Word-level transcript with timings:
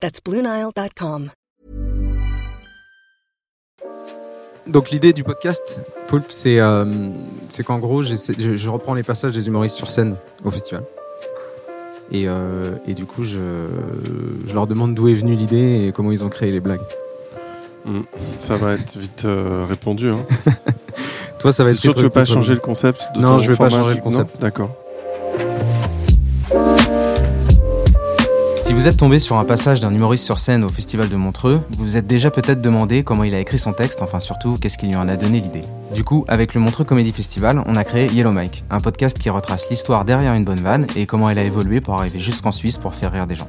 That's 0.00 0.20
BlueNile.com. 0.24 1.30
Donc 4.66 4.90
l'idée 4.90 5.12
du 5.12 5.24
podcast, 5.24 5.80
Poulpe, 6.08 6.30
c'est 6.30 6.60
euh, 6.60 6.84
qu'en 7.66 7.78
gros, 7.78 8.02
je, 8.02 8.14
je 8.14 8.70
reprends 8.70 8.94
les 8.94 9.02
passages 9.02 9.32
des 9.32 9.48
humoristes 9.48 9.76
sur 9.76 9.90
scène 9.90 10.16
au 10.44 10.50
festival. 10.50 10.84
Et, 12.12 12.28
euh, 12.28 12.76
et 12.86 12.94
du 12.94 13.06
coup, 13.06 13.24
je, 13.24 13.66
je 14.46 14.54
leur 14.54 14.66
demande 14.66 14.94
d'où 14.94 15.08
est 15.08 15.14
venue 15.14 15.34
l'idée 15.34 15.86
et 15.86 15.92
comment 15.92 16.12
ils 16.12 16.24
ont 16.24 16.28
créé 16.28 16.52
les 16.52 16.60
blagues. 16.60 16.84
Mm. 17.84 18.00
Ça 18.42 18.56
va 18.56 18.74
être 18.74 18.96
vite 18.98 19.24
euh, 19.24 19.64
répondu. 19.68 20.10
Hein. 20.10 20.24
Toi, 21.38 21.50
ça 21.50 21.64
va 21.64 21.70
C'est 21.70 21.74
être 21.76 21.80
sûr 21.80 21.92
que 21.92 21.98
tu 21.98 22.04
veux 22.04 22.10
pas 22.10 22.24
changer 22.24 22.54
le 22.54 22.60
concept 22.60 23.02
de 23.14 23.20
Non, 23.20 23.36
ton 23.36 23.38
je 23.38 23.50
vais 23.50 23.56
pas 23.56 23.70
changer 23.70 23.96
le 23.96 24.02
concept. 24.02 24.40
D'accord. 24.40 24.70
Vous 28.78 28.86
êtes 28.86 28.96
tombé 28.96 29.18
sur 29.18 29.34
un 29.34 29.44
passage 29.44 29.80
d'un 29.80 29.92
humoriste 29.92 30.24
sur 30.24 30.38
scène 30.38 30.62
au 30.62 30.68
Festival 30.68 31.08
de 31.08 31.16
Montreux, 31.16 31.60
vous 31.70 31.82
vous 31.82 31.96
êtes 31.96 32.06
déjà 32.06 32.30
peut-être 32.30 32.60
demandé 32.60 33.02
comment 33.02 33.24
il 33.24 33.34
a 33.34 33.40
écrit 33.40 33.58
son 33.58 33.72
texte, 33.72 34.02
enfin 34.02 34.20
surtout 34.20 34.56
qu'est-ce 34.56 34.78
qui 34.78 34.86
lui 34.86 34.94
en 34.94 35.08
a 35.08 35.16
donné 35.16 35.40
l'idée. 35.40 35.62
Du 35.96 36.04
coup, 36.04 36.24
avec 36.28 36.54
le 36.54 36.60
Montreux 36.60 36.84
Comedy 36.84 37.10
Festival, 37.10 37.60
on 37.66 37.74
a 37.74 37.82
créé 37.82 38.06
Yellow 38.06 38.30
Mike, 38.30 38.62
un 38.70 38.80
podcast 38.80 39.18
qui 39.18 39.30
retrace 39.30 39.68
l'histoire 39.68 40.04
derrière 40.04 40.32
une 40.34 40.44
bonne 40.44 40.60
vanne 40.60 40.86
et 40.94 41.06
comment 41.06 41.28
elle 41.28 41.40
a 41.40 41.42
évolué 41.42 41.80
pour 41.80 41.98
arriver 41.98 42.20
jusqu'en 42.20 42.52
Suisse 42.52 42.78
pour 42.78 42.94
faire 42.94 43.10
rire 43.10 43.26
des 43.26 43.34
gens. 43.34 43.48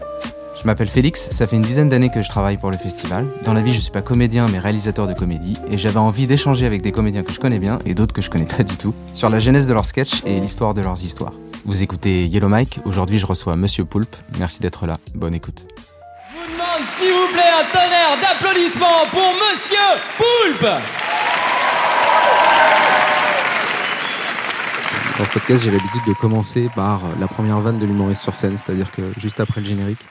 Je 0.59 0.65
m'appelle 0.65 0.89
Félix, 0.89 1.29
ça 1.29 1.45
fait 1.45 1.57
une 1.57 1.61
dizaine 1.61 1.89
d'années 1.89 2.09
que 2.09 2.23
je 2.23 2.29
travaille 2.29 2.57
pour 2.57 2.71
le 2.71 2.77
festival. 2.77 3.27
Dans 3.45 3.53
la 3.53 3.61
vie, 3.61 3.71
je 3.71 3.81
suis 3.81 3.91
pas 3.91 4.01
comédien 4.01 4.47
mais 4.51 4.57
réalisateur 4.57 5.05
de 5.05 5.13
comédie 5.13 5.57
et 5.69 5.77
j'avais 5.77 5.99
envie 5.99 6.25
d'échanger 6.25 6.65
avec 6.65 6.81
des 6.81 6.91
comédiens 6.91 7.21
que 7.21 7.31
je 7.31 7.39
connais 7.39 7.59
bien 7.59 7.77
et 7.85 7.93
d'autres 7.93 8.15
que 8.15 8.23
je 8.23 8.31
connais 8.31 8.45
pas 8.45 8.63
du 8.63 8.77
tout 8.77 8.95
sur 9.13 9.29
la 9.29 9.39
genèse 9.39 9.67
de 9.67 9.75
leurs 9.75 9.85
sketchs 9.85 10.23
et 10.25 10.39
l'histoire 10.39 10.73
de 10.73 10.81
leurs 10.81 11.05
histoires. 11.05 11.33
Vous 11.69 11.83
écoutez 11.83 12.25
Yellow 12.25 12.47
Mike, 12.47 12.79
aujourd'hui 12.83 13.19
je 13.19 13.27
reçois 13.27 13.55
Monsieur 13.55 13.85
Poulpe. 13.85 14.15
Merci 14.39 14.59
d'être 14.59 14.87
là, 14.87 14.97
bonne 15.13 15.35
écoute. 15.35 15.67
Je 16.27 16.35
vous 16.35 16.51
demande 16.51 16.83
s'il 16.83 17.11
vous 17.11 17.27
plaît 17.31 17.43
un 17.43 17.63
tonnerre 17.71 18.17
d'applaudissements 18.19 19.05
pour 19.11 19.31
Monsieur 19.35 19.77
Poulpe 20.17 20.67
Dans 25.19 25.25
ce 25.25 25.29
podcast, 25.29 25.63
j'ai 25.63 25.69
l'habitude 25.69 26.01
de 26.07 26.13
commencer 26.13 26.69
par 26.75 27.01
la 27.19 27.27
première 27.27 27.59
vanne 27.59 27.77
de 27.77 27.85
l'humoriste 27.85 28.23
sur 28.23 28.33
scène, 28.33 28.57
c'est-à-dire 28.57 28.91
que 28.91 29.03
juste 29.17 29.39
après 29.39 29.61
le 29.61 29.67
générique, 29.67 30.01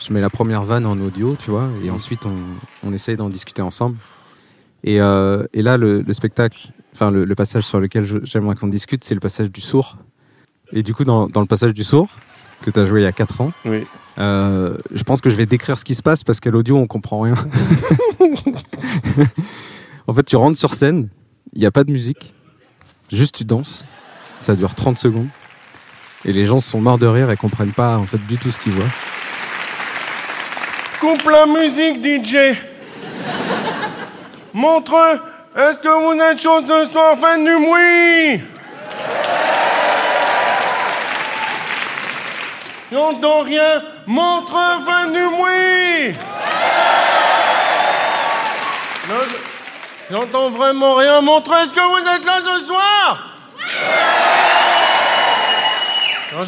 je 0.00 0.12
mets 0.12 0.20
la 0.20 0.28
première 0.28 0.64
vanne 0.64 0.86
en 0.86 0.98
audio, 0.98 1.36
tu 1.36 1.52
vois, 1.52 1.68
et 1.84 1.90
ensuite 1.90 2.26
on, 2.26 2.34
on 2.82 2.92
essaye 2.92 3.14
d'en 3.14 3.28
discuter 3.28 3.62
ensemble. 3.62 3.96
Et, 4.82 5.00
euh, 5.00 5.46
et 5.52 5.62
là, 5.62 5.76
le, 5.76 6.02
le 6.02 6.12
spectacle, 6.12 6.72
enfin 6.92 7.12
le, 7.12 7.24
le 7.24 7.34
passage 7.36 7.62
sur 7.62 7.78
lequel 7.78 8.04
j'aimerais 8.24 8.56
qu'on 8.56 8.66
discute, 8.66 9.04
c'est 9.04 9.14
le 9.14 9.20
passage 9.20 9.52
du 9.52 9.60
sourd. 9.60 9.96
Et 10.72 10.82
du 10.82 10.94
coup, 10.94 11.04
dans, 11.04 11.26
dans 11.28 11.40
le 11.40 11.46
passage 11.46 11.72
du 11.74 11.84
sourd, 11.84 12.08
que 12.62 12.70
tu 12.70 12.78
as 12.80 12.86
joué 12.86 13.00
il 13.00 13.04
y 13.04 13.06
a 13.06 13.12
4 13.12 13.40
ans, 13.40 13.52
Oui. 13.64 13.86
euh, 14.18 14.76
je 14.92 15.02
pense 15.02 15.20
que 15.20 15.30
je 15.30 15.36
vais 15.36 15.46
décrire 15.46 15.78
ce 15.78 15.84
qui 15.84 15.94
se 15.94 16.02
passe 16.02 16.24
parce 16.24 16.40
qu'à 16.40 16.50
l'audio, 16.50 16.76
on 16.76 16.86
comprend 16.86 17.20
rien. 17.20 17.34
en 20.06 20.12
fait, 20.12 20.22
tu 20.24 20.36
rentres 20.36 20.58
sur 20.58 20.74
scène, 20.74 21.08
il 21.54 21.60
n'y 21.60 21.66
a 21.66 21.70
pas 21.70 21.84
de 21.84 21.92
musique, 21.92 22.34
juste 23.10 23.36
tu 23.36 23.44
danses, 23.44 23.84
ça 24.38 24.54
dure 24.54 24.74
30 24.74 24.98
secondes, 24.98 25.28
et 26.24 26.32
les 26.32 26.44
gens 26.44 26.60
sont 26.60 26.80
morts 26.80 26.98
de 26.98 27.06
rire 27.06 27.30
et 27.30 27.36
comprennent 27.36 27.72
pas 27.72 27.96
en 27.96 28.04
fait 28.04 28.24
du 28.26 28.36
tout 28.36 28.50
ce 28.50 28.58
qu'ils 28.58 28.72
voient. 28.72 28.84
Coupe 31.00 31.22
la 31.30 31.46
musique, 31.46 32.04
DJ. 32.04 32.36
Montre, 34.52 34.94
est-ce 35.56 35.78
que 35.78 35.88
vous 36.14 36.20
êtes 36.20 36.40
chaud 36.40 36.60
ce 36.62 36.90
soir, 36.92 37.16
faites 37.18 37.42
du 37.42 37.54
bruit? 37.64 38.40
J'entends 42.92 43.42
rien. 43.42 43.82
Montre. 44.06 44.52
Non, 49.08 49.16
je- 49.28 50.14
J'entends 50.14 50.50
vraiment 50.50 50.96
rien. 50.96 51.20
Montre, 51.20 51.52
est-ce 51.52 51.70
que 51.70 51.80
vous 51.80 52.08
êtes 52.08 52.24
là 52.24 52.38
ce 52.44 52.66
soir 52.66 53.26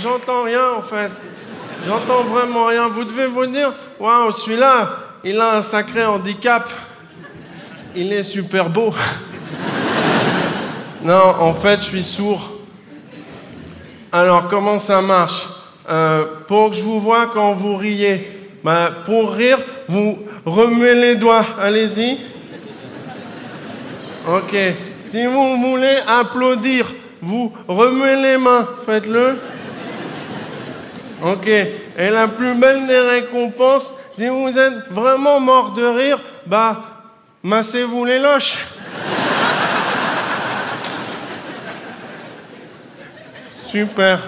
j'entends 0.00 0.44
rien 0.44 0.70
en 0.78 0.82
fait. 0.82 1.10
J'entends 1.86 2.22
vraiment 2.22 2.66
rien. 2.66 2.88
Vous 2.88 3.04
devez 3.04 3.26
vous 3.26 3.47
dire, 3.47 3.72
waouh, 3.98 4.32
celui-là, 4.32 4.88
il 5.24 5.41
a 5.41 5.56
un 5.56 5.62
sacré 5.62 6.04
handicap. 6.04 6.70
Il 7.94 8.12
est 8.12 8.22
super 8.24 8.70
beau. 8.70 8.94
non, 11.03 11.34
en 11.41 11.53
fait, 11.53 11.80
je 11.80 11.86
suis 11.88 12.04
sourd. 12.04 12.53
Alors, 14.12 14.48
comment 14.48 14.78
ça 14.78 15.03
marche? 15.03 15.47
Euh, 15.88 16.25
Pour 16.47 16.70
que 16.70 16.76
je 16.76 16.82
vous 16.82 17.00
vois 17.00 17.26
quand 17.32 17.54
vous 17.54 17.76
riez, 17.76 18.28
bah, 18.62 18.91
pour 19.04 19.32
rire, 19.32 19.59
vous 19.88 20.16
remuez 20.44 20.94
les 20.94 21.16
doigts. 21.16 21.44
Allez-y. 21.60 22.19
Ok. 24.28 24.56
Si 25.10 25.26
vous 25.26 25.56
voulez 25.60 25.97
applaudir, 26.06 26.87
vous 27.21 27.53
remuez 27.66 28.15
les 28.22 28.37
mains. 28.38 28.69
Faites-le. 28.87 29.41
Ok. 31.25 31.48
Et 31.48 32.10
la 32.10 32.28
plus 32.28 32.54
belle 32.54 32.87
des 32.87 33.00
récompenses, 33.00 33.92
si 34.16 34.28
vous 34.28 34.56
êtes 34.56 34.88
vraiment 34.91 35.41
mort 35.41 35.72
de 35.72 35.84
rire, 35.84 36.21
bah, 36.47 36.76
massez-vous 37.42 38.04
les 38.04 38.21
loches. 38.21 38.59
Super. 43.66 44.21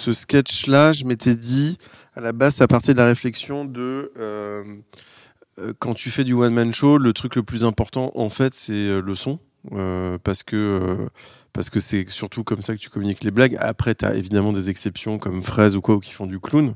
Ce 0.00 0.14
sketch-là, 0.14 0.94
je 0.94 1.04
m'étais 1.04 1.34
dit, 1.34 1.76
à 2.16 2.22
la 2.22 2.32
base, 2.32 2.54
ça 2.54 2.66
partait 2.66 2.94
de 2.94 2.98
la 2.98 3.04
réflexion 3.04 3.66
de 3.66 4.10
euh, 4.18 4.64
euh, 5.58 5.74
quand 5.78 5.92
tu 5.92 6.10
fais 6.10 6.24
du 6.24 6.32
one-man 6.32 6.72
show, 6.72 6.96
le 6.96 7.12
truc 7.12 7.36
le 7.36 7.42
plus 7.42 7.66
important, 7.66 8.10
en 8.14 8.30
fait, 8.30 8.54
c'est 8.54 8.72
euh, 8.72 9.02
le 9.02 9.14
son. 9.14 9.40
Parce 10.22 10.42
que 10.42 11.80
c'est 11.80 12.08
surtout 12.08 12.44
comme 12.44 12.62
ça 12.62 12.72
que 12.72 12.78
tu 12.78 12.88
communiques 12.88 13.22
les 13.22 13.30
blagues. 13.30 13.58
Après, 13.60 13.94
tu 13.94 14.06
as 14.06 14.14
évidemment 14.14 14.54
des 14.54 14.70
exceptions 14.70 15.18
comme 15.18 15.42
Fraise 15.42 15.76
ou 15.76 15.82
quoi, 15.82 15.96
ou 15.96 16.00
qui 16.00 16.12
font 16.12 16.26
du 16.26 16.40
clown, 16.40 16.72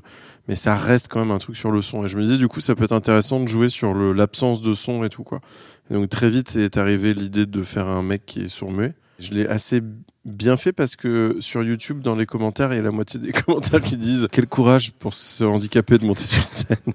mais 0.47 0.53
ça 0.53 0.75
reste 0.75 1.07
quand 1.07 1.19
même 1.19 1.31
un 1.31 1.39
truc 1.39 1.57
sur 1.57 1.71
le 1.71 1.81
son. 1.81 2.05
Et 2.05 2.09
je 2.09 2.17
me 2.17 2.21
disais, 2.21 2.37
du 2.37 2.47
coup, 2.47 2.61
ça 2.61 2.75
peut 2.75 2.83
être 2.83 2.91
intéressant 2.91 3.39
de 3.39 3.47
jouer 3.47 3.69
sur 3.69 3.95
l'absence 3.95 4.61
de 4.61 4.75
son 4.75 5.03
et 5.03 5.09
tout, 5.09 5.23
quoi. 5.23 5.41
Donc, 5.89 6.09
très 6.09 6.29
vite 6.29 6.55
est 6.57 6.77
arrivée 6.77 7.15
l'idée 7.15 7.47
de 7.47 7.63
faire 7.63 7.87
un 7.87 8.03
mec 8.03 8.23
qui 8.27 8.41
est 8.43 8.47
sourd-muet. 8.49 8.93
Je 9.19 9.31
l'ai 9.31 9.47
assez 9.47 9.81
bien 10.25 10.57
fait 10.57 10.73
parce 10.73 10.95
que 10.95 11.37
sur 11.39 11.63
YouTube, 11.63 12.01
dans 12.01 12.15
les 12.15 12.25
commentaires, 12.25 12.73
il 12.73 12.77
y 12.77 12.79
a 12.79 12.83
la 12.83 12.91
moitié 12.91 13.19
des 13.19 13.31
commentaires 13.45 13.81
qui 13.81 13.97
disent 13.97 14.27
Quel 14.31 14.47
courage 14.47 14.91
pour 14.91 15.13
se 15.13 15.43
handicaper 15.43 15.97
de 15.97 16.05
monter 16.05 16.23
sur 16.23 16.47
scène. 16.47 16.77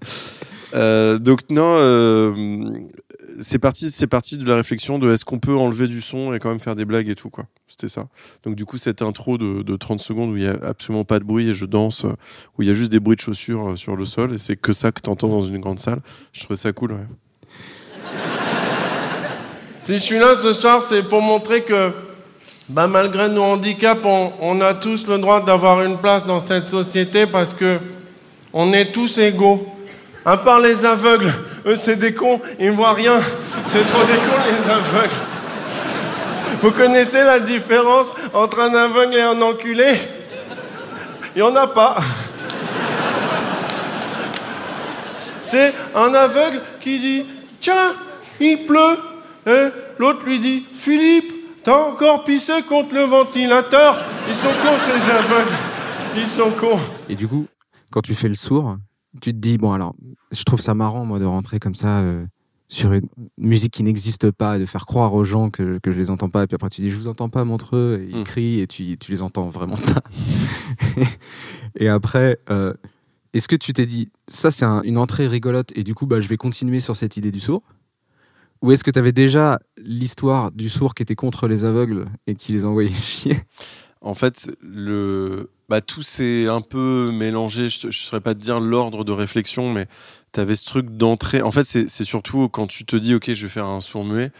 Euh, 0.73 1.19
donc, 1.19 1.51
non, 1.51 1.75
euh, 1.79 2.71
c'est 3.41 3.59
parti, 3.59 3.91
c'est 3.91 4.07
parti 4.07 4.39
de 4.39 4.49
la 4.49 4.55
réflexion 4.55 5.01
de 5.01 5.11
est-ce 5.11 5.25
qu'on 5.25 5.41
peut 5.41 5.57
enlever 5.57 5.89
du 5.89 6.01
son 6.01 6.33
et 6.33 6.39
quand 6.39 6.49
même 6.49 6.61
faire 6.61 6.77
des 6.77 6.85
blagues 6.85 7.09
et 7.09 7.17
tout, 7.17 7.29
quoi. 7.29 7.47
C'était 7.67 7.89
ça. 7.89 8.07
Donc, 8.45 8.55
du 8.55 8.65
coup, 8.65 8.79
cette 8.79 9.03
intro 9.03 9.37
de, 9.37 9.63
de 9.63 9.77
30 9.77 9.99
secondes 10.01 10.31
où 10.31 10.37
il 10.37 10.45
y 10.45 10.47
a 10.47 10.57
absolument 10.63 11.05
pas 11.05 11.19
de 11.19 11.25
bruit 11.25 11.49
et 11.49 11.55
je 11.55 11.65
danse, 11.65 12.05
euh, 12.05 12.13
où 12.57 12.63
il 12.63 12.69
y 12.69 12.71
a 12.71 12.75
juste 12.75 12.93
des 12.93 13.01
bruits 13.01 13.17
de 13.17 13.21
chaussures 13.21 13.77
sur 13.77 13.97
le 13.97 14.05
sol 14.05 14.35
et 14.35 14.39
c'est 14.39 14.55
que 14.55 14.73
ça 14.73 14.93
que 14.93 15.01
t'entends 15.01 15.29
dans 15.29 15.45
une 15.45 15.59
grande 15.59 15.81
salle, 15.81 16.01
je 16.33 16.41
trouvais 16.41 16.57
ça 16.57 16.73
cool, 16.73 16.93
ouais. 16.93 17.07
Si 19.83 19.95
je 19.95 19.99
suis 19.99 20.19
là 20.19 20.37
ce 20.41 20.53
soir, 20.53 20.85
c'est 20.89 21.03
pour 21.03 21.21
montrer 21.21 21.63
que, 21.65 21.91
bah, 22.71 22.87
malgré 22.87 23.29
nos 23.29 23.43
handicaps, 23.43 24.01
on, 24.41 24.61
a 24.61 24.75
tous 24.75 25.05
le 25.09 25.19
droit 25.19 25.45
d'avoir 25.45 25.83
une 25.83 25.99
place 25.99 26.25
dans 26.25 26.39
cette 26.39 26.69
société 26.69 27.27
parce 27.27 27.53
que 27.53 27.79
on 28.53 28.73
est 28.73 28.93
tous 28.93 29.19
égaux. 29.19 29.67
À 30.25 30.37
part 30.37 30.61
les 30.61 30.85
aveugles, 30.85 31.33
eux 31.67 31.75
c'est 31.75 31.97
des 31.97 32.15
cons, 32.15 32.41
ils 32.61 32.67
ne 32.67 32.73
voient 32.73 32.93
rien. 32.93 33.19
C'est 33.71 33.85
trop 33.85 34.05
des 34.05 34.15
cons 34.15 34.45
les 34.47 34.71
aveugles. 34.71 35.15
Vous 36.63 36.71
connaissez 36.71 37.25
la 37.25 37.41
différence 37.41 38.13
entre 38.33 38.61
un 38.61 38.75
aveugle 38.75 39.17
et 39.17 39.23
un 39.23 39.41
enculé? 39.43 39.95
Il 41.35 41.43
n'y 41.43 41.49
en 41.49 41.57
a 41.57 41.67
pas. 41.67 41.97
C'est 45.43 45.73
un 45.97 46.15
aveugle 46.15 46.61
qui 46.81 47.01
dit 47.01 47.25
Tiens, 47.61 47.95
il 48.39 48.65
pleut. 48.65 48.97
Et 49.47 49.71
l'autre 49.99 50.21
lui 50.25 50.39
dit 50.39 50.65
Philippe, 50.73 51.40
t'as 51.65 51.91
encore 51.93 52.25
pissé 52.25 52.63
contre 52.69 52.95
le 52.95 53.03
ventilateur. 53.03 53.97
Ils 54.29 54.35
sont 54.37 54.49
cons 54.49 54.79
ces 54.87 55.11
aveugles. 55.11 55.57
Ils 56.17 56.29
sont 56.29 56.51
cons. 56.53 56.79
Et 57.09 57.15
du 57.17 57.27
coup, 57.29 57.47
quand 57.91 58.03
tu 58.03 58.15
fais 58.15 58.29
le 58.29 58.35
sourd, 58.35 58.77
tu 59.21 59.33
te 59.33 59.39
dis 59.39 59.59
bon 59.59 59.73
alors, 59.73 59.95
je 60.33 60.43
trouve 60.45 60.61
ça 60.61 60.75
marrant 60.75 61.05
moi 61.05 61.19
de 61.19 61.25
rentrer 61.25 61.59
comme 61.59 61.75
ça 61.75 61.99
euh, 61.99 62.25
sur 62.69 62.93
une 62.93 63.09
musique 63.39 63.73
qui 63.73 63.83
n'existe 63.83 64.31
pas, 64.31 64.57
et 64.57 64.61
de 64.61 64.67
faire 64.67 64.87
croire 64.87 65.13
aux 65.15 65.25
gens 65.25 65.51
que, 65.51 65.79
que 65.83 65.91
je 65.91 65.99
les 65.99 66.09
entends 66.11 66.29
pas, 66.31 66.45
et 66.45 66.47
puis 66.47 66.55
après 66.55 66.69
tu 66.69 66.81
dis 66.83 66.91
je 66.91 66.97
vous 66.97 67.09
entends 67.09 67.29
pas 67.29 67.45
Montreux, 67.45 68.01
et 68.03 68.09
ils 68.13 68.21
Mm. 68.21 68.25
crient 68.25 68.61
et 68.61 68.67
tu, 68.69 68.97
tu 68.97 69.11
les 69.11 69.23
entends 69.23 69.49
vraiment 69.49 69.77
pas. 69.77 70.03
et 71.77 71.89
après, 71.89 72.39
euh, 72.51 72.73
est-ce 73.33 73.49
que 73.49 73.57
tu 73.57 73.73
t'es 73.73 73.87
dit 73.87 74.09
ça 74.29 74.51
c'est 74.53 74.65
un- 74.65 74.83
une 74.83 74.99
entrée 74.99 75.27
rigolote 75.27 75.73
et 75.77 75.83
du 75.85 75.95
coup 75.95 76.07
bah 76.07 76.21
je 76.21 76.29
vais 76.29 76.37
continuer 76.37 76.79
sur 76.81 76.95
cette 76.97 77.17
idée 77.17 77.33
du 77.33 77.41
sourd 77.41 77.63
ou 78.63 78.73
est-ce 78.73 78.85
que 78.85 78.91
tu 78.91 78.99
avais 78.99 79.13
déjà 79.13 79.59
l'histoire 79.79 80.53
du 80.53 80.69
sourd 80.69 80.95
qui 80.95 81.03
était 81.03 81.15
contre 81.15 81.49
les 81.49 81.65
aveugles 81.65 82.07
et 82.27 82.35
qui 82.35 82.53
les 82.53 82.65
envoyait 82.65 82.91
chier? 83.03 83.41
En 84.03 84.15
fait, 84.15 84.51
le, 84.61 85.51
bah, 85.69 85.81
tout 85.81 86.03
s'est 86.03 86.47
un 86.47 86.63
peu 86.63 87.11
mélangé. 87.13 87.69
Je 87.69 87.89
ne 87.89 87.93
saurais 87.93 88.21
pas 88.21 88.35
te 88.35 88.41
dire 88.41 88.59
l'ordre 88.59 89.05
de 89.05 89.13
réflexion, 89.13 89.73
mais 89.73 89.87
tu 90.33 90.41
avais 90.41 90.57
ce 90.57 90.65
truc 90.65 90.91
d'entrée. 90.91 91.43
En 91.43 91.53
fait, 91.53 91.65
c'est 91.65 92.05
surtout 92.05 92.49
quand 92.49 92.67
tu 92.67 92.85
te 92.85 92.97
dis, 92.97 93.15
OK, 93.15 93.33
je 93.33 93.43
vais 93.43 93.51
faire 93.51 93.67
un 93.67 93.81
sourd 93.81 94.05
muet, 94.05 94.31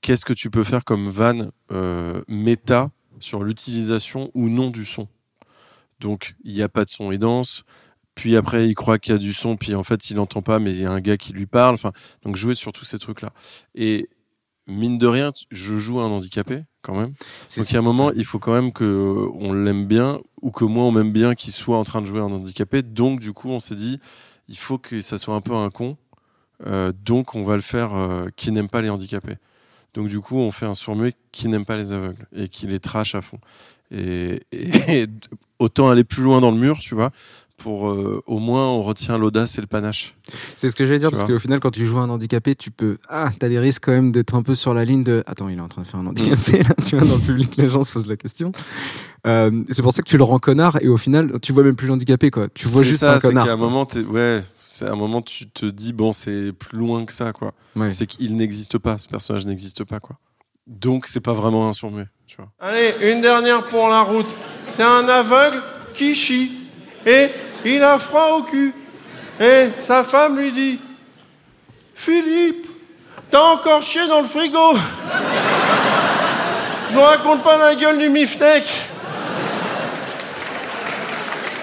qu'est-ce 0.00 0.24
que 0.24 0.32
tu 0.32 0.50
peux 0.50 0.64
faire 0.64 0.84
comme 0.84 1.10
vanne 1.10 1.50
euh, 1.72 2.22
méta 2.28 2.90
sur 3.18 3.42
l'utilisation 3.42 4.30
ou 4.34 4.48
non 4.48 4.70
du 4.70 4.84
son? 4.84 5.08
Donc, 5.98 6.34
il 6.44 6.54
n'y 6.54 6.62
a 6.62 6.68
pas 6.68 6.84
de 6.84 6.90
son, 6.90 7.12
il 7.12 7.18
danse. 7.18 7.64
Puis 8.20 8.36
après, 8.36 8.68
il 8.68 8.74
croit 8.74 8.98
qu'il 8.98 9.14
y 9.14 9.16
a 9.16 9.18
du 9.18 9.32
son, 9.32 9.56
puis 9.56 9.74
en 9.74 9.82
fait, 9.82 10.10
il 10.10 10.16
n'entend 10.16 10.42
pas, 10.42 10.58
mais 10.58 10.72
il 10.72 10.82
y 10.82 10.84
a 10.84 10.90
un 10.90 11.00
gars 11.00 11.16
qui 11.16 11.32
lui 11.32 11.46
parle. 11.46 11.72
Enfin, 11.72 11.90
donc, 12.22 12.36
jouer 12.36 12.54
sur 12.54 12.70
tous 12.70 12.84
ces 12.84 12.98
trucs-là. 12.98 13.30
Et 13.74 14.10
mine 14.66 14.98
de 14.98 15.06
rien, 15.06 15.32
je 15.50 15.76
joue 15.76 16.00
un 16.00 16.08
handicapé 16.08 16.64
quand 16.82 16.94
même. 16.94 17.14
Donc 17.56 17.70
il 17.70 17.72
y 17.72 17.76
a 17.76 17.78
un 17.78 17.82
moment, 17.82 18.12
il 18.12 18.26
faut 18.26 18.38
quand 18.38 18.52
même 18.52 18.72
que 18.72 19.26
on 19.32 19.54
l'aime 19.54 19.86
bien 19.86 20.20
ou 20.42 20.50
que 20.50 20.64
moi 20.64 20.84
on 20.84 20.92
m'aime 20.92 21.12
bien 21.12 21.34
qu'il 21.34 21.54
soit 21.54 21.78
en 21.78 21.84
train 21.84 22.02
de 22.02 22.06
jouer 22.06 22.20
un 22.20 22.24
handicapé. 22.24 22.82
Donc 22.82 23.20
du 23.20 23.32
coup, 23.32 23.48
on 23.48 23.58
s'est 23.58 23.74
dit, 23.74 23.98
il 24.48 24.58
faut 24.58 24.76
que 24.76 25.00
ça 25.00 25.16
soit 25.16 25.34
un 25.34 25.40
peu 25.40 25.54
un 25.54 25.70
con. 25.70 25.96
Euh, 26.66 26.92
donc 26.92 27.34
on 27.34 27.44
va 27.44 27.54
le 27.54 27.62
faire 27.62 27.94
euh, 27.94 28.28
qui 28.36 28.52
n'aime 28.52 28.68
pas 28.68 28.82
les 28.82 28.90
handicapés. 28.90 29.36
Donc 29.94 30.08
du 30.08 30.20
coup, 30.20 30.36
on 30.36 30.50
fait 30.50 30.66
un 30.66 30.74
sourd-muet 30.74 31.14
qui 31.32 31.48
n'aime 31.48 31.64
pas 31.64 31.78
les 31.78 31.94
aveugles 31.94 32.26
et 32.36 32.48
qui 32.48 32.66
les 32.66 32.80
trash 32.80 33.14
à 33.14 33.22
fond. 33.22 33.38
Et, 33.90 34.42
et 34.52 35.06
autant 35.58 35.88
aller 35.88 36.04
plus 36.04 36.22
loin 36.22 36.40
dans 36.40 36.50
le 36.50 36.58
mur, 36.58 36.78
tu 36.78 36.94
vois, 36.94 37.10
pour 37.62 37.88
euh, 37.90 38.22
au 38.26 38.38
moins 38.38 38.66
on 38.68 38.82
retient 38.82 39.18
l'audace 39.18 39.58
et 39.58 39.60
le 39.60 39.66
panache. 39.66 40.14
C'est 40.56 40.70
ce 40.70 40.76
que 40.76 40.84
j'allais 40.84 40.98
dire, 40.98 41.10
Tu 41.10 41.16
parce 41.16 41.26
qu'au 41.28 41.38
final, 41.38 41.60
quand 41.60 41.70
tu 41.70 41.84
joues 41.86 41.98
un 41.98 42.08
handicapé, 42.08 42.54
tu 42.54 42.70
peux. 42.70 42.98
Ah, 43.08 43.30
t'as 43.38 43.48
des 43.48 43.58
risques 43.58 43.84
quand 43.84 43.92
même 43.92 44.12
d'être 44.12 44.34
un 44.34 44.42
peu 44.42 44.54
sur 44.54 44.74
la 44.74 44.84
ligne 44.84 45.04
de. 45.04 45.22
Attends, 45.26 45.48
il 45.48 45.58
est 45.58 45.60
en 45.60 45.68
train 45.68 45.82
de 45.82 45.86
faire 45.86 46.00
un 46.00 46.06
handicapé, 46.06 46.62
là, 46.62 46.74
tu 46.84 46.96
vois, 46.96 47.06
dans 47.06 47.16
le 47.16 47.20
public, 47.20 47.56
les 47.56 47.68
gens 47.68 47.84
se 47.84 47.92
posent 47.92 48.08
la 48.08 48.16
question. 48.16 48.52
Euh, 49.26 49.62
c'est 49.70 49.82
pour 49.82 49.92
ça 49.92 50.02
que 50.02 50.08
tu 50.08 50.16
le 50.16 50.24
rends 50.24 50.38
connard, 50.38 50.78
et 50.80 50.88
au 50.88 50.96
final, 50.96 51.38
tu 51.40 51.52
vois 51.52 51.62
même 51.62 51.76
plus 51.76 51.86
l'handicapé, 51.86 52.30
quoi. 52.30 52.48
Tu 52.54 52.66
vois 52.68 52.82
C'est 52.82 52.88
juste 52.88 53.00
ça, 53.00 53.16
un 53.16 53.20
c'est 53.20 53.28
connard. 53.28 53.46
qu'à 53.46 53.52
un 53.52 53.56
moment, 53.56 53.86
ouais, 54.08 54.42
c'est 54.64 54.86
à 54.86 54.92
un 54.92 54.96
moment 54.96 55.20
tu 55.20 55.48
te 55.50 55.66
dis 55.66 55.92
bon, 55.92 56.12
c'est 56.12 56.52
plus 56.52 56.78
loin 56.78 57.04
que 57.04 57.12
ça, 57.12 57.32
quoi. 57.32 57.52
Ouais. 57.76 57.90
c'est 57.90 58.06
qu'il 58.06 58.36
n'existe 58.36 58.78
pas, 58.78 58.96
ce 58.98 59.08
personnage 59.08 59.44
n'existe 59.46 59.84
pas, 59.84 60.00
quoi. 60.00 60.16
Donc 60.66 61.06
c'est 61.06 61.20
pas 61.20 61.32
vraiment 61.32 61.68
un 61.68 61.72
sourd-muet, 61.72 62.06
tu 62.26 62.36
vois. 62.36 62.50
Allez, 62.60 62.94
une 63.12 63.20
dernière 63.20 63.66
pour 63.66 63.88
la 63.88 64.02
route. 64.02 64.26
C'est 64.72 64.84
un 64.84 65.06
aveugle 65.08 65.60
qui 65.94 66.14
chie. 66.14 66.52
Et 67.06 67.28
il 67.64 67.82
a 67.82 67.98
froid 67.98 68.38
au 68.38 68.42
cul. 68.42 68.74
Et 69.40 69.68
sa 69.82 70.02
femme 70.02 70.38
lui 70.38 70.52
dit 70.52 70.80
Philippe, 71.94 72.66
t'as 73.30 73.40
encore 73.40 73.82
chié 73.82 74.06
dans 74.08 74.20
le 74.20 74.26
frigo 74.26 74.74
Je 76.88 76.94
vous 76.94 77.00
raconte 77.00 77.42
pas 77.42 77.56
la 77.56 77.74
gueule 77.74 77.98
du 77.98 78.08
miftec. 78.08 78.64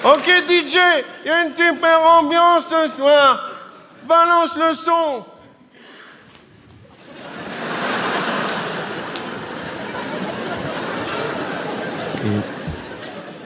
Ok 0.03 0.25
DJ, 0.47 0.77
il 1.25 1.27
y 1.27 1.29
a 1.29 1.43
une 1.43 1.55
super 1.55 2.01
ambiance 2.01 2.65
ce 2.69 2.95
soir. 2.95 3.49
Balance 4.03 4.55
le 4.55 4.73
son. 4.75 5.25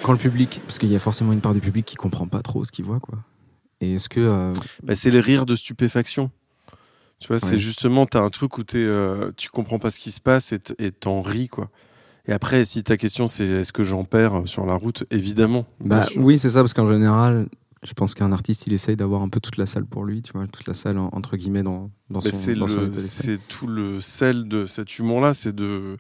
Quand 0.03 0.12
le 0.12 0.18
public. 0.18 0.62
Parce 0.65 0.80
qu'il 0.80 0.89
y 0.92 0.95
a 0.95 1.00
forcément 1.00 1.33
une 1.33 1.42
part 1.42 1.53
du 1.53 1.62
public 1.62 1.86
qui 1.86 1.95
comprend 1.95 2.27
pas 2.27 2.42
trop 2.42 2.63
ce 2.65 2.71
qu'il 2.71 2.86
voit, 2.86 3.00
quoi. 3.00 3.19
Et 3.81 3.95
est-ce 3.95 4.09
que. 4.09 4.19
euh, 4.19 4.53
Bah, 4.83 4.95
c'est 4.95 5.12
le 5.12 5.19
rire 5.19 5.45
de 5.45 5.56
stupéfaction. 5.56 6.31
Tu 7.19 7.27
vois, 7.27 7.38
c'est 7.39 7.59
justement, 7.59 8.06
t'as 8.07 8.21
un 8.21 8.30
truc 8.31 8.57
où 8.57 8.63
t'es, 8.63 8.80
euh, 8.80 9.31
tu 9.38 9.50
comprends 9.50 9.77
pas 9.77 9.92
ce 9.92 10.00
qui 10.00 10.12
se 10.12 10.19
passe 10.19 10.53
et 10.80 10.92
t'en 10.92 11.21
ris, 11.21 11.48
quoi. 11.50 11.69
Et 12.27 12.31
après, 12.33 12.63
si 12.65 12.83
ta 12.83 12.98
question 12.98 13.27
c'est 13.27 13.45
est-ce 13.48 13.74
que 13.74 13.83
j'en 13.83 14.03
perds 14.06 14.36
euh, 14.42 14.45
sur 14.45 14.65
la 14.65 14.74
route, 14.75 15.03
évidemment. 15.12 15.65
Bah, 15.80 16.01
oui, 16.18 16.39
c'est 16.39 16.50
ça, 16.51 16.59
parce 16.62 16.74
qu'en 16.74 16.89
général, 16.92 17.48
je 17.83 17.94
pense 17.94 18.13
qu'un 18.15 18.31
artiste, 18.31 18.65
il 18.68 18.74
essaye 18.74 18.95
d'avoir 18.95 19.21
un 19.21 19.30
peu 19.30 19.39
toute 19.39 19.57
la 19.57 19.65
salle 19.68 19.86
pour 19.86 20.03
lui, 20.03 20.21
tu 20.24 20.31
vois, 20.33 20.45
toute 20.48 20.68
la 20.68 20.74
salle, 20.74 20.98
en- 20.98 21.09
entre 21.13 21.38
guillemets, 21.38 21.63
dans, 21.63 21.92
dans 22.09 22.21
son, 22.31 22.38
c'est 23.00 23.39
tout 23.48 23.68
le 23.68 24.01
sel 24.01 24.48
de 24.48 24.65
cet 24.65 24.98
humour-là, 25.00 25.33
c'est 25.36 25.56
de 25.56 25.98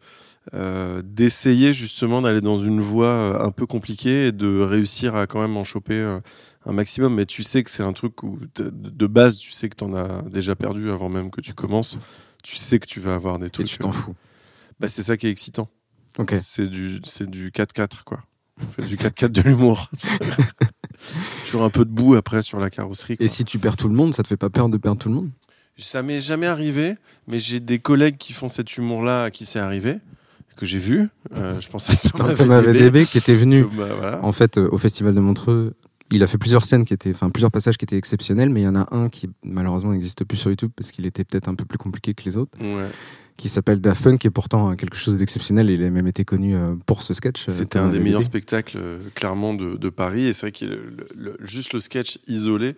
euh, 0.53 1.01
d'essayer 1.05 1.71
justement 1.73 2.21
d'aller 2.21 2.41
dans 2.41 2.57
une 2.57 2.81
voie 2.81 3.07
euh, 3.07 3.39
un 3.45 3.51
peu 3.51 3.65
compliquée 3.67 4.27
et 4.27 4.31
de 4.31 4.59
réussir 4.61 5.15
à 5.15 5.27
quand 5.27 5.39
même 5.39 5.55
en 5.55 5.63
choper 5.63 5.93
euh, 5.93 6.19
un 6.65 6.73
maximum. 6.73 7.13
Mais 7.13 7.25
tu 7.25 7.43
sais 7.43 7.63
que 7.63 7.69
c'est 7.69 7.83
un 7.83 7.93
truc 7.93 8.23
où 8.23 8.39
de 8.55 9.07
base, 9.07 9.37
tu 9.37 9.51
sais 9.51 9.69
que 9.69 9.75
t'en 9.75 9.93
as 9.93 10.23
déjà 10.23 10.55
perdu 10.55 10.89
avant 10.89 11.09
même 11.09 11.29
que 11.29 11.41
tu 11.41 11.53
commences. 11.53 11.99
Tu 12.43 12.55
sais 12.55 12.79
que 12.79 12.87
tu 12.87 12.99
vas 12.99 13.13
avoir 13.13 13.37
des 13.37 13.47
Et 13.47 13.49
trucs. 13.51 13.67
tu 13.67 13.77
t'en 13.77 13.91
fous. 13.91 14.15
Bah, 14.79 14.87
c'est 14.87 15.03
ça 15.03 15.15
qui 15.15 15.27
est 15.27 15.31
excitant. 15.31 15.69
C'est 16.33 16.67
du 16.67 16.99
c'est 17.05 17.29
du 17.29 17.51
4-4 17.51 18.03
quoi. 18.03 18.21
Fait 18.75 18.85
du 18.85 18.97
4-4 18.97 19.29
de 19.29 19.41
l'humour. 19.41 19.89
Toujours 21.45 21.63
un 21.63 21.69
peu 21.69 21.85
de 21.85 21.89
boue 21.89 22.15
après 22.15 22.41
sur 22.41 22.59
la 22.59 22.69
carrosserie. 22.69 23.17
quoi. 23.17 23.25
Et 23.25 23.29
si 23.29 23.45
tu 23.45 23.59
perds 23.59 23.77
tout 23.77 23.87
le 23.87 23.95
monde, 23.95 24.13
ça 24.13 24.23
te 24.23 24.27
fait 24.27 24.37
pas 24.37 24.49
peur 24.49 24.69
de 24.69 24.77
perdre 24.77 24.99
tout 24.99 25.09
le 25.09 25.15
monde? 25.15 25.29
Ça 25.77 26.03
m'est 26.03 26.21
jamais 26.21 26.47
arrivé, 26.47 26.95
mais 27.27 27.39
j'ai 27.39 27.59
des 27.59 27.79
collègues 27.79 28.17
qui 28.17 28.33
font 28.33 28.47
cet 28.47 28.77
humour-là 28.77 29.23
à 29.23 29.31
qui 29.31 29.45
c'est 29.45 29.57
arrivé, 29.59 29.97
que 30.55 30.65
j'ai 30.65 30.79
vu. 30.79 31.09
Euh, 31.35 31.59
je 31.59 31.69
pense 31.69 31.89
à 31.89 31.95
Thomas, 32.09 32.33
Thomas 32.33 32.61
VDB. 32.61 32.79
VDB 32.79 33.05
qui 33.05 33.17
était 33.17 33.35
venu 33.35 33.61
Thomas, 33.63 33.85
voilà. 33.97 34.23
en 34.23 34.31
fait 34.31 34.57
euh, 34.57 34.67
au 34.71 34.77
festival 34.77 35.13
de 35.15 35.19
Montreux. 35.19 35.73
Il 36.13 36.23
a 36.23 36.27
fait 36.27 36.37
plusieurs 36.37 36.65
scènes 36.65 36.85
qui 36.85 36.93
étaient, 36.93 37.11
enfin 37.11 37.29
plusieurs 37.29 37.51
passages 37.51 37.77
qui 37.77 37.85
étaient 37.85 37.95
exceptionnels, 37.97 38.49
mais 38.49 38.61
il 38.61 38.63
y 38.65 38.67
en 38.67 38.75
a 38.75 38.93
un 38.93 39.07
qui 39.07 39.29
malheureusement 39.45 39.91
n'existe 39.93 40.25
plus 40.25 40.35
sur 40.37 40.49
YouTube 40.49 40.71
parce 40.75 40.91
qu'il 40.91 41.05
était 41.05 41.23
peut-être 41.23 41.47
un 41.47 41.55
peu 41.55 41.63
plus 41.63 41.77
compliqué 41.77 42.13
que 42.13 42.23
les 42.25 42.35
autres, 42.35 42.51
Ouais. 42.59 42.89
qui 43.37 43.47
s'appelle 43.47 43.79
Daft 43.79 44.03
Punk, 44.03 44.19
qui 44.19 44.27
est 44.27 44.29
pourtant 44.31 44.71
euh, 44.71 44.75
quelque 44.75 44.97
chose 44.97 45.17
d'exceptionnel. 45.17 45.69
Il 45.69 45.81
a 45.85 45.89
même 45.89 46.07
été 46.07 46.25
connu 46.25 46.53
euh, 46.53 46.75
pour 46.85 47.01
ce 47.01 47.13
sketch. 47.13 47.45
C'était 47.47 47.79
un 47.79 47.85
des 47.85 47.91
VDB. 47.93 48.03
meilleurs 48.03 48.23
spectacles, 48.23 48.77
clairement, 49.15 49.53
de, 49.53 49.75
de 49.77 49.89
Paris. 49.89 50.25
Et 50.25 50.33
c'est 50.33 50.53
vrai 50.59 50.67
le- 51.17 51.37
juste 51.39 51.71
le 51.71 51.79
sketch 51.79 52.19
isolé, 52.27 52.75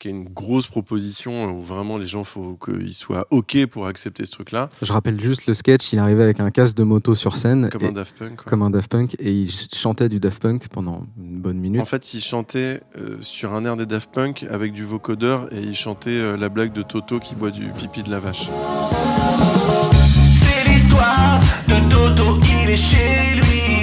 qui 0.00 0.08
est 0.08 0.10
une 0.10 0.24
grosse 0.28 0.66
proposition 0.66 1.46
euh, 1.48 1.52
où 1.52 1.60
vraiment 1.62 1.96
les 1.98 2.06
gens, 2.06 2.24
faut 2.24 2.58
qu'ils 2.64 2.94
soient 2.94 3.26
OK 3.30 3.66
pour 3.66 3.86
accepter 3.86 4.24
ce 4.26 4.32
truc-là, 4.32 4.68
Je 4.82 4.92
rappelle 4.92 5.20
juste 5.20 5.46
le 5.46 5.54
sketch. 5.54 5.92
Il 5.92 5.98
arrivait 6.00 6.22
avec 6.24 6.40
un 6.40 6.50
casque 6.50 6.76
de 6.76 6.82
moto 6.82 7.14
sur 7.14 7.36
scène, 7.36 7.68
comme 7.70 7.82
et- 7.82 7.88
un 7.88 7.92
Daft 7.92 8.16
Punk. 8.18 8.34
quoi. 8.36 8.44
comme 8.46 8.62
un 8.62 8.70
Daft 8.70 8.90
Punk, 8.90 9.14
et 9.20 9.30
il 9.30 9.50
chantait 9.74 10.08
du 10.08 10.18
Daft 10.18 10.40
Punk 10.42 10.66
pendant 10.68 11.06
une 11.18 11.38
bonne 11.38 11.58
minute. 11.58 11.80
En 11.80 11.84
fait, 11.84 12.14
il 12.14 12.20
chantait 12.20 12.80
euh, 12.98 13.18
sur 13.20 13.52
un 13.54 13.64
air 13.64 13.76
des 13.76 13.86
Daft 13.86 14.10
Punk 14.10 14.44
avec 14.50 14.72
du 14.72 14.84
vocodeur 14.84 15.52
et 15.52 15.60
il 15.60 15.74
chantait 15.76 16.10
euh, 16.10 16.36
la 16.36 16.48
blague 16.48 16.72
de 16.72 16.82
Toto 16.82 17.20
qui 17.20 17.34
boit 17.34 17.50
du 17.50 17.66
pipi 17.70 18.02
de 18.02 18.10
la 18.10 18.18
vache. 18.20 18.48
C'est 20.42 20.70
l'histoire 20.72 21.40
de 21.68 21.90
Toto, 21.90 22.40
il 22.64 22.70
est 22.70 22.76
chez 22.76 23.34
lui. 23.36 23.79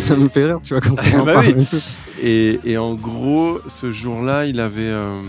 Ça 0.00 0.16
me 0.16 0.28
fait 0.28 0.46
rire, 0.46 0.60
tu 0.62 0.74
vois, 0.74 0.80
quand 0.80 0.96
ça 1.00 1.20
en 1.20 1.24
Bah 1.24 1.34
parle 1.34 1.54
oui. 2.22 2.58
et 2.64 2.76
en 2.78 2.94
gros, 2.94 3.60
ce 3.66 3.90
jour-là, 3.92 4.46
il 4.46 4.60
avait 4.60 4.82
euh, 4.82 5.20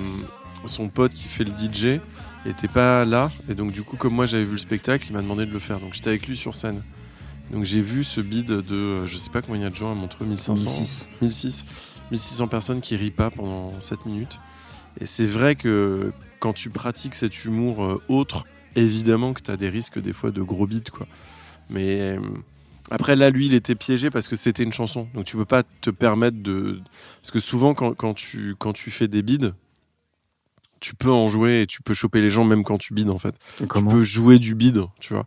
son 0.66 0.88
pote 0.90 1.14
qui 1.14 1.28
fait 1.28 1.44
le 1.44 1.52
DJ, 1.52 2.00
était 2.46 2.68
pas 2.68 3.06
là. 3.06 3.32
Et 3.50 3.56
donc, 3.56 3.72
du 3.72 3.82
coup, 3.82 3.98
comme 3.98 4.14
moi 4.14 4.26
j'avais 4.26 4.46
vu 4.46 4.54
le 4.54 4.58
spectacle, 4.58 5.06
il 5.10 5.14
m'a 5.14 5.22
demandé 5.22 5.46
de 5.46 5.52
le 5.52 5.60
faire. 5.60 5.80
Donc, 5.80 5.94
j'étais 5.94 6.10
avec 6.10 6.28
lui 6.28 6.38
sur 6.38 6.54
scène. 6.56 6.82
Donc, 7.52 7.64
j'ai 7.66 7.82
vu 7.82 8.04
ce 8.04 8.22
bid 8.22 8.46
de, 8.48 8.64
euh, 8.76 9.06
je 9.06 9.18
sais 9.18 9.30
pas 9.30 9.42
combien 9.42 9.62
il 9.62 9.64
y 9.64 9.68
a 9.68 9.70
de 9.70 9.76
gens 9.76 9.92
à 9.92 9.96
Montreux, 9.96 10.26
1500 10.26 10.54
1006. 10.70 11.10
1006 11.22 11.66
1600 12.12 12.48
personnes 12.48 12.82
qui 12.82 12.96
rient 12.96 13.12
pas 13.12 13.30
pendant 13.32 13.74
7 13.80 14.06
minutes. 14.06 14.40
Et 15.02 15.06
c'est 15.06 15.26
vrai 15.26 15.56
que 15.56 16.12
quand 16.40 16.54
tu 16.54 16.70
pratiques 16.70 17.16
cet 17.16 17.46
humour 17.46 17.84
euh, 17.84 18.02
autre, 18.08 18.46
évidemment 18.76 19.34
que 19.34 19.42
tu 19.42 19.52
as 19.52 19.58
des 19.58 19.70
risques 19.70 20.00
des 20.00 20.14
fois 20.14 20.32
de 20.32 20.42
gros 20.42 20.68
beats, 20.68 20.92
quoi. 20.92 21.08
Mais 21.70 22.18
après, 22.92 23.16
là, 23.16 23.30
lui, 23.30 23.48
il 23.48 23.54
était 23.54 23.76
piégé 23.76 24.10
parce 24.10 24.28
que 24.28 24.36
c'était 24.36 24.64
une 24.64 24.74
chanson. 24.74 25.08
Donc 25.14 25.26
tu 25.26 25.38
peux 25.38 25.46
pas 25.46 25.64
te 25.82 25.90
permettre 25.90 26.38
de. 26.42 26.80
Parce 27.22 27.32
que 27.32 27.40
souvent, 27.40 27.74
quand, 27.74 27.94
quand 27.94 28.14
tu, 28.14 28.56
quand 28.60 28.74
tu 28.74 28.92
fais 28.92 29.08
des 29.08 29.22
bides, 29.22 29.54
tu 30.80 30.94
peux 30.94 31.12
en 31.12 31.28
jouer 31.28 31.62
et 31.62 31.68
tu 31.68 31.82
peux 31.82 31.94
choper 31.94 32.22
les 32.22 32.30
gens 32.30 32.44
même 32.44 32.64
quand 32.64 32.78
tu 32.78 32.94
bides, 32.94 33.10
en 33.10 33.18
fait. 33.18 33.36
Et 33.62 33.68
Tu 33.92 33.96
peux 33.96 34.04
jouer 34.04 34.40
du 34.40 34.56
bide, 34.56 34.84
tu 35.00 35.14
vois. 35.14 35.26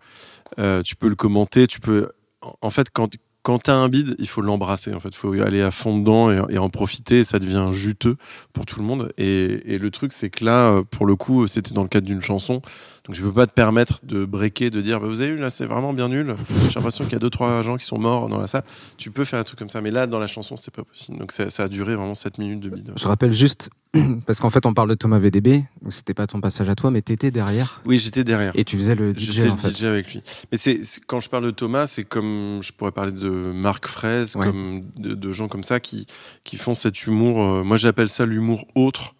Euh, 0.58 0.82
tu 0.82 0.94
peux 0.94 1.08
le 1.08 1.16
commenter, 1.16 1.66
tu 1.66 1.80
peux. 1.80 2.10
en- 2.42 2.54
En 2.60 2.70
fait, 2.70 2.88
quand, 2.92 3.12
quand 3.42 3.58
tu 3.64 3.70
as 3.70 3.74
un 3.76 3.88
bide, 3.88 4.14
il 4.18 4.28
faut 4.28 4.40
l'embrasser. 4.42 4.94
En 4.94 5.00
fait, 5.00 5.08
il 5.08 5.16
faut 5.16 5.32
aller 5.32 5.62
à 5.62 5.70
fond 5.70 5.98
dedans 5.98 6.30
et, 6.30 6.54
et 6.54 6.58
en 6.58 6.68
profiter. 6.68 7.20
Et 7.20 7.24
ça 7.24 7.38
devient 7.38 7.68
juteux 7.72 8.16
pour 8.52 8.66
tout 8.66 8.78
le 8.78 8.86
monde. 8.86 9.12
Et, 9.18 9.74
et 9.74 9.78
le 9.78 9.90
truc, 9.90 10.12
c'est 10.12 10.30
que 10.30 10.44
là, 10.44 10.68
euh, 10.70 10.82
pour 10.84 11.06
le 11.06 11.16
coup, 11.16 11.46
c'était 11.48 11.74
dans 11.74 11.82
le 11.82 11.88
cadre 11.88 12.06
d'une 12.06 12.22
chanson. 12.22 12.62
Donc, 13.08 13.16
je 13.16 13.22
peux 13.22 13.32
pas 13.32 13.46
te 13.46 13.52
permettre 13.52 14.00
de 14.04 14.26
breaker, 14.26 14.68
de 14.70 14.80
dire, 14.82 15.00
bah, 15.00 15.06
vous 15.08 15.22
avez 15.22 15.32
vu, 15.32 15.38
là, 15.38 15.48
c'est 15.48 15.64
vraiment 15.64 15.94
bien 15.94 16.08
nul. 16.08 16.36
J'ai 16.68 16.74
l'impression 16.76 17.04
qu'il 17.04 17.14
y 17.14 17.16
a 17.16 17.20
deux, 17.20 17.30
trois 17.30 17.62
gens 17.62 17.78
qui 17.78 17.86
sont 17.86 17.98
morts 17.98 18.28
dans 18.28 18.38
la 18.38 18.46
salle. 18.46 18.64
Tu 18.98 19.10
peux 19.10 19.24
faire 19.24 19.38
un 19.40 19.44
truc 19.44 19.58
comme 19.58 19.70
ça. 19.70 19.80
Mais 19.80 19.90
là, 19.90 20.06
dans 20.06 20.18
la 20.18 20.26
chanson, 20.26 20.56
c'était 20.56 20.70
pas 20.70 20.84
possible. 20.84 21.16
Donc, 21.18 21.32
ça, 21.32 21.48
ça 21.48 21.64
a 21.64 21.68
duré 21.68 21.94
vraiment 21.96 22.14
7 22.14 22.36
minutes 22.36 22.60
de 22.60 22.68
bide. 22.68 22.92
Je 22.96 23.08
rappelle 23.08 23.32
juste, 23.32 23.70
parce 24.26 24.40
qu'en 24.40 24.50
fait, 24.50 24.66
on 24.66 24.74
parle 24.74 24.90
de 24.90 24.94
Thomas 24.94 25.18
VDB, 25.18 25.64
donc 25.82 25.92
c'était 25.94 26.12
pas 26.12 26.26
ton 26.26 26.42
passage 26.42 26.68
à 26.68 26.74
toi, 26.74 26.90
mais 26.90 27.00
t'étais 27.00 27.30
derrière 27.30 27.80
Oui, 27.86 27.98
j'étais 27.98 28.24
derrière. 28.24 28.52
et 28.54 28.64
tu 28.64 28.76
faisais 28.76 28.94
le 28.94 29.12
DJ 29.12 29.32
J'étais 29.32 29.48
le 29.48 29.56
fait. 29.56 29.74
DJ 29.74 29.84
avec 29.84 30.12
lui. 30.12 30.22
Mais 30.52 30.58
c'est 30.58 30.84
c'est- 30.84 31.02
quand 31.06 31.20
je 31.20 31.30
parle 31.30 31.44
de 31.46 31.50
Thomas, 31.50 31.86
c'est 31.86 32.04
comme 32.04 32.58
je 32.62 32.72
pourrais 32.72 32.92
parler 32.92 33.12
de 33.12 33.28
Marc 33.30 33.86
Fraise, 33.86 34.36
Ouais. 34.36 34.44
comme 34.46 34.82
de, 34.98 35.14
de 35.14 35.32
gens 35.32 35.48
comme 35.48 35.64
ça 35.64 35.80
qui 35.80 36.06
qui 36.44 36.58
font 36.58 36.74
cet 36.74 37.06
humour. 37.06 37.42
euh, 37.42 37.64
moi, 37.64 37.78
j'appelle 37.78 38.10
ça 38.10 38.26
l'humour 38.26 38.66
autre 38.74 39.14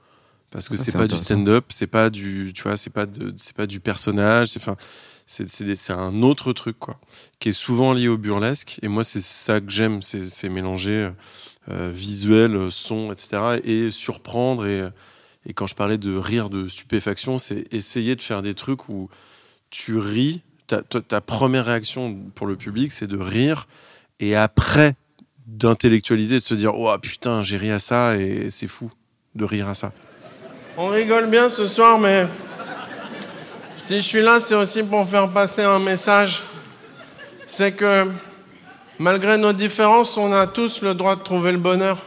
parce 0.51 0.69
que 0.69 0.75
Ah, 0.75 0.83
c'est 0.85 0.93
pas 0.93 1.07
du 1.09 1.15
stand-up, 1.35 1.65
c'est 1.69 1.87
pas 1.87 2.11
du, 2.11 2.53
tu 2.55 2.63
vois, 2.63 2.77
c'est 2.77 2.91
pas 2.91 3.07
c'est 3.37 3.55
pas 3.57 3.67
du 3.67 3.81
personnage. 3.81 4.49
C'est 4.49 4.61
enfin, 4.61 4.77
c'est 5.27 5.91
un 5.93 6.23
autre 6.23 6.53
truc 6.55 6.79
quoi, 6.79 6.99
qui 7.39 7.51
est 7.51 7.53
souvent 7.53 7.93
lié 7.93 8.09
au 8.09 8.17
burlesque. 8.17 8.79
Et 8.83 8.89
moi, 8.89 9.05
c'est 9.05 9.21
ça 9.23 9.61
que 9.61 9.71
j'aime, 9.71 10.01
c'est 10.03 10.21
c'est 10.23 10.49
mélanger 10.49 11.11
euh, 11.71 11.91
visuel, 11.95 12.71
son, 12.71 13.13
etc. 13.13 13.61
et 13.65 13.91
surprendre 13.91 14.67
et 14.67 14.89
et 15.47 15.55
quand 15.55 15.67
je 15.67 15.75
parlais 15.75 15.99
de 15.99 16.15
rire 16.17 16.51
de 16.51 16.67
stupéfaction, 16.69 17.39
c'est 17.39 17.73
essayer 17.73 18.17
de 18.17 18.23
faire 18.23 18.43
des 18.43 18.55
trucs 18.55 18.89
où 18.89 19.09
tu 19.71 19.97
ris. 19.99 20.43
Ta, 20.67 20.83
ta- 20.83 21.01
ta 21.01 21.21
première 21.23 21.65
réaction 21.65 22.15
pour 22.35 22.47
le 22.47 22.57
public, 22.57 22.93
c'est 22.93 23.07
de 23.07 23.17
rire. 23.17 23.67
Et 24.21 24.35
après, 24.37 24.95
d'intellectualiser, 25.47 26.37
de 26.37 26.41
se 26.43 26.55
dire 26.55 26.75
Oh 26.75 26.95
putain, 27.01 27.43
j'ai 27.43 27.57
ri 27.57 27.71
à 27.71 27.79
ça 27.79 28.17
et 28.19 28.51
c'est 28.51 28.69
fou 28.69 28.91
de 29.35 29.45
rire 29.45 29.69
à 29.69 29.75
ça. 29.75 29.93
On 30.81 30.91
rigole 30.91 31.27
bien 31.27 31.51
ce 31.51 31.67
soir, 31.67 31.99
mais 31.99 32.29
si 33.83 33.97
je 33.97 34.01
suis 34.01 34.23
là, 34.23 34.39
c'est 34.39 34.55
aussi 34.55 34.85
pour 34.85 35.09
faire 35.09 35.29
passer 35.29 35.65
un 35.65 35.81
message. 35.81 36.41
C'est 37.49 37.73
que 37.73 38.07
malgré 38.97 39.37
nos 39.39 39.53
différences, 39.53 40.17
on 40.17 40.33
a 40.33 40.47
tous 40.47 40.81
le 40.83 40.95
droit 40.95 41.17
de 41.17 41.23
trouver 41.23 41.51
le 41.51 41.59
bonheur. 41.59 41.99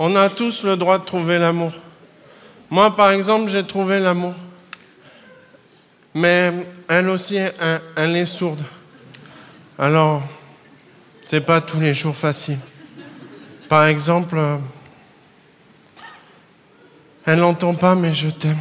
On 0.00 0.16
a 0.16 0.28
tous 0.28 0.64
le 0.64 0.76
droit 0.76 0.98
de 0.98 1.04
trouver 1.04 1.38
l'amour. 1.38 1.70
Moi, 2.70 2.96
par 2.96 3.12
exemple, 3.12 3.52
j'ai 3.52 3.64
trouvé 3.64 4.00
l'amour. 4.00 4.34
Mais 6.12 6.52
elle 6.88 7.08
aussi, 7.08 7.36
elle, 7.36 8.16
est 8.16 8.26
sourde. 8.26 8.64
Alors, 9.78 10.24
c'est 11.24 11.46
pas 11.46 11.60
tous 11.60 11.78
les 11.78 11.94
jours 11.94 12.16
facile. 12.16 12.58
Par 13.68 13.84
exemple, 13.84 14.40
elle 17.26 17.40
n'entend 17.40 17.74
pas, 17.74 17.94
mais 17.94 18.14
je 18.14 18.28
t'aime. 18.28 18.58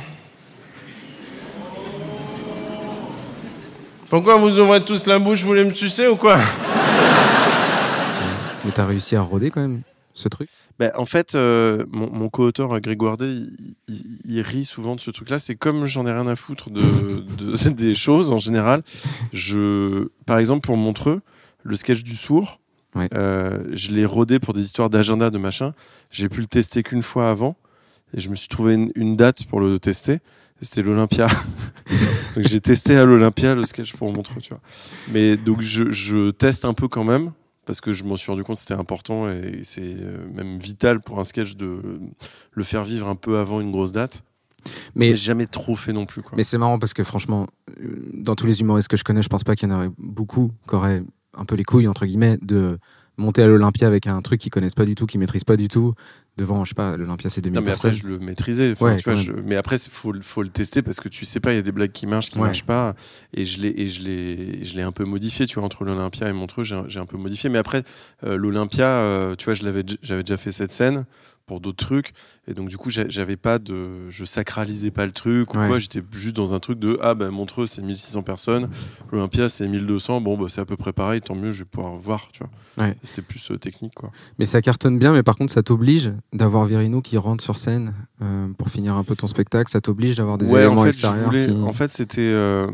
Pourquoi 4.10 4.38
vous 4.38 4.60
ouvrez 4.60 4.84
tous 4.84 5.06
la 5.08 5.20
bouche 5.20 5.42
Vous 5.42 5.48
voulez 5.48 5.64
me 5.66 5.72
sucer 5.72 6.08
ou 6.08 6.16
quoi? 6.16 6.38
Mais 8.64 8.72
t'as 8.72 8.86
réussi 8.86 9.16
à 9.16 9.22
roder 9.22 9.52
quand 9.52 9.62
même 9.62 9.82
ce 10.14 10.28
truc? 10.30 10.50
Ben, 10.80 10.92
en 10.96 11.06
fait, 11.06 11.36
euh, 11.36 11.86
mon, 11.92 12.10
mon 12.12 12.30
co-auteur 12.30 12.74
euh, 12.76 12.80
Grégoire 12.80 13.18
Day, 13.18 13.28
il, 13.32 13.76
il- 13.88 14.20
il 14.26 14.42
rit 14.42 14.66
souvent 14.66 14.96
de 14.96 15.00
ce 15.02 15.10
truc-là. 15.12 15.40
C'est 15.40 15.56
comme 15.56 15.86
j'en 15.86 16.06
ai 16.06 16.12
rien 16.12 16.28
à 16.28 16.36
foutre 16.36 16.70
de, 16.70 16.82
de- 16.82 17.70
des 17.70 17.96
choses 17.96 18.32
en 18.34 18.38
général. 18.38 18.82
Je, 19.34 20.08
par 20.26 20.38
exemple, 20.38 20.66
pour 20.66 20.78
Montreux, 20.78 21.22
le 21.64 21.76
sketch 21.76 22.04
du 22.04 22.16
sourd, 22.16 22.60
Ouais. 22.96 23.10
euh, 23.14 23.60
je 23.74 23.92
l'ai 23.92 24.06
rodé 24.06 24.40
pour 24.40 24.54
des 24.54 24.62
histoires 24.62 24.90
d'agenda, 24.90 25.30
de 25.30 25.38
machin. 25.38 25.74
J'ai 26.12 26.30
pu 26.30 26.40
le 26.42 26.48
tester 26.48 26.82
qu'une 26.84 27.04
fois 27.04 27.30
avant. 27.30 27.56
Et 28.16 28.22
je 28.22 28.30
me 28.30 28.36
suis 28.36 28.48
trouvé 28.48 28.74
une, 28.74 28.92
une 28.96 29.16
date 29.16 29.46
pour 29.46 29.60
le 29.60 29.78
tester. 29.80 30.20
C'était 30.62 30.82
l'Olympia. 30.82 31.28
donc 32.36 32.46
j'ai 32.48 32.62
testé 32.62 32.96
à 32.96 33.06
l'Olympia 33.06 33.56
le 33.56 33.66
sketch 33.66 33.94
pour 33.94 34.12
Montreux, 34.12 34.42
tu 34.42 34.50
vois. 34.50 34.62
Mais 35.12 35.36
donc 35.38 35.62
je, 35.62 35.92
je 35.92 36.32
teste 36.32 36.66
un 36.66 36.74
peu 36.74 36.88
quand 36.88 37.04
même 37.04 37.32
parce 37.66 37.82
que 37.82 37.94
je 37.94 38.04
m'en 38.04 38.16
suis 38.16 38.32
rendu 38.32 38.44
compte 38.44 38.56
que 38.56 38.62
c'était 38.62 38.74
important 38.74 39.28
et 39.28 39.60
c'est 39.64 39.82
euh, 39.84 40.28
même 40.34 40.60
vital 40.60 41.02
pour 41.02 41.20
un 41.20 41.24
sketch 41.24 41.56
de 41.56 42.00
le 42.52 42.64
faire 42.64 42.84
vivre 42.84 43.08
un 43.08 43.16
peu 43.16 43.38
avant 43.38 43.60
une 43.60 43.72
grosse 43.72 43.92
date. 43.92 44.24
Mais 44.96 45.10
Mais, 45.10 45.16
jamais 45.16 45.46
trop 45.46 45.76
fait 45.76 45.94
non 45.94 46.06
plus. 46.06 46.24
Quoi. 46.24 46.34
mais 46.36 46.44
c'est 46.44 46.58
marrant 46.58 46.80
parce 46.80 46.94
que 46.94 47.04
franchement, 47.04 47.48
euh, 47.82 48.10
dans 48.14 48.36
tous 48.36 48.48
les 48.48 48.62
humoristes 48.62 48.88
que 48.88 48.98
je 48.98 49.04
connais, 49.04 49.22
je 49.22 49.30
pense 49.30 49.44
pas 49.44 49.56
qu'il 49.56 49.70
y 49.70 49.72
en 49.72 49.76
aurait 49.76 49.92
beaucoup 49.98 50.52
qui 50.68 50.76
auraient 50.76 51.04
un 51.38 51.46
peu 51.46 51.56
les 51.56 51.64
couilles, 51.64 51.88
entre 51.88 52.06
guillemets, 52.06 52.38
de 52.42 52.80
monter 53.18 53.42
à 53.44 53.48
l'Olympia 53.48 53.88
avec 53.88 54.08
un 54.08 54.22
truc 54.22 54.42
qu'ils 54.42 54.52
connaissent 54.52 54.76
pas 54.76 54.86
du 54.86 54.96
tout, 54.96 55.06
qu'ils 55.06 55.20
maîtrisent 55.20 55.44
pas 55.44 55.56
du 55.58 55.68
tout, 55.68 55.94
devant, 56.38 56.66
je 56.66 56.70
sais 56.70 56.76
pas, 56.76 56.98
l'Olympia 56.98 57.30
c'est 57.30 57.40
2000 57.42 57.60
non, 57.60 57.66
mais 57.66 57.72
après, 57.72 57.90
personnes. 57.90 58.04
je 58.04 58.08
le 58.14 58.20
maîtrisais. 58.20 58.72
Enfin, 58.74 58.86
Ouais, 58.88 58.96
tu 58.98 59.04
vois, 59.06 59.14
quand 59.14 59.20
je- 59.22 59.32
mais 59.32 59.56
après, 59.56 59.78
il 59.78 59.90
faut, 59.92 60.12
le- 60.12 60.22
faut 60.22 60.44
le 60.44 60.50
tester 60.50 60.82
parce 60.82 61.00
que 61.00 61.08
tu 61.08 61.24
sais 61.26 61.40
pas, 61.40 61.54
il 61.54 61.56
y 61.56 61.60
a 61.60 61.62
des 61.62 61.72
blagues 61.72 61.92
qui 61.94 62.08
marchent, 62.08 62.30
qui 62.30 62.38
Ouais. 62.40 62.46
marchent 62.46 62.66
pas. 62.66 62.94
Et 63.34 63.46
je 63.46 63.62
l'ai, 63.62 64.82
un 64.82 64.92
peu 64.92 65.06
modifié, 65.06 65.46
tu 65.46 65.56
vois, 65.56 65.64
entre 65.64 65.86
l'Olympia 65.86 66.28
et 66.30 66.34
Montreux, 66.34 66.64
j'ai, 66.66 66.80
j'ai 66.90 67.00
un 67.00 67.06
peu 67.06 67.18
modifié. 67.18 67.50
Mais 67.50 67.58
après, 67.58 67.84
euh, 68.26 68.36
l'Olympia, 68.36 68.86
euh, 68.88 69.36
tu 69.36 69.46
vois, 69.46 69.54
j'avais 69.54 69.84
déjà 69.84 70.38
fait 70.38 70.52
cette 70.52 70.72
scène 70.74 71.06
pour 71.46 71.60
d'autres 71.60 71.86
trucs. 71.86 72.14
Et 72.48 72.54
donc, 72.54 72.70
du 72.70 72.78
coup, 72.78 72.90
j'a- 72.90 73.08
j'avais 73.08 73.36
pas 73.38 73.60
de, 73.60 74.10
je 74.10 74.25
sacralisais 74.25 74.92
pas 74.92 75.06
le 75.06 75.12
truc 75.12 75.54
ou 75.54 75.58
Ouais. 75.60 75.68
quoi. 75.68 75.78
J'étais 75.80 76.02
juste 76.12 76.36
dans 76.36 76.54
un 76.54 76.60
truc 76.60 76.80
de, 76.80 76.98
ah, 77.02 77.14
ben, 77.14 77.30
Montreux, 77.30 77.68
c'est 77.68 77.82
1600 77.82 78.24
personnes. 78.24 78.70
L'Olympia, 79.12 79.48
c'est 79.50 79.68
1200. 79.68 80.22
Bon, 80.22 80.38
bah, 80.38 80.46
c'est 80.50 80.62
à 80.62 80.66
peu 80.66 80.75
près 80.75 80.94
pareil. 80.94 81.22
Tant 81.22 81.36
mieux, 81.36 81.52
je 81.52 81.60
vais 81.60 81.66
pouvoir 81.66 81.96
voir, 81.98 82.30
tu 82.32 82.40
vois. 82.44 82.86
Ouais. 82.86 82.96
C'était 83.04 83.22
plus 83.22 83.52
euh, 83.52 83.58
technique, 83.58 83.94
quoi. 83.96 84.12
Mais 84.40 84.46
ça 84.46 84.62
cartonne 84.62 84.98
bien, 84.98 85.14
mais 85.14 85.24
par 85.24 85.36
contre, 85.36 85.54
ça 85.54 85.62
t'oblige 85.64 86.12
d'avoir 86.34 86.66
Virino 86.66 87.02
qui 87.02 87.18
rentre 87.18 87.44
sur 87.44 87.58
scène 87.58 87.94
euh, 88.22 88.48
pour 88.58 88.70
finir 88.70 88.96
un 88.96 89.04
peu 89.04 89.16
ton 89.16 89.28
spectacle. 89.28 89.70
Ça 89.72 89.82
t'oblige 89.82 90.16
d'avoir 90.18 90.38
des 90.38 90.50
ouais, 90.50 90.62
éléments 90.66 90.82
en 90.82 90.84
fait, 90.84 90.90
extérieurs. 90.90 91.25
voulais- 91.25 91.48
qui- 91.48 91.54
en 91.54 91.74
fait, 91.74 91.92
c'était 91.92 92.22
euh, 92.22 92.68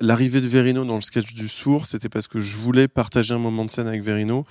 l'arrivée 0.00 0.40
de 0.40 0.46
Verino 0.46 0.84
dans 0.84 0.94
le 0.94 1.00
sketch 1.00 1.34
du 1.34 1.48
sourd, 1.48 1.86
c'était 1.86 2.08
parce 2.08 2.28
que 2.28 2.40
je 2.40 2.56
voulais 2.56 2.88
partager 2.88 3.34
un 3.34 3.38
moment 3.38 3.64
de 3.64 3.70
scène 3.70 3.86
avec 3.88 4.02
Verino, 4.02 4.44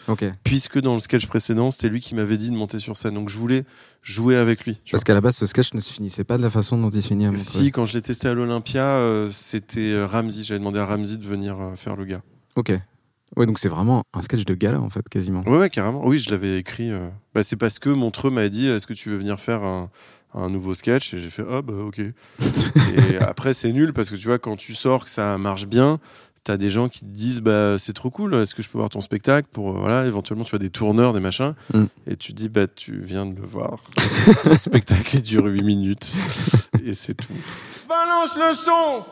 puisque 0.44 0.80
dans 0.80 0.94
le 0.94 1.00
sketch 1.00 1.26
précédent, 1.28 1.72
c'était 1.72 1.90
lui 1.90 2.00
qui 2.00 2.16
m'avait 2.16 2.38
dit 2.38 2.50
de 2.50 2.56
monter 2.56 2.80
sur 2.80 2.98
scène. 2.98 3.14
Donc 3.16 3.30
je 3.30 3.38
voulais 3.38 3.64
jouer 4.02 4.36
avec 4.36 4.66
lui. 4.66 4.82
Parce 4.92 5.04
qu'à 5.04 5.14
la 5.14 5.22
base, 5.22 5.38
ce 5.38 5.46
sketch 5.46 5.74
ne 5.74 5.80
se 5.80 5.94
finissait 5.94 6.24
pas 6.24 6.38
de 6.38 6.44
la 6.44 6.50
façon 6.50 6.78
dont 6.78 6.90
il 6.90 7.02
se 7.02 7.08
finit. 7.08 7.26
Si, 7.38 7.72
quand 7.72 7.86
je 7.86 7.94
l'ai 7.94 8.02
testé 8.02 8.28
à 8.28 8.34
l'Olympia, 8.34 8.84
euh, 8.84 9.28
c'était 9.30 9.94
euh, 9.94 10.06
Ramsey. 10.06 10.44
J'avais 10.44 10.60
demandé 10.60 10.80
à 10.80 10.86
Ramsey 10.86 11.18
de 11.18 11.26
venir 11.26 11.60
euh, 11.60 11.76
faire 11.76 11.96
le 11.96 12.06
gars. 12.06 12.22
Ok. 12.56 12.72
Ouais, 13.36 13.46
donc 13.46 13.60
c'est 13.60 13.70
vraiment 13.70 14.04
un 14.14 14.22
sketch 14.22 14.46
de 14.46 14.54
gala 14.54 14.80
en 14.80 14.90
fait, 14.90 15.08
quasiment. 15.10 15.42
Ouais, 15.46 15.58
ouais, 15.58 15.70
carrément. 15.70 16.06
Oui, 16.06 16.18
je 16.18 16.30
l'avais 16.30 16.58
écrit. 16.58 16.92
euh, 16.92 17.10
bah, 17.34 17.44
c'est 17.44 17.58
parce 17.58 17.80
que 17.80 17.90
Montreux 17.90 18.30
m'a 18.30 18.48
dit 18.50 18.68
Est-ce 18.68 18.88
que 18.88 18.94
tu 18.94 19.10
veux 19.10 19.18
venir 19.18 19.40
faire 19.40 19.64
un, 19.64 19.90
un 20.36 20.50
nouveau 20.50 20.74
sketch 20.74 21.14
Et 21.14 21.20
j'ai 21.20 21.30
fait 21.30 21.44
Ah, 21.50 21.62
bah, 21.62 21.74
ok. 21.86 22.00
et 23.10 23.18
après, 23.20 23.54
c'est 23.54 23.72
nul 23.72 23.94
parce 23.94 24.10
que 24.10 24.16
tu 24.16 24.28
vois, 24.28 24.40
quand 24.40 24.56
tu 24.56 24.74
sors, 24.76 25.06
que 25.06 25.12
ça 25.12 25.38
marche 25.38 25.66
bien, 25.66 26.00
t'as 26.44 26.58
des 26.58 26.70
gens 26.70 26.90
qui 26.90 27.00
te 27.02 27.06
disent 27.06 27.42
Bah, 27.42 27.78
c'est 27.78 27.94
trop 27.94 28.10
cool, 28.10 28.36
est-ce 28.36 28.54
que 28.56 28.62
je 28.62 28.70
peux 28.70 28.78
voir 28.78 28.90
ton 28.90 29.02
spectacle 29.02 29.48
pour, 29.52 29.70
euh, 29.76 29.80
Voilà, 29.80 30.06
éventuellement, 30.06 30.44
tu 30.44 30.56
as 30.56 30.60
des 30.60 30.70
tourneurs, 30.70 31.14
des 31.14 31.20
machins. 31.20 31.54
Mm. 31.74 31.86
Et 32.08 32.16
tu 32.18 32.34
dis 32.34 32.50
Bah, 32.50 32.68
tu 32.68 33.00
viens 33.02 33.26
de 33.26 33.36
le 33.36 33.46
voir. 33.46 33.80
le 34.46 34.58
spectacle 34.58 35.16
il 35.18 35.22
dure 35.22 35.46
8 35.46 35.64
minutes. 35.64 36.14
et 36.86 36.94
c'est 36.94 37.16
tout. 37.16 37.34
Balance 37.88 38.36
le 38.36 38.56
son 38.56 39.06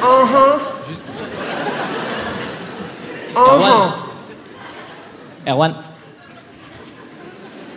Uh-huh. 0.00 0.60
Juste. 0.60 0.77
Uh-huh. 3.34 3.92
Erwan. 5.46 5.74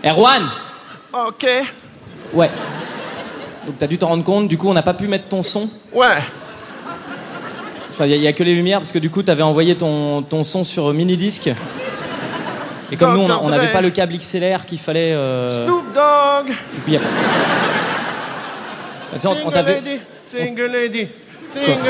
Erwan 0.03 0.43
Ok. 1.13 1.46
Ouais. 2.34 2.50
Donc 3.65 3.77
t'as 3.77 3.88
dû 3.88 3.98
t'en 3.98 4.08
rendre 4.08 4.24
compte, 4.24 4.48
du 4.48 4.58
coup 4.58 4.70
on 4.70 4.74
n'a 4.74 4.81
pas 4.81 4.93
pu 4.93 5.08
mettre 5.08 5.27
ton 5.27 5.43
son. 5.43 5.70
Ouais. 5.93 6.17
Enfin, 7.89 8.05
il 8.05 8.20
n'y 8.20 8.27
a, 8.27 8.34
que 8.34 8.43
les 8.43 8.55
lumières, 8.55 8.79
parce 8.79 8.91
que 8.91 9.00
du 9.00 9.10
coup 9.10 9.22
t'avais 9.22 9.43
envoyé 9.43 9.75
ton, 9.75 10.22
ton 10.22 10.43
son 10.43 10.63
sur 10.63 10.93
mini-disque. 10.93 11.51
Et 12.91 12.98
comme 12.98 13.13
nous 13.13 13.22
on 13.22 13.50
n'avait 13.50 13.72
pas 13.72 13.81
le 13.81 13.89
câble 13.89 14.17
XLR 14.17 14.65
qu'il 14.65 14.79
fallait... 14.79 15.13
euh, 15.13 15.65
Snoop 15.65 15.93
Dogg. 15.93 16.48
du 16.48 16.81
coup, 16.81 16.89
il 16.89 16.96
a 16.96 17.00
pas... 17.00 17.05
On 19.13 19.20
Single. 19.20 19.34
Single 19.43 19.51
lady. 19.62 20.00
Single 20.31 20.72
lady. 20.72 21.08
Single 21.53 21.88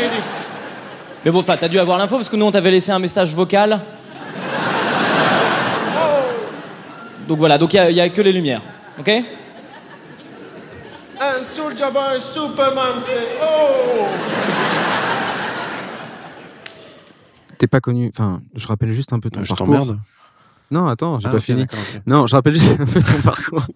lady. 0.00 0.37
Mais 1.24 1.30
bon, 1.30 1.40
enfin, 1.40 1.56
t'as 1.58 1.68
dû 1.68 1.78
avoir 1.78 1.98
l'info 1.98 2.16
parce 2.16 2.28
que 2.28 2.36
nous, 2.36 2.46
on 2.46 2.50
t'avait 2.50 2.70
laissé 2.70 2.90
un 2.92 2.98
message 2.98 3.34
vocal. 3.34 3.80
Donc 7.26 7.38
voilà, 7.38 7.58
donc 7.58 7.74
il 7.74 7.92
n'y 7.92 8.00
a, 8.00 8.08
que 8.08 8.22
les 8.22 8.32
lumières. 8.32 8.62
Ok? 8.98 9.08
Un 11.20 11.34
Soulja 11.54 11.90
Boy, 11.90 12.20
Superman, 12.32 13.02
c'est 13.06 13.28
oh 13.42 14.06
T'es 17.58 17.66
pas 17.66 17.80
connu. 17.80 18.10
Enfin, 18.14 18.40
je 18.54 18.66
rappelle 18.68 18.92
juste 18.92 19.12
un 19.12 19.18
peu 19.20 19.28
ton 19.30 19.42
Je 19.42 19.48
parcours. 19.48 19.66
t'emmerde. 19.66 19.98
Non, 20.70 20.86
attends, 20.86 21.18
j'ai 21.18 21.28
Ah, 21.28 21.32
pas 21.32 21.40
fini. 21.40 21.66
Non, 22.06 22.26
je 22.26 22.36
rappelle 22.36 22.54
juste 22.54 22.78
un 22.80 22.84
peu 22.86 23.00
ton 23.02 23.20
parcours. 23.22 23.66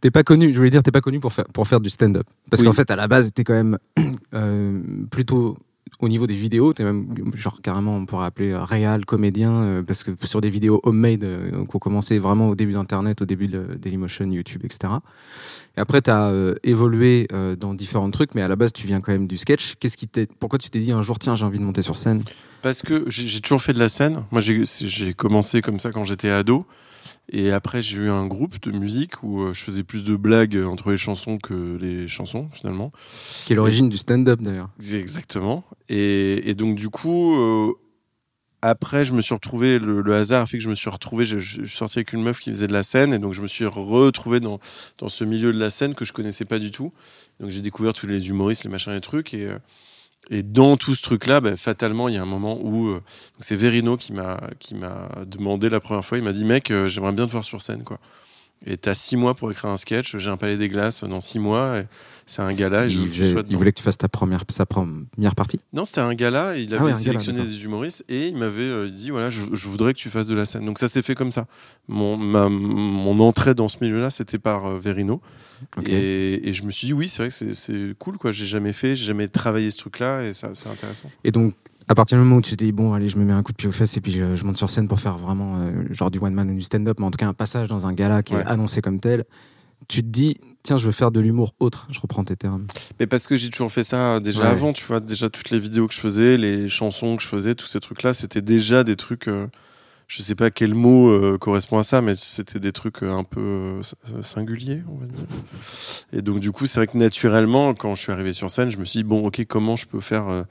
T'es 0.00 0.10
pas 0.10 0.22
connu, 0.22 0.52
je 0.52 0.58
voulais 0.58 0.70
dire, 0.70 0.82
t'es 0.82 0.90
pas 0.92 1.00
connu 1.00 1.18
pour 1.18 1.32
faire, 1.32 1.46
pour 1.46 1.66
faire 1.66 1.80
du 1.80 1.90
stand-up. 1.90 2.26
Parce 2.50 2.60
Oui. 2.62 2.68
qu'en 2.68 2.72
fait, 2.74 2.90
à 2.90 2.96
la 2.96 3.08
base, 3.08 3.32
t'es 3.34 3.42
quand 3.42 3.54
même 3.54 3.78
euh, 4.34 4.80
plutôt 5.10 5.58
au 6.00 6.08
niveau 6.08 6.26
des 6.26 6.34
vidéos, 6.34 6.72
t'es 6.72 6.84
même, 6.84 7.06
genre, 7.34 7.60
carrément, 7.62 7.96
on 7.96 8.06
pourrait 8.06 8.26
appeler 8.26 8.52
euh, 8.52 8.62
réal, 8.64 9.04
comédien, 9.04 9.52
euh, 9.52 9.82
parce 9.82 10.04
que 10.04 10.10
sur 10.22 10.40
des 10.40 10.50
vidéos 10.50 10.80
homemade, 10.82 11.24
euh, 11.24 11.64
qui 11.64 11.76
ont 11.76 11.78
commencé 11.78 12.18
vraiment 12.18 12.48
au 12.48 12.54
début 12.54 12.72
d'Internet, 12.72 13.22
au 13.22 13.26
début 13.26 13.48
de 13.48 13.76
Dailymotion, 13.80 14.30
YouTube, 14.30 14.62
etc. 14.64 14.94
Et 15.76 15.80
après, 15.80 16.02
t'as 16.02 16.30
euh, 16.30 16.54
évolué 16.64 17.28
euh, 17.32 17.56
dans 17.56 17.74
différents 17.74 18.10
trucs, 18.10 18.34
mais 18.34 18.42
à 18.42 18.48
la 18.48 18.56
base, 18.56 18.72
tu 18.72 18.86
viens 18.86 19.00
quand 19.00 19.12
même 19.12 19.26
du 19.26 19.36
sketch. 19.36 19.74
Qu'est-ce 19.78 19.96
qui 19.96 20.08
t'est, 20.08 20.30
pourquoi 20.38 20.58
tu 20.58 20.70
t'es 20.70 20.80
dit 20.80 20.92
un 20.92 21.02
jour, 21.02 21.18
tiens, 21.18 21.34
j'ai 21.34 21.44
envie 21.44 21.58
de 21.58 21.64
monter 21.64 21.82
sur 21.82 21.96
scène? 21.96 22.22
Parce 22.62 22.82
que 22.82 23.04
j'ai 23.08 23.40
toujours 23.40 23.62
fait 23.62 23.72
de 23.72 23.78
la 23.78 23.88
scène. 23.88 24.24
Moi, 24.30 24.40
j'ai 24.40 25.14
commencé 25.14 25.62
comme 25.62 25.78
ça 25.78 25.90
quand 25.90 26.04
j'étais 26.04 26.30
ado. 26.30 26.66
Et 27.30 27.52
après, 27.52 27.82
j'ai 27.82 27.98
eu 27.98 28.10
un 28.10 28.26
groupe 28.26 28.60
de 28.62 28.70
musique 28.70 29.22
où 29.22 29.42
euh, 29.42 29.52
je 29.52 29.62
faisais 29.62 29.82
plus 29.82 30.02
de 30.02 30.16
blagues 30.16 30.56
entre 30.56 30.90
les 30.90 30.96
chansons 30.96 31.36
que 31.36 31.76
les 31.78 32.08
chansons, 32.08 32.48
finalement. 32.54 32.90
Qui 33.44 33.52
est 33.52 33.56
l'origine 33.56 33.90
du 33.90 33.98
stand-up, 33.98 34.40
d'ailleurs. 34.40 34.70
Exactement. 34.80 35.64
Et, 35.90 36.48
et 36.48 36.54
donc, 36.54 36.76
du 36.76 36.88
coup, 36.88 37.36
euh, 37.36 37.72
après, 38.62 39.04
je 39.04 39.12
me 39.12 39.20
suis 39.20 39.34
retrouvé, 39.34 39.78
le, 39.78 40.00
le 40.00 40.14
hasard 40.14 40.42
a 40.42 40.46
fait 40.46 40.56
que 40.56 40.64
je 40.64 40.70
me 40.70 40.74
suis 40.74 40.88
retrouvé, 40.88 41.26
je, 41.26 41.38
je 41.38 41.66
suis 41.66 41.76
sorti 41.76 41.98
avec 41.98 42.14
une 42.14 42.22
meuf 42.22 42.40
qui 42.40 42.48
faisait 42.50 42.66
de 42.66 42.72
la 42.72 42.82
scène, 42.82 43.12
et 43.12 43.18
donc 43.18 43.34
je 43.34 43.42
me 43.42 43.46
suis 43.46 43.66
retrouvé 43.66 44.40
dans, 44.40 44.58
dans 44.96 45.08
ce 45.08 45.24
milieu 45.24 45.52
de 45.52 45.58
la 45.58 45.68
scène 45.68 45.94
que 45.94 46.06
je 46.06 46.14
connaissais 46.14 46.46
pas 46.46 46.58
du 46.58 46.70
tout. 46.70 46.92
Donc, 47.40 47.50
j'ai 47.50 47.60
découvert 47.60 47.92
tous 47.92 48.06
les 48.06 48.30
humoristes, 48.30 48.64
les 48.64 48.70
machins 48.70 48.92
et 48.92 49.00
trucs, 49.00 49.34
et. 49.34 49.44
euh, 49.46 49.58
et 50.30 50.42
dans 50.42 50.76
tout 50.76 50.94
ce 50.94 51.02
truc-là, 51.02 51.40
bah, 51.40 51.56
fatalement, 51.56 52.08
il 52.08 52.14
y 52.14 52.18
a 52.18 52.22
un 52.22 52.26
moment 52.26 52.58
où 52.60 52.88
euh, 52.88 53.02
c'est 53.40 53.56
Verino 53.56 53.96
qui 53.96 54.12
m'a 54.12 54.38
qui 54.58 54.74
m'a 54.74 55.08
demandé 55.26 55.70
la 55.70 55.80
première 55.80 56.04
fois. 56.04 56.18
Il 56.18 56.24
m'a 56.24 56.32
dit, 56.32 56.44
mec, 56.44 56.70
euh, 56.70 56.88
j'aimerais 56.88 57.12
bien 57.12 57.26
te 57.26 57.32
voir 57.32 57.44
sur 57.44 57.62
scène, 57.62 57.82
quoi. 57.82 57.98
Et 58.66 58.76
t'as 58.76 58.94
six 58.94 59.16
mois 59.16 59.34
pour 59.34 59.50
écrire 59.52 59.70
un 59.70 59.76
sketch. 59.76 60.16
J'ai 60.16 60.30
un 60.30 60.36
palais 60.36 60.56
des 60.56 60.68
glaces 60.68 61.04
dans 61.04 61.20
six 61.20 61.38
mois. 61.38 61.82
C'est 62.26 62.42
un 62.42 62.52
gala. 62.52 62.86
Et 62.86 62.88
il, 62.88 63.08
faisait- 63.10 63.34
voulait 63.54 63.72
que 63.72 63.78
tu 63.78 63.82
fasses 63.84 63.96
ta 63.98 64.08
première, 64.08 64.42
sa 64.48 64.66
première 64.66 65.34
partie. 65.36 65.60
Non, 65.72 65.84
c'était 65.84 66.00
un 66.00 66.12
gala. 66.14 66.58
et 66.58 66.62
Il 66.62 66.74
avait 66.74 66.80
Ah 66.80 66.84
ouais, 66.86 66.90
gala, 66.90 67.00
sélectionné 67.02 67.42
des 67.44 67.64
humoristes 67.64 68.04
et 68.08 68.28
il 68.28 68.36
m'avait 68.36 68.62
euh, 68.62 68.88
dit 68.88 69.10
voilà, 69.10 69.30
je, 69.30 69.42
je 69.52 69.68
voudrais 69.68 69.94
que 69.94 69.98
tu 69.98 70.10
fasses 70.10 70.26
de 70.26 70.34
la 70.34 70.44
scène. 70.44 70.66
Donc 70.66 70.78
ça 70.80 70.88
s'est 70.88 71.02
fait 71.02 71.14
comme 71.14 71.30
ça. 71.32 71.46
Mon, 71.86 72.16
ma- 72.16 72.48
mon 72.48 73.18
entrée 73.20 73.54
dans 73.54 73.68
ce 73.68 73.76
milieu-là, 73.80 74.10
c'était 74.10 74.38
par 74.38 74.66
euh, 74.66 74.78
Verino. 74.78 75.22
Et, 75.86 76.48
et 76.48 76.52
je 76.52 76.62
me 76.64 76.70
suis 76.70 76.86
dit 76.88 76.92
oui, 76.92 77.08
c'est 77.08 77.22
vrai 77.22 77.28
que 77.28 77.34
c'est- 77.34 77.54
c'est 77.54 77.94
cool. 77.98 78.18
quoi. 78.18 78.32
J'ai 78.32 78.46
jamais 78.46 78.72
fait, 78.72 78.94
j'ai 78.96 79.06
jamais 79.06 79.28
travaillé 79.28 79.70
ce 79.70 79.78
truc-là 79.78 80.24
et 80.24 80.32
ça, 80.32 80.50
c'est 80.54 80.68
intéressant. 80.68 81.10
Et 81.24 81.30
donc, 81.30 81.54
à 81.88 81.94
partir 81.94 82.18
du 82.18 82.24
moment 82.24 82.36
où 82.36 82.42
tu 82.42 82.56
te 82.56 82.62
dis, 82.64 82.72
bon, 82.72 82.92
allez, 82.92 83.08
je 83.08 83.16
me 83.18 83.24
mets 83.24 83.32
un 83.32 83.42
coup 83.42 83.52
de 83.52 83.56
pied 83.56 83.68
aux 83.68 83.72
fesses 83.72 83.96
et 83.96 84.00
puis 84.00 84.12
je, 84.12 84.36
je 84.36 84.44
monte 84.44 84.56
sur 84.56 84.70
scène 84.70 84.88
pour 84.88 85.00
faire 85.00 85.16
vraiment 85.16 85.58
euh, 85.60 85.84
genre 85.92 86.10
du 86.10 86.18
one-man 86.18 86.50
ou 86.50 86.54
du 86.54 86.62
stand-up, 86.62 86.98
mais 87.00 87.06
en 87.06 87.10
tout 87.10 87.16
cas 87.16 87.26
un 87.26 87.34
passage 87.34 87.68
dans 87.68 87.86
un 87.86 87.92
gala 87.92 88.22
qui 88.22 88.34
Ouais. 88.34 88.42
est 88.42 88.46
annoncé 88.46 88.80
comme 88.82 89.00
tel, 89.00 89.24
tu 89.88 90.02
te 90.02 90.08
dis, 90.08 90.36
tiens, 90.62 90.76
je 90.76 90.84
veux 90.86 90.92
faire 90.92 91.10
de 91.10 91.20
l'humour 91.20 91.54
autre. 91.60 91.86
Je 91.90 91.98
reprends 92.00 92.24
tes 92.24 92.36
termes. 92.36 92.66
Mais 93.00 93.06
parce 93.06 93.26
que 93.26 93.36
j'ai 93.36 93.48
toujours 93.48 93.72
fait 93.72 93.84
ça 93.84 94.16
euh, 94.16 94.20
déjà 94.20 94.42
Ouais. 94.42 94.48
avant, 94.48 94.72
tu 94.72 94.84
vois, 94.84 95.00
déjà 95.00 95.30
toutes 95.30 95.50
les 95.50 95.58
vidéos 95.58 95.86
que 95.88 95.94
je 95.94 96.00
faisais, 96.00 96.36
les 96.36 96.68
chansons 96.68 97.16
que 97.16 97.22
je 97.22 97.28
faisais, 97.28 97.54
tous 97.54 97.66
ces 97.68 97.80
trucs-là, 97.80 98.12
c'était 98.12 98.42
déjà 98.42 98.84
des 98.84 98.96
trucs. 98.96 99.28
euh, 99.28 99.46
je 100.08 100.22
sais 100.22 100.34
pas 100.34 100.50
quel 100.50 100.74
mot 100.74 101.10
euh, 101.10 101.36
correspond 101.38 101.78
à 101.78 101.82
ça, 101.82 102.00
mais 102.00 102.14
c'était 102.16 102.58
des 102.58 102.72
trucs 102.72 103.02
euh, 103.02 103.12
un 103.12 103.24
peu 103.24 103.40
euh, 103.40 104.22
singuliers, 104.22 104.82
on 104.88 104.96
va 104.96 105.06
dire. 105.06 105.20
Et 106.14 106.22
donc 106.22 106.40
du 106.40 106.50
coup, 106.50 106.64
c'est 106.64 106.80
vrai 106.80 106.86
que 106.86 106.96
naturellement, 106.96 107.74
quand 107.74 107.94
je 107.94 108.00
suis 108.00 108.12
arrivé 108.12 108.32
sur 108.32 108.50
scène, 108.50 108.70
je 108.70 108.78
me 108.78 108.86
suis 108.86 109.00
dit 109.00 109.04
bon, 109.04 109.24
ok, 109.26 109.44
comment 109.44 109.76
je 109.76 109.86
peux 109.86 110.00
faire 110.00 110.44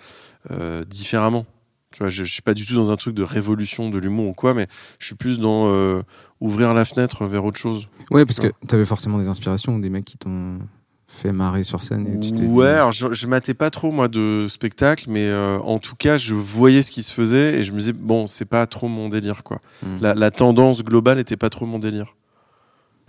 euh, 0.51 0.85
différemment? 0.85 1.47
Tu 1.91 1.99
vois, 1.99 2.09
je, 2.09 2.23
je 2.23 2.31
suis 2.31 2.43
pas 2.43 2.53
du 2.53 2.67
tout 2.67 2.75
dans 2.75 2.91
un 2.91 2.97
truc 2.97 3.15
de 3.15 3.23
révolution 3.23 3.89
de 3.89 3.97
l'humour 3.97 4.27
ou 4.29 4.33
quoi, 4.33 4.53
mais 4.53 4.67
je 4.99 5.07
suis 5.07 5.15
plus 5.15 5.39
dans 5.39 6.03
ouvrir 6.39 6.75
la 6.75 6.85
fenêtre 6.85 7.25
vers 7.25 7.43
autre 7.43 7.59
chose. 7.59 7.87
Ouais, 8.11 8.25
parce 8.25 8.39
que 8.39 8.51
tu 8.67 8.75
avais 8.75 8.85
forcément 8.85 9.17
des 9.17 9.27
inspirations, 9.27 9.79
des 9.79 9.89
mecs 9.89 10.05
qui 10.05 10.17
t'ont 10.17 10.59
fait 11.07 11.31
marrer 11.31 11.63
sur 11.63 11.81
scène. 11.81 12.05
Et 12.07 12.19
tu 12.19 12.31
dit- 12.33 12.45
Ouais, 12.45 12.67
alors 12.67 12.91
je, 12.91 13.07
je 13.11 13.27
matais 13.27 13.53
pas 13.53 13.69
trop 13.69 13.91
moi 13.91 14.07
de 14.07 14.45
spectacle, 14.49 15.05
mais 15.07 15.25
euh, 15.27 15.57
en 15.59 15.79
tout 15.79 15.95
cas, 15.95 16.17
je 16.17 16.35
voyais 16.35 16.83
ce 16.83 16.91
qui 16.91 17.01
se 17.03 17.13
faisait 17.13 17.59
et 17.59 17.63
je 17.63 17.71
me 17.71 17.79
disais 17.79 17.93
bon, 17.93 18.27
c'est 18.27 18.45
pas 18.45 18.65
trop 18.67 18.87
mon 18.87 19.09
délire 19.09 19.43
quoi. 19.43 19.59
Hmm. 19.83 19.97
La, 20.01 20.13
la 20.13 20.31
tendance 20.31 20.83
globale 20.83 21.17
était 21.19 21.37
pas 21.37 21.49
trop 21.49 21.65
mon 21.65 21.79
délire. 21.79 22.15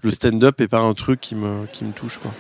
Le 0.03 0.11
stand-up 0.13 0.61
est 0.61 0.69
pas 0.69 0.79
un 0.81 0.95
truc 0.95 1.21
qui 1.21 1.35
me 1.35 1.67
qui 1.73 1.85
me 1.85 1.93
touche 1.93 2.19
quoi. 2.19 2.31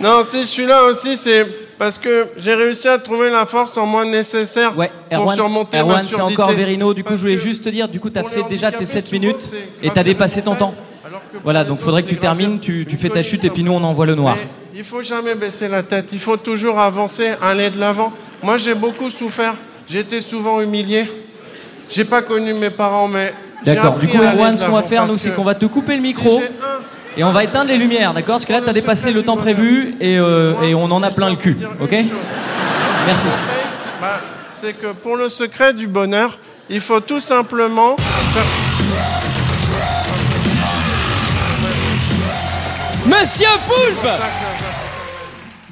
Non, 0.00 0.22
si 0.24 0.40
je 0.40 0.46
suis 0.46 0.66
là 0.66 0.84
aussi, 0.84 1.16
c'est 1.16 1.46
parce 1.78 1.96
que 1.96 2.26
j'ai 2.36 2.54
réussi 2.54 2.88
à 2.88 2.98
trouver 2.98 3.30
la 3.30 3.46
force 3.46 3.76
en 3.76 3.86
moi 3.86 4.04
nécessaire 4.04 4.76
Ouais, 4.76 4.90
pour 5.10 5.20
Erwan, 5.20 5.36
surmonter 5.36 5.78
Erwan, 5.78 5.96
ma 5.96 6.02
c'est 6.02 6.14
surdité. 6.16 6.42
encore 6.42 6.52
Verino. 6.54 6.92
Du 6.92 7.02
coup, 7.04 7.10
Parce 7.10 7.20
je 7.20 7.26
voulais 7.26 7.38
juste 7.38 7.64
te 7.64 7.68
dire, 7.68 7.88
du 7.88 8.00
coup, 8.00 8.10
t'as 8.10 8.24
fait 8.24 8.42
déjà 8.48 8.70
tes 8.70 8.78
handicapés, 8.78 8.84
7 8.84 9.04
souvent, 9.06 9.20
minutes 9.20 9.36
c'est 9.42 9.68
et 9.86 9.90
t'as 9.90 10.02
dépassé 10.02 10.42
ton 10.42 10.54
temps. 10.56 10.74
Voilà, 11.44 11.64
donc 11.64 11.80
faudrait 11.80 12.02
que 12.02 12.08
tu 12.08 12.16
termines, 12.16 12.60
tu, 12.60 12.86
tu 12.88 12.96
fais 12.96 13.08
ta 13.10 13.22
chute 13.22 13.44
et 13.44 13.50
puis 13.50 13.62
nous 13.64 13.72
on 13.72 13.82
envoie 13.82 14.06
le 14.06 14.14
noir. 14.14 14.36
Mais 14.36 14.78
il 14.78 14.84
faut 14.84 15.02
jamais 15.02 15.34
baisser 15.34 15.68
la 15.68 15.82
tête, 15.82 16.10
il 16.12 16.18
faut 16.20 16.36
toujours 16.36 16.78
avancer, 16.78 17.32
aller 17.42 17.70
de 17.70 17.78
l'avant. 17.78 18.12
Moi, 18.42 18.56
j'ai 18.56 18.74
beaucoup 18.74 19.10
souffert, 19.10 19.54
j'ai 19.88 20.00
été 20.00 20.20
souvent 20.20 20.60
humilié. 20.60 21.10
J'ai 21.90 22.04
pas 22.04 22.22
connu 22.22 22.54
mes 22.54 22.70
parents, 22.70 23.08
mais. 23.08 23.34
D'accord, 23.64 23.98
du 23.98 24.08
coup, 24.08 24.16
Erwan, 24.22 24.56
ce 24.56 24.64
qu'on 24.64 24.72
va 24.72 24.82
faire, 24.82 25.06
nous, 25.06 25.18
c'est 25.18 25.34
qu'on 25.34 25.44
va 25.44 25.54
te 25.54 25.66
couper 25.66 25.94
le 25.96 26.02
micro 26.02 26.42
et 27.16 27.22
on 27.22 27.30
va 27.32 27.44
éteindre 27.44 27.68
les 27.70 27.76
lumières, 27.76 28.14
d'accord? 28.14 28.36
Parce 28.36 28.44
que 28.46 28.52
là, 28.52 28.60
t'as 28.64 28.72
dépassé 28.72 29.12
le 29.12 29.22
temps 29.22 29.36
prévu 29.36 29.94
et, 30.00 30.18
euh, 30.18 30.54
et 30.62 30.74
on 30.74 30.84
en 30.84 31.02
a 31.02 31.10
plein 31.10 31.30
le 31.30 31.36
cul, 31.36 31.58
ok? 31.80 31.94
Merci. 33.06 33.26
Bah, 34.00 34.20
c'est 34.54 34.72
que 34.72 34.92
pour 34.92 35.16
le 35.16 35.28
secret 35.28 35.74
du 35.74 35.86
bonheur, 35.86 36.38
il 36.70 36.80
faut 36.80 37.00
tout 37.00 37.20
simplement 37.20 37.96
faire- 37.98 38.71
Monsieur 43.22 43.46
Poulpe 43.68 44.10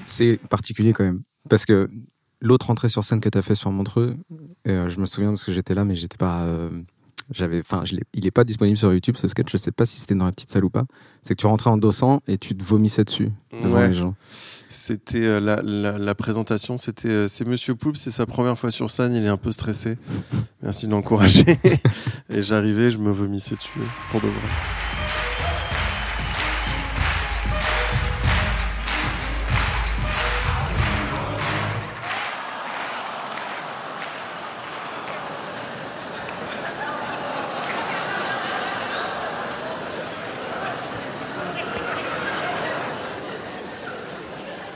C'est 0.07 0.39
particulier 0.49 0.93
quand 0.93 1.03
même. 1.03 1.23
Parce 1.49 1.67
que 1.67 1.91
l'autre 2.41 2.71
entrée 2.71 2.89
sur 2.89 3.03
scène 3.03 3.21
que 3.21 3.29
tu 3.29 3.37
as 3.37 3.43
fait 3.43 3.57
sur 3.57 3.73
Montreux, 3.73 4.17
et, 4.65 4.71
euh, 4.71 4.89
je 4.89 5.01
me 5.01 5.07
souviens 5.07 5.31
parce 5.31 5.43
que 5.43 5.51
j'étais 5.53 5.75
là, 5.75 5.85
mais 5.85 5.97
j'étais 5.97 6.17
pas. 6.17 6.43
euh, 6.43 6.71
j'avais, 7.33 7.59
enfin, 7.59 7.83
il 8.15 8.25
est 8.27 8.31
pas 8.31 8.45
disponible 8.45 8.77
sur 8.79 8.93
YouTube 8.93 9.17
ce 9.17 9.27
sketch. 9.27 9.51
Je 9.51 9.57
sais 9.57 9.73
pas 9.73 9.85
si 9.85 9.99
c'était 9.99 10.15
dans 10.15 10.27
la 10.27 10.33
petite 10.33 10.51
salle 10.53 10.65
ou 10.65 10.71
pas. 10.71 10.85
C'est 11.23 11.35
que 11.35 11.41
tu 11.41 11.49
rentrais 11.49 11.71
en 11.71 11.77
dossant 11.77 12.21
et 12.29 12.39
tu 12.39 12.57
te 12.57 12.63
vomissais 12.63 13.03
dessus 13.03 13.33
devant 13.65 13.79
Ouais. 13.79 13.89
les 13.89 13.95
gens. 13.95 14.15
C'était 14.69 15.25
euh, 15.25 15.41
la, 15.41 15.61
la, 15.61 15.99
la 15.99 16.15
présentation, 16.15 16.79
c'était 16.79 17.09
euh, 17.09 17.27
c'est 17.29 17.45
Monsieur 17.49 17.75
Poulpe, 17.75 17.97
c'est 17.97 18.13
sa 18.13 18.27
première 18.27 18.57
fois 18.57 18.71
sur 18.71 18.89
scène, 18.91 19.13
il 19.13 19.25
est 19.25 19.29
un 19.29 19.37
peu 19.37 19.51
stressé. 19.51 19.99
Merci 20.63 20.87
de 20.87 20.93
l'encourager. 20.93 21.59
et 22.31 22.43
j'arrivais, 22.43 22.93
je 22.93 22.99
me 22.99 23.11
vomissais 23.11 23.57
dessus 23.57 23.81
pour 24.13 24.21
de 24.21 24.27
vrai. 24.29 24.49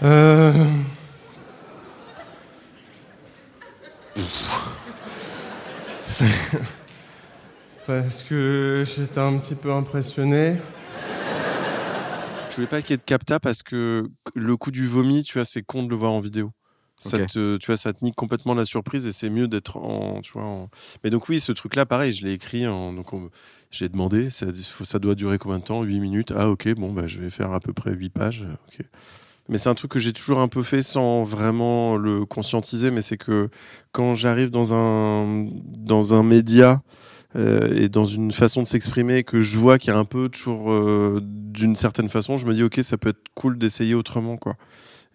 Euh... 0.05 0.53
Parce 7.87 8.23
que 8.23 8.85
j'étais 8.87 9.19
un 9.21 9.37
petit 9.39 9.55
peu 9.55 9.73
impressionné. 9.73 10.57
Je 12.51 12.57
voulais 12.57 12.67
pas 12.67 12.81
qu'il 12.83 12.91
y 12.91 12.95
ait 12.95 12.99
de 12.99 13.03
capta 13.03 13.41
parce 13.41 13.63
que 13.63 14.09
le 14.35 14.57
coup 14.57 14.71
du 14.71 14.87
vomi, 14.87 15.23
tu 15.23 15.35
vois, 15.35 15.45
c'est 15.45 15.63
con 15.63 15.83
de 15.83 15.91
le 15.91 15.97
voir 15.97 16.13
en 16.13 16.21
vidéo. 16.21 16.53
Ça 16.97 17.19
te, 17.27 17.57
tu 17.59 17.67
vois, 17.67 17.77
ça 17.77 17.93
te 17.93 18.03
nique 18.03 18.15
complètement 18.15 18.55
la 18.55 18.65
surprise 18.65 19.07
et 19.07 19.13
c'est 19.13 19.29
mieux 19.29 19.49
d'être 19.49 19.77
en, 19.77 20.21
tu 20.23 20.33
vois. 20.33 20.45
en- 20.45 20.71
Mais 21.03 21.11
donc 21.11 21.29
oui, 21.29 21.41
ce 21.41 21.51
truc-là, 21.53 21.85
pareil, 21.85 22.13
je 22.15 22.25
l'ai 22.25 22.33
écrit. 22.33 22.67
En, 22.67 22.93
donc 22.95 23.13
on- 23.13 23.31
j'ai 23.71 23.89
demandé, 23.89 24.31
ça, 24.31 24.47
doit 25.01 25.15
durer 25.17 25.37
combien 25.37 25.59
de 25.59 25.65
temps? 25.65 25.83
8 25.83 25.99
minutes? 26.01 26.33
Ah 26.35 26.49
ok, 26.49 26.73
bon 26.77 26.93
bah 26.93 27.07
je 27.07 27.19
vais 27.19 27.31
faire 27.31 27.53
à 27.53 27.61
peu 27.61 27.73
près 27.73 27.93
8 27.93 28.11
pages. 28.11 28.47
ok. 28.69 28.87
Mais 29.49 29.59
c'est 29.59 29.69
un 29.69 29.75
truc 29.75 29.91
que 29.91 29.99
j'ai 29.99 30.13
toujours 30.13 30.41
un 30.41 30.49
peu 30.49 30.63
fait 30.63 30.83
sans 30.83 31.23
vraiment 31.23 31.97
le 31.97 32.25
conscientiser. 32.25 32.91
Mais 32.91 33.03
c'est 33.03 33.19
que 33.19 33.51
quand 33.93 34.15
j'arrive 34.15 34.51
dans 34.51 34.75
un 34.75 35.47
dans 35.67 36.15
un 36.15 36.23
média 36.23 36.83
euh, 37.37 37.75
et 37.75 37.89
dans 37.89 38.07
une 38.07 38.33
façon 38.33 38.63
de 38.63 38.67
s'exprimer 38.67 39.23
que 39.25 39.41
je 39.41 39.59
vois 39.59 39.79
qu'il 39.79 39.93
y 39.93 39.97
a 39.97 39.99
un 39.99 40.05
peu 40.05 40.29
toujours 40.29 40.73
euh, 40.73 41.21
d'une 41.23 41.77
certaine 41.77 42.09
façon, 42.09 42.39
je 42.39 42.47
me 42.47 42.55
dis 42.55 42.63
ok, 42.63 42.81
ça 42.83 42.97
peut 42.97 43.11
être 43.11 43.23
cool 43.35 43.59
d'essayer 43.59 43.95
autrement 43.95 44.37
quoi. 44.37 44.55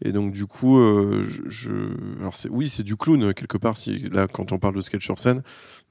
Et 0.02 0.12
donc 0.12 0.32
du 0.32 0.46
coup, 0.46 0.80
euh, 0.80 1.26
je, 1.48 1.72
alors 2.20 2.34
oui, 2.52 2.70
c'est 2.70 2.84
du 2.84 2.96
clown 2.96 3.34
quelque 3.34 3.58
part. 3.58 3.78
Si 3.78 4.10
là, 4.10 4.28
quand 4.28 4.52
on 4.52 4.60
parle 4.60 4.76
de 4.76 4.82
sketch 4.82 5.04
sur 5.04 5.18
scène, 5.20 5.42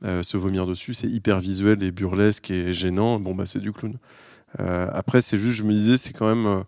se 0.03 0.37
vomir 0.37 0.67
dessus, 0.67 0.95
c'est 0.95 1.09
hyper 1.09 1.41
visuel 1.41 1.83
et 1.83 1.91
burlesque 1.91 2.51
et 2.51 2.73
gênant. 2.73 3.19
Bon 3.21 3.35
bah 3.35 3.45
c'est 3.47 3.59
du 3.59 3.73
clown. 3.73 3.99
Après, 4.59 5.21
c'est 5.21 5.39
juste, 5.39 5.59
je 5.59 5.65
me 5.65 5.73
disais, 5.73 5.97
c'est 5.97 6.13
quand 6.13 6.35
même. 6.35 6.65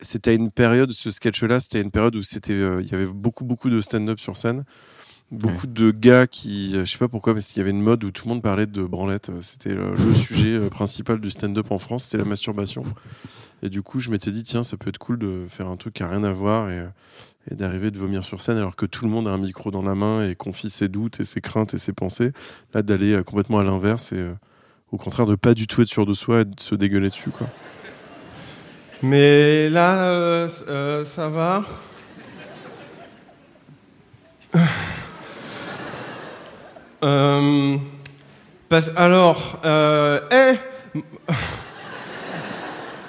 C'était 0.00 0.30
à 0.30 0.34
une 0.34 0.50
période, 0.50 0.90
ce 0.92 1.10
sketch-là, 1.10 1.60
c'était 1.60 1.80
une 1.80 1.90
période 1.90 2.16
où 2.16 2.22
c'était, 2.22 2.52
euh, 2.52 2.80
il 2.82 2.90
y 2.90 2.94
avait 2.94 3.06
beaucoup, 3.06 3.44
beaucoup 3.44 3.70
de 3.70 3.80
stand-up 3.80 4.20
sur 4.20 4.36
scène, 4.36 4.64
beaucoup 5.30 5.66
de 5.66 5.90
gars 5.90 6.26
qui, 6.26 6.76
euh, 6.76 6.84
je 6.84 6.92
sais 6.92 6.98
pas 6.98 7.08
pourquoi, 7.08 7.34
mais 7.34 7.40
il 7.40 7.56
y 7.58 7.60
avait 7.60 7.70
une 7.70 7.80
mode 7.80 8.04
où 8.04 8.10
tout 8.10 8.26
le 8.28 8.34
monde 8.34 8.42
parlait 8.42 8.66
de 8.66 8.82
branlette. 8.84 9.30
Euh, 9.30 9.40
C'était 9.40 9.74
le, 9.74 9.94
le 9.94 10.14
sujet 10.14 10.58
principal 10.70 11.20
du 11.20 11.30
stand-up 11.30 11.70
en 11.70 11.78
France, 11.78 12.04
c'était 12.04 12.18
la 12.18 12.24
masturbation. 12.24 12.82
Et 13.62 13.68
du 13.70 13.82
coup, 13.82 13.98
je 13.98 14.10
m'étais 14.10 14.30
dit, 14.30 14.42
tiens, 14.42 14.62
ça 14.62 14.76
peut 14.76 14.90
être 14.90 14.98
cool 14.98 15.18
de 15.18 15.46
faire 15.48 15.68
un 15.68 15.76
truc 15.76 15.94
qui 15.94 16.02
a 16.02 16.08
rien 16.08 16.22
à 16.24 16.32
voir 16.32 16.70
et, 16.70 16.84
et 17.50 17.54
d'arriver 17.54 17.90
de 17.90 17.98
vomir 17.98 18.22
sur 18.22 18.40
scène 18.40 18.58
alors 18.58 18.76
que 18.76 18.84
tout 18.84 19.04
le 19.06 19.10
monde 19.10 19.26
a 19.26 19.30
un 19.30 19.38
micro 19.38 19.70
dans 19.70 19.82
la 19.82 19.94
main 19.94 20.28
et 20.28 20.34
confie 20.34 20.68
ses 20.68 20.88
doutes 20.88 21.20
et 21.20 21.24
ses 21.24 21.40
craintes 21.40 21.72
et 21.72 21.78
ses 21.78 21.92
pensées. 21.92 22.32
Là, 22.74 22.82
d'aller 22.82 23.22
complètement 23.24 23.58
à 23.60 23.64
l'inverse 23.64 24.12
et 24.12 24.30
au 24.92 24.98
contraire 24.98 25.26
de 25.26 25.34
pas 25.34 25.54
du 25.54 25.66
tout 25.66 25.80
être 25.80 25.88
sûr 25.88 26.04
de 26.04 26.12
soi 26.12 26.42
et 26.42 26.44
de 26.44 26.60
se 26.60 26.74
dégueuler 26.74 27.08
dessus, 27.08 27.30
quoi. 27.30 27.48
Mais 29.06 29.68
là, 29.68 30.04
euh, 30.04 30.48
euh, 30.68 31.04
ça 31.04 31.28
va. 31.28 31.62
Euh, 37.02 37.76
alors, 38.96 39.60
eh, 40.32 40.54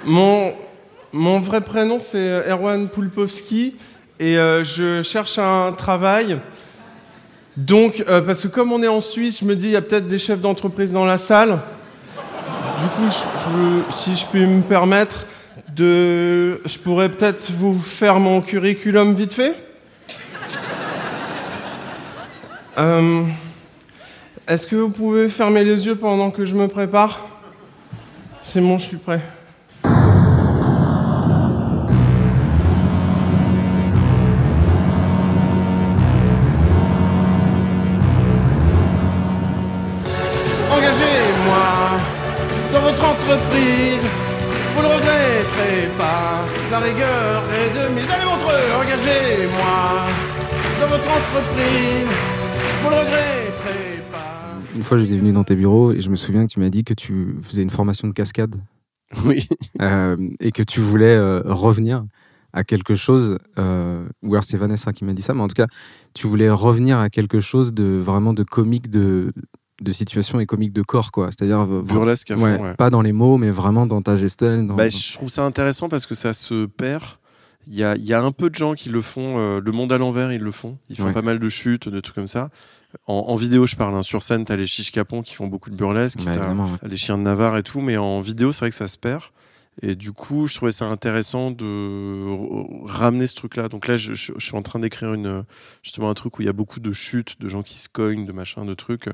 mon, 0.04 1.40
vrai 1.40 1.62
prénom 1.62 1.98
c'est 1.98 2.46
Erwan 2.46 2.88
Poulpovski 2.88 3.74
et 4.20 4.34
je 4.34 5.00
cherche 5.02 5.38
un 5.38 5.72
travail. 5.72 6.38
Donc, 7.56 8.04
parce 8.04 8.42
que 8.42 8.48
comme 8.48 8.70
on 8.70 8.82
est 8.82 8.88
en 8.88 9.00
Suisse, 9.00 9.38
je 9.40 9.46
me 9.46 9.56
dis 9.56 9.68
il 9.68 9.72
y 9.72 9.76
a 9.76 9.80
peut-être 9.80 10.06
des 10.06 10.18
chefs 10.18 10.42
d'entreprise 10.42 10.92
dans 10.92 11.06
la 11.06 11.16
salle. 11.16 11.58
Du 12.78 12.88
coup, 12.88 13.10
si 13.96 14.14
je 14.14 14.26
puis 14.26 14.46
me 14.46 14.60
permettre, 14.60 15.24
je 15.84 16.78
pourrais 16.78 17.08
peut-être 17.08 17.50
vous 17.50 17.78
faire 17.78 18.18
mon 18.18 18.40
curriculum 18.40 19.14
vite 19.14 19.32
fait. 19.32 19.54
Euh, 22.78 23.22
Est-ce 24.46 24.66
que 24.66 24.76
vous 24.76 24.90
pouvez 24.90 25.30
fermer 25.30 25.64
les 25.64 25.86
yeux 25.86 25.96
pendant 25.96 26.30
que 26.30 26.44
je 26.44 26.54
me 26.54 26.68
prépare? 26.68 27.26
C'est 28.42 28.60
bon, 28.60 28.76
je 28.76 28.88
suis 28.88 28.96
prêt. 28.98 29.22
Une 54.76 54.82
fois, 54.82 54.98
j'étais 54.98 55.16
venu 55.16 55.32
dans 55.32 55.44
tes 55.44 55.56
bureaux 55.56 55.92
et 55.92 56.00
je 56.00 56.10
me 56.10 56.16
souviens 56.16 56.46
que 56.46 56.52
tu 56.52 56.60
m'as 56.60 56.68
dit 56.68 56.84
que 56.84 56.94
tu 56.94 57.36
faisais 57.42 57.62
une 57.62 57.70
formation 57.70 58.06
de 58.08 58.12
cascade. 58.12 58.54
Oui. 59.24 59.46
Euh, 59.80 60.16
et 60.40 60.50
que 60.50 60.62
tu 60.64 60.80
voulais 60.80 61.14
euh, 61.14 61.40
revenir 61.44 62.04
à 62.52 62.64
quelque 62.64 62.96
chose, 62.96 63.38
euh, 63.58 64.04
ou 64.22 64.32
alors 64.34 64.42
c'est 64.44 64.56
Vanessa 64.56 64.92
qui 64.92 65.04
m'a 65.04 65.12
dit 65.12 65.22
ça, 65.22 65.32
mais 65.32 65.42
en 65.42 65.48
tout 65.48 65.54
cas, 65.54 65.68
tu 66.14 66.26
voulais 66.26 66.50
revenir 66.50 66.98
à 66.98 67.08
quelque 67.08 67.38
chose 67.40 67.72
de 67.72 68.00
vraiment 68.02 68.32
de 68.32 68.42
comique 68.42 68.90
de, 68.90 69.32
de 69.82 69.92
situation 69.92 70.40
et 70.40 70.46
comique 70.46 70.72
de 70.72 70.82
corps, 70.82 71.12
quoi. 71.12 71.26
C'est-à-dire 71.28 71.66
Burlesque 71.66 72.30
à 72.32 72.36
fond, 72.36 72.44
ouais, 72.44 72.58
ouais. 72.60 72.74
pas 72.74 72.90
dans 72.90 73.02
les 73.02 73.12
mots, 73.12 73.36
mais 73.38 73.50
vraiment 73.50 73.86
dans 73.86 74.02
ta 74.02 74.16
gestuelle. 74.16 74.66
Dans, 74.66 74.74
Bah, 74.74 74.88
je 74.88 75.14
trouve 75.14 75.28
ça 75.28 75.44
intéressant 75.44 75.88
parce 75.88 76.06
que 76.06 76.14
ça 76.16 76.32
se 76.34 76.66
perd. 76.66 77.04
Il 77.68 77.74
y 77.74 77.84
a, 77.84 77.94
il 77.96 78.04
y 78.04 78.12
a 78.14 78.22
un 78.22 78.32
peu 78.32 78.48
de 78.50 78.54
gens 78.54 78.74
qui 78.74 78.88
le 78.88 79.02
font. 79.02 79.38
euh, 79.38 79.60
le 79.60 79.72
monde 79.72 79.92
à 79.92 79.98
l'envers, 79.98 80.32
ils 80.32 80.40
le 80.42 80.52
font. 80.52 80.78
Ils 80.88 80.96
font 80.96 81.06
Ouais. 81.06 81.12
pas 81.12 81.22
mal 81.22 81.38
de 81.38 81.48
chutes, 81.48 81.88
de 81.88 82.00
trucs 82.00 82.14
comme 82.16 82.26
ça. 82.26 82.48
En, 83.06 83.14
en 83.28 83.36
vidéo, 83.36 83.66
je 83.66 83.76
parle. 83.76 83.94
hein. 83.94 84.02
Sur 84.02 84.22
scène, 84.22 84.44
t'as 84.44 84.56
les 84.56 84.66
chiches 84.66 84.90
capons 84.92 85.22
qui 85.22 85.34
font 85.34 85.46
beaucoup 85.46 85.70
de 85.70 85.76
burlesque. 85.76 86.18
Bah, 86.24 86.32
t'as 86.34 86.54
ouais. 86.54 86.78
les 86.88 86.96
chiens 86.96 87.18
de 87.18 87.22
Navarre 87.22 87.56
et 87.56 87.62
tout. 87.62 87.80
Mais 87.80 87.96
en 87.96 88.20
vidéo, 88.20 88.52
c'est 88.52 88.60
vrai 88.60 88.70
que 88.70 88.76
ça 88.76 88.88
se 88.88 88.98
perd. 88.98 89.22
Et 89.82 89.94
du 89.94 90.12
coup, 90.12 90.46
je 90.46 90.54
trouvais 90.56 90.72
ça 90.72 90.86
intéressant 90.86 91.50
de 91.50 92.86
ramener 92.86 93.26
ce 93.26 93.34
truc-là. 93.34 93.68
Donc 93.68 93.86
là, 93.88 93.96
je, 93.98 94.14
je- 94.14 94.32
je 94.36 94.44
suis 94.44 94.56
en 94.56 94.62
train 94.62 94.78
d'écrire 94.78 95.12
une, 95.12 95.44
justement 95.82 96.08
un 96.08 96.14
truc 96.14 96.38
où 96.38 96.42
il 96.42 96.46
y 96.46 96.48
a 96.48 96.52
beaucoup 96.54 96.80
de 96.80 96.92
chutes, 96.92 97.38
de 97.40 97.48
gens 97.48 97.62
qui 97.62 97.78
se 97.78 97.88
cognent, 97.90 98.24
de 98.24 98.32
machin, 98.32 98.64
de 98.64 98.72
trucs, 98.74 99.10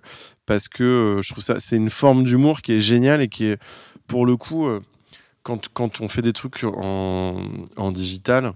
parce 0.46 0.68
que 0.68 0.84
euh, 0.84 1.22
je 1.22 1.32
trouve 1.32 1.42
ça, 1.42 1.56
c'est 1.58 1.76
une 1.76 1.90
forme 1.90 2.22
d'humour 2.22 2.62
qui 2.62 2.72
est 2.74 2.80
géniale 2.80 3.20
et 3.22 3.28
qui 3.28 3.46
est, 3.46 3.58
pour 4.06 4.24
le 4.24 4.36
coup, 4.36 4.68
euh, 4.68 4.80
quand, 5.42 5.68
quand 5.72 6.00
on 6.00 6.06
fait 6.06 6.22
des 6.22 6.32
trucs 6.32 6.62
en, 6.64 7.36
en 7.76 7.90
digital, 7.90 8.52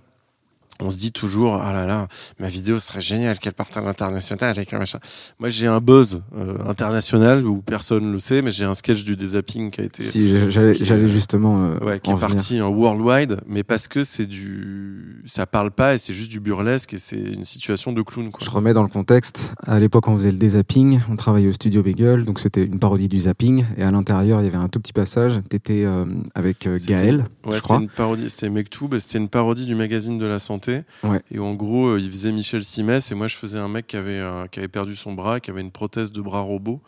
on 0.81 0.91
se 0.91 0.99
dit 0.99 1.13
toujours 1.13 1.57
ah 1.63 1.73
là 1.73 1.87
là 1.87 2.09
ma 2.39 2.49
vidéo 2.49 2.79
serait 2.79 3.01
géniale 3.01 3.39
qu'elle 3.39 3.53
parte 3.55 3.77
à 3.77 3.81
l'international 3.81 4.59
et 4.59 4.67
que 4.67 4.77
machin 4.77 4.99
moi 5.39 5.49
j'ai 5.49 5.67
un 5.67 5.81
buzz 5.81 6.23
euh, 6.37 6.57
international 6.67 7.47
où 7.47 7.63
personne 7.63 8.13
le 8.13 8.19
sait 8.19 8.43
mais 8.43 8.51
j'ai 8.53 8.65
un 8.65 8.75
sketch 8.75 9.05
du 9.05 9.17
désapping 9.17 9.71
qui 9.71 9.81
a 9.81 9.85
été 9.85 10.03
Si, 10.03 10.51
j'allais 10.51 11.09
justement. 11.09 11.63
euh, 11.65 11.79
ouais, 11.85 12.01
qui 12.01 12.11
en 12.11 12.15
est 12.15 12.17
venir. 12.17 12.29
parti 12.37 12.61
en 12.61 12.69
worldwide 12.71 13.39
mais 13.47 13.63
parce 13.63 13.89
que 13.89 14.05
c'est 14.05 14.27
du 14.27 15.23
ça 15.27 15.47
parle 15.47 15.71
pas 15.71 15.95
et 15.95 15.99
c'est 15.99 16.13
juste 16.15 16.31
du 16.31 16.41
burlesque 16.41 16.95
et 16.95 16.99
c'est 16.99 17.17
une 17.19 17.45
situation 17.45 17.93
de 17.93 18.03
clown 18.03 18.31
quoi 18.31 18.45
Je 18.45 18.51
remets 18.51 18.73
dans 18.73 18.83
le 18.83 18.89
contexte. 18.89 19.53
À 19.67 19.81
l'époque, 19.81 20.07
on 20.09 20.15
faisait 20.15 20.31
le 20.31 20.39
dézapping. 20.39 21.01
On 21.11 21.17
travaillait 21.17 21.49
au 21.49 21.53
studio 21.53 21.83
Bagel, 21.83 22.25
donc 22.25 22.39
c'était 22.39 22.63
une 22.65 22.79
parodie 22.79 23.09
du 23.09 23.19
zapping. 23.21 23.65
Et 23.77 23.83
à 23.83 23.91
l'intérieur, 23.91 24.41
il 24.41 24.45
y 24.45 24.47
avait 24.47 24.57
un 24.57 24.69
tout 24.69 24.79
petit 24.79 24.93
passage. 24.93 25.33
T'étais 25.49 25.83
euh, 25.85 26.05
avec 26.37 26.69
C'était- 26.77 26.93
Gaël, 26.93 27.17
Ouais, 27.17 27.25
je 27.47 27.51
c'était 27.55 27.61
crois. 27.63 27.81
une 27.81 27.89
parodie, 27.89 28.31
c'était 28.31 28.49
Mektoub, 28.51 28.91
c'était 29.01 29.19
une 29.19 29.29
parodie 29.29 29.67
du 29.67 29.75
magazine 29.75 30.19
de 30.19 30.27
la 30.27 30.39
santé. 30.39 30.66
Ouais. 31.03 31.21
Et 31.31 31.39
en 31.39 31.55
gros, 31.55 31.89
euh, 31.89 32.01
il 32.01 32.11
faisait 32.11 32.33
Michel 32.33 32.65
Simès, 32.65 33.11
et 33.11 33.15
moi 33.15 33.29
je 33.29 33.37
faisais 33.37 33.59
un 33.59 33.69
mec 33.69 33.87
qui 33.87 33.97
avait, 33.97 34.19
euh, 34.19 34.47
qui 34.47 34.59
avait 34.59 34.69
perdu 34.69 34.97
son 34.97 35.13
bras, 35.13 35.41
qui 35.41 35.51
avait 35.51 35.61
une 35.61 35.71
prothèse 35.71 36.13
de 36.13 36.21
bras 36.21 36.41
robot. 36.41 36.81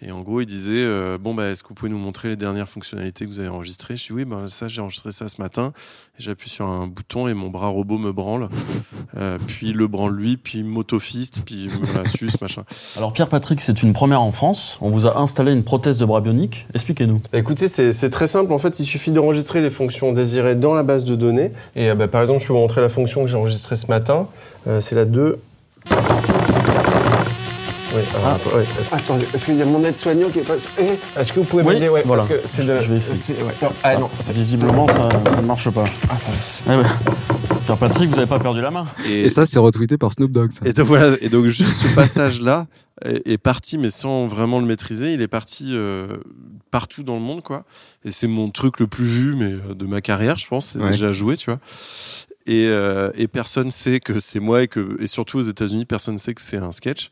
Et 0.00 0.10
en 0.10 0.20
gros, 0.20 0.40
il 0.40 0.46
disait 0.46 0.82
euh, 0.82 1.18
Bon, 1.18 1.34
bah, 1.34 1.50
est-ce 1.50 1.62
que 1.62 1.68
vous 1.68 1.74
pouvez 1.74 1.90
nous 1.90 1.98
montrer 1.98 2.28
les 2.28 2.36
dernières 2.36 2.68
fonctionnalités 2.68 3.24
que 3.24 3.30
vous 3.30 3.40
avez 3.40 3.48
enregistrées? 3.48 3.96
Je 3.96 4.06
dis 4.06 4.12
Oui, 4.12 4.24
ben 4.24 4.48
ça, 4.48 4.68
j'ai 4.68 4.80
enregistré 4.80 5.12
ça 5.12 5.28
ce 5.28 5.40
matin. 5.40 5.72
J'appuie 6.24 6.50
sur 6.50 6.68
un 6.68 6.86
bouton, 6.86 7.26
et 7.26 7.34
mon 7.34 7.48
bras 7.48 7.66
robot 7.66 7.98
me 7.98 8.12
branle. 8.12 8.48
Euh, 9.18 9.36
puis 9.46 9.74
le 9.74 9.88
branle 9.88 10.14
lui, 10.14 10.38
puis 10.38 10.60
il 10.60 10.64
m'autofiste, 10.64 11.42
puis 11.44 11.68
me 11.68 11.98
la 11.98 12.06
suce, 12.16 12.40
machin. 12.40 12.62
Alors 12.96 13.12
Pierre-Patrick, 13.12 13.60
c'est 13.60 13.82
une 13.82 13.92
première 13.92 14.22
en 14.22 14.32
France. 14.32 14.78
On 14.80 14.88
vous 14.88 15.06
a 15.06 15.18
installé 15.18 15.52
une 15.52 15.64
prothèse 15.64 15.98
de 15.98 16.06
bras 16.06 16.22
bionique. 16.22 16.66
Expliquez-nous. 16.72 17.20
Bah, 17.30 17.38
Écoutez, 17.38 17.68
c'est 17.68 18.10
très 18.10 18.26
simple. 18.26 18.54
En 18.54 18.58
fait, 18.58 18.80
il 18.80 18.86
suffit 18.86 19.10
d'enregistrer 19.10 19.60
les 19.60 19.68
fonctions 19.68 20.14
désirées 20.14 20.54
dans 20.54 20.72
la 20.72 20.82
base 20.82 21.04
de 21.04 21.14
données. 21.14 21.52
Et 21.76 21.90
euh, 21.90 21.94
bah, 21.94 22.08
par 22.08 22.22
exemple, 22.22 22.40
je 22.40 22.46
peux 22.46 22.54
vous 22.54 22.60
montrer 22.60 22.80
la 22.80 22.88
fonction 22.88 23.20
que 23.22 23.28
j'ai 23.28 23.36
enregistrée 23.36 23.76
ce 23.76 23.88
matin. 23.88 24.28
Euh, 24.66 24.80
c'est 24.80 24.94
la 24.94 25.04
2. 25.04 25.38
Oui, 27.94 28.00
Ah. 28.24 28.34
attends, 28.34 28.56
ouais. 28.56 28.64
Attendez, 28.90 29.26
est-ce 29.34 29.44
qu'il 29.44 29.56
y 29.56 29.62
a 29.62 29.66
mon 29.66 29.82
aide-soignant 29.84 30.28
qui 30.30 30.38
est 30.38 30.42
pas. 30.46 30.54
Eh, 30.78 31.20
Est-ce 31.20 31.32
que 31.32 31.40
vous 31.40 31.44
pouvez 31.46 31.62
Oui, 31.62 31.74
m'aider? 31.74 31.88
Ouais, 31.88 32.02
voilà. 32.06 32.24
parce 32.26 32.40
que 32.40 32.46
c'est 32.48 32.64
de- 32.66 32.80
Je 32.80 32.88
vais 32.90 32.96
essayer. 32.96 33.14
c'est- 33.16 33.42
ouais. 33.42 33.52
Non, 33.60 33.68
ah 33.82 33.92
Ça- 33.94 33.98
non, 33.98 34.10
ça, 34.18 34.32
visiblement, 34.32 34.86
ça, 34.88 35.08
ça 35.28 35.36
ne 35.40 35.46
marche 35.46 35.68
pas. 35.70 35.84
Eh 36.66 36.68
ben, 36.68 36.84
Pierre-Patrick, 37.66 38.08
vous 38.10 38.16
n'avez 38.16 38.26
pas 38.28 38.38
perdu 38.38 38.60
la 38.60 38.70
main. 38.70 38.86
Et 39.08 39.28
ça, 39.30 39.44
c'est 39.46 39.58
retweeté 39.58 39.98
par 39.98 40.12
Snoop 40.12 40.32
Dogg. 40.32 40.52
ça. 40.52 40.66
Et 40.66 40.72
donc 40.72 40.86
voilà, 40.86 41.16
et 41.20 41.28
donc 41.28 41.46
juste 41.46 41.82
ce 41.86 41.94
passage-là 41.94 42.66
est, 43.04 43.26
est 43.28 43.38
parti, 43.38 43.76
mais 43.78 43.90
sans 43.90 44.26
vraiment 44.26 44.58
le 44.58 44.66
maîtriser. 44.66 45.12
Il 45.12 45.20
est 45.20 45.28
parti 45.28 45.68
euh, 45.72 46.08
partout 46.70 47.02
dans 47.02 47.14
le 47.16 47.20
monde, 47.20 47.42
quoi. 47.42 47.64
Et 48.04 48.10
c'est 48.10 48.26
mon 48.26 48.48
truc 48.50 48.80
le 48.80 48.86
plus 48.86 49.04
vu, 49.04 49.34
mais 49.36 49.52
euh, 49.52 49.74
de 49.74 49.84
ma 49.86 50.00
carrière, 50.00 50.38
je 50.38 50.46
pense. 50.48 50.70
C'est 50.70 50.78
Ouais. 50.78 50.90
déjà 50.90 51.12
joué, 51.12 51.36
tu 51.36 51.50
vois. 51.50 51.60
Et, 52.46 52.66
euh, 52.66 53.10
et 53.16 53.28
personne 53.28 53.70
sait 53.70 54.00
que 54.00 54.18
c'est 54.18 54.40
moi 54.40 54.62
et 54.62 54.68
que 54.68 54.96
et 55.00 55.06
surtout 55.06 55.38
aux 55.38 55.42
États-Unis, 55.42 55.84
personne 55.84 56.18
sait 56.18 56.34
que 56.34 56.40
c'est 56.40 56.56
un 56.56 56.72
sketch. 56.72 57.10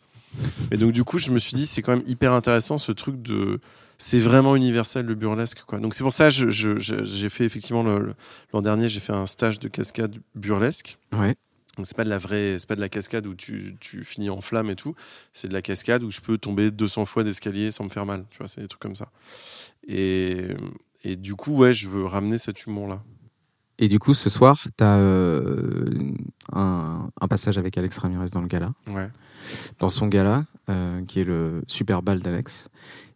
Et 0.71 0.77
donc 0.77 0.93
du 0.93 1.05
coup, 1.05 1.19
je 1.19 1.31
me 1.31 1.38
suis 1.38 1.55
dit, 1.55 1.66
c'est 1.66 1.83
quand 1.83 1.93
même 1.97 2.05
hyper 2.07 2.33
intéressant 2.33 2.79
ce 2.79 2.93
truc 2.93 3.21
de 3.23 3.61
c'est 3.99 4.21
vraiment 4.21 4.57
universel 4.57 5.05
le 5.05 5.14
burlesque 5.14 5.62
quoi. 5.66 5.79
Donc 5.79 5.95
c'est 5.95 6.03
pour 6.05 6.12
ça 6.12 6.29
que 6.29 6.35
je- 6.35 6.49
je- 6.51 6.79
je- 6.79 7.05
j'ai 7.05 7.29
fait 7.29 7.45
effectivement 7.45 7.83
l'an 7.83 8.62
dernier 8.62 8.88
j'ai 8.88 9.01
fait 9.01 9.12
un 9.12 9.27
stage 9.27 9.59
de 9.59 9.69
cascade 9.69 10.16
burlesque. 10.35 10.97
Ouais. 11.12 11.35
Donc 11.77 11.87
c'est 11.87 11.97
pas 11.97 12.05
de 12.05 12.09
la 12.11 12.19
vraie, 12.19 12.57
c'est 12.59 12.69
pas 12.69 12.77
de 12.77 12.81
la 12.81 12.88
cascade 12.88 13.27
où 13.27 13.35
tu, 13.35 13.77
tu 13.81 14.05
finis 14.05 14.31
en 14.31 14.40
flamme 14.40 14.71
et 14.71 14.77
tout. 14.77 14.95
C'est 15.33 15.49
de 15.49 15.53
la 15.53 15.62
cascade 15.62 16.03
où 16.03 16.11
je 16.11 16.21
peux 16.21 16.38
tomber 16.38 16.71
200 16.71 17.05
fois 17.07 17.25
d'escalier 17.25 17.71
sans 17.71 17.85
me 17.85 17.88
faire 17.90 18.07
mal. 18.07 18.25
Tu 18.31 18.38
vois, 18.38 18.49
c'est 18.49 18.61
des 18.61 18.69
trucs 18.69 18.81
comme 18.83 18.97
ça. 18.97 19.11
Et, 19.87 20.47
et 21.05 21.16
du 21.16 21.35
coup, 21.35 21.55
ouais, 21.57 21.73
je 21.75 21.88
veux 21.88 22.05
ramener 22.05 22.38
cet 22.38 22.64
humour-là. 22.66 23.03
Et 23.81 23.88
du 23.88 23.99
coup, 23.99 24.12
ce 24.12 24.29
soir, 24.29 24.62
tu 24.77 24.85
as 24.85 24.99
un, 26.53 27.11
un 27.19 27.29
passage 27.29 27.57
avec 27.57 27.77
Alex 27.79 27.97
Ramirez 27.99 28.29
dans 28.33 28.43
le 28.43 28.47
gala. 28.47 28.73
Ouais. 28.88 29.09
Dans 29.79 29.88
son 29.88 30.07
gala, 30.07 30.45
euh, 30.69 31.03
qui 31.07 31.21
est 31.21 31.25
le 31.25 31.62
Super 31.66 32.03
Bal 32.03 32.21
d'Alex. 32.21 32.69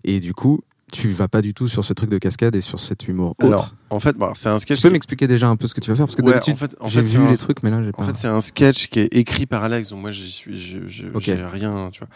Et 0.05 0.21
du 0.21 0.33
coup, 0.33 0.63
tu 0.95 1.11
vas 1.11 1.29
pas 1.29 1.43
du 1.43 1.53
tout 1.55 1.67
sur 1.69 1.85
ce 1.85 1.93
truc 1.93 2.09
de 2.09 2.19
cascade 2.19 2.55
et 2.55 2.61
sur 2.61 2.79
cet 2.79 3.09
humour 3.09 3.31
autre. 3.31 3.47
Alors, 3.47 3.75
en 3.91 3.99
fait, 4.01 4.17
bon, 4.17 4.33
c'est 4.35 4.49
un 4.49 4.59
sketch. 4.59 4.79
tu 4.79 4.83
peux 4.83 4.89
qui- 4.89 4.93
m'expliquer 4.95 5.27
déjà 5.27 5.49
un 5.49 5.57
peu 5.57 5.67
ce 5.67 5.75
que 5.75 5.81
tu 5.81 5.91
vas 5.91 5.97
faire 5.97 6.07
parce 6.07 6.17
que 6.17 6.23
Ouais, 6.23 6.33
d'habitude 6.33 6.55
en 6.55 6.57
fait- 6.57 6.77
en 6.81 6.89
j'ai 6.89 7.01
fait, 7.03 7.19
vu 7.19 7.25
un- 7.25 7.31
les 7.31 7.37
trucs 7.37 7.63
mais 7.63 7.71
là 7.71 7.83
j'ai 7.83 7.89
En 7.89 7.93
pas. 7.93 8.05
fait, 8.05 8.17
c'est 8.17 8.29
un 8.29 8.41
sketch 8.41 8.87
qui 8.89 9.01
est 9.01 9.09
écrit 9.15 9.47
par 9.47 9.65
Alex, 9.65 9.91
donc 9.91 10.01
moi 10.01 10.11
j'y 10.13 10.31
suis, 10.31 10.59
j'ai 10.59 11.35
rien, 11.35 11.91
tu 11.93 12.01
vois. 12.01 12.09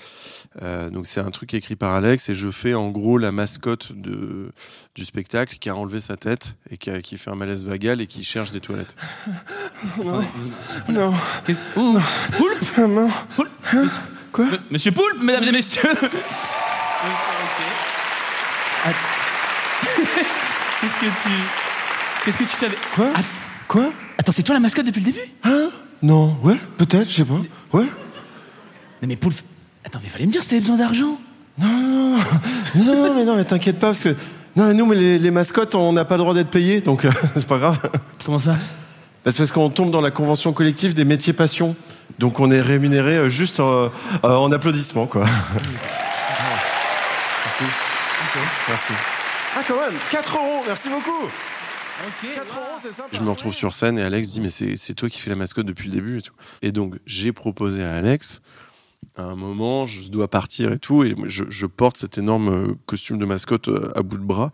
Euh, 0.63 0.91
donc 0.91 1.07
c'est 1.07 1.21
un 1.21 1.31
truc 1.31 1.53
écrit 1.55 1.77
par 1.77 1.93
Alex 1.95 2.29
et 2.31 2.35
je 2.35 2.51
fais 2.51 2.75
en 2.75 2.91
gros 2.91 3.19
la 3.19 3.33
mascotte 3.33 3.93
de 3.95 4.51
du 4.95 5.05
spectacle 5.05 5.59
qui 5.59 5.69
a 5.71 5.77
enlevé 5.77 6.01
sa 6.01 6.17
tête 6.17 6.55
et 6.71 6.77
qui, 6.77 6.91
a- 6.91 7.01
qui 7.03 7.17
fait 7.19 7.31
un 7.31 7.35
malaise 7.37 7.65
vagal 7.67 8.01
et 8.01 8.07
qui 8.07 8.23
cherche 8.25 8.51
des 8.53 8.61
toilettes. 8.61 8.97
Non. 10.05 10.25
Non. 10.89 11.13
Ouh, 11.77 11.99
Poulpe 12.37 12.79
Non. 12.79 13.09
Poulpe 13.35 13.51
Quoi? 14.33 14.45
M- 14.47 14.59
Monsieur 14.71 14.93
Poulpe, 14.93 15.23
mesdames 15.23 15.45
et 15.45 15.53
messieurs 15.53 15.83
Ah. 15.85 16.09
Qu'est-ce 20.81 21.01
que 21.01 21.07
tu. 21.07 21.29
Qu'est-ce 22.25 22.39
que 22.39 22.45
tu 22.45 22.57
fais 22.57 22.67
avec. 22.67 22.79
Quoi? 22.95 23.07
Quoi? 23.67 23.93
Attends, 24.19 24.33
c'est 24.33 24.43
toi 24.43 24.55
la 24.55 24.61
mascotte 24.61 24.87
depuis 24.87 25.01
le 25.01 25.07
début? 25.07 25.21
Hein? 25.45 25.71
Non. 26.03 26.37
Ouais, 26.43 26.57
peut-être, 26.77 27.11
je 27.11 27.17
sais 27.17 27.25
pas. 27.25 27.41
Ouais. 27.73 27.85
Non 29.03 29.09
mais 29.09 29.17
Poulpe. 29.17 29.41
Attends, 29.85 30.01
mais 30.03 30.09
fallait 30.09 30.27
me 30.27 30.31
dire 30.31 30.43
si 30.43 30.51
t'avais 30.51 30.61
besoin 30.61 30.77
d'argent 30.77 31.19
Non, 31.59 31.69
non, 31.69 32.17
non, 32.17 32.25
non, 32.75 32.85
non, 32.85 33.15
mais 33.15 33.25
non, 33.25 33.37
mais 33.37 33.45
t'inquiète 33.45 33.79
pas, 33.79 33.89
parce 33.89 34.05
que. 34.05 34.15
Non, 34.57 34.67
mais 34.67 34.75
nous, 34.75 34.87
mais 34.87 34.97
les, 34.97 35.19
les 35.19 35.31
mascottes, 35.31 35.75
on 35.75 35.93
n'a 35.93 36.05
pas 36.05 36.17
le 36.17 36.23
droit 36.23 36.35
d'être 36.35 36.51
payés, 36.51 36.81
donc 36.81 37.05
euh, 37.05 37.11
c'est 37.35 37.47
pas 37.47 37.59
grave. 37.59 37.79
Comment 38.25 38.39
ça? 38.39 38.53
Bah, 39.25 39.31
c'est 39.31 39.39
parce 39.39 39.53
qu'on 39.53 39.71
tombe 39.71 39.91
dans 39.91 40.01
la 40.01 40.11
convention 40.11 40.53
collective 40.53 40.95
des 40.95 41.05
métiers 41.05 41.33
passion. 41.33 41.77
Donc 42.19 42.41
on 42.41 42.51
est 42.51 42.61
rémunéré 42.61 43.17
euh, 43.17 43.29
juste 43.29 43.61
euh, 43.61 43.89
en 44.23 44.51
applaudissements, 44.51 45.07
quoi. 45.07 45.25
Merci. 47.45 47.65
Merci. 48.69 48.93
Ah, 49.57 49.63
quand 49.67 49.81
même, 49.81 49.99
4 50.11 50.37
euros, 50.37 50.63
merci 50.67 50.89
beaucoup. 50.89 51.29
4 52.23 52.57
euros, 52.57 52.67
c'est 52.81 52.93
sympa. 52.93 53.09
Je 53.13 53.21
me 53.21 53.31
retrouve 53.31 53.55
sur 53.55 53.73
scène 53.73 53.99
et 53.99 54.03
Alex 54.03 54.29
dit 54.29 54.41
mais 54.41 54.51
c'est 54.51 54.77
c'est 54.77 54.95
toi 54.95 55.09
qui 55.09 55.19
fais 55.21 55.31
la 55.31 55.37
mascotte 55.37 55.67
depuis 55.67 55.89
le 55.89 55.95
début 55.95 56.19
et 56.19 56.23
tout. 56.23 56.35
Et 56.63 56.71
donc 56.71 56.95
j'ai 57.07 57.33
proposé 57.33 57.83
à 57.83 57.95
Alex 57.95 58.41
à 59.17 59.23
un 59.23 59.35
moment 59.35 59.87
je 59.87 60.09
dois 60.09 60.29
partir 60.29 60.73
et 60.73 60.79
tout 60.79 61.05
et 61.05 61.15
je, 61.25 61.45
je 61.49 61.67
porte 61.67 61.97
cet 61.97 62.19
énorme 62.19 62.49
euh, 62.49 62.75
costume 62.87 63.19
de 63.19 63.25
mascotte 63.25 63.69
euh, 63.69 63.91
à 63.97 64.03
bout 64.03 64.19
de 64.19 64.25
bras 64.25 64.53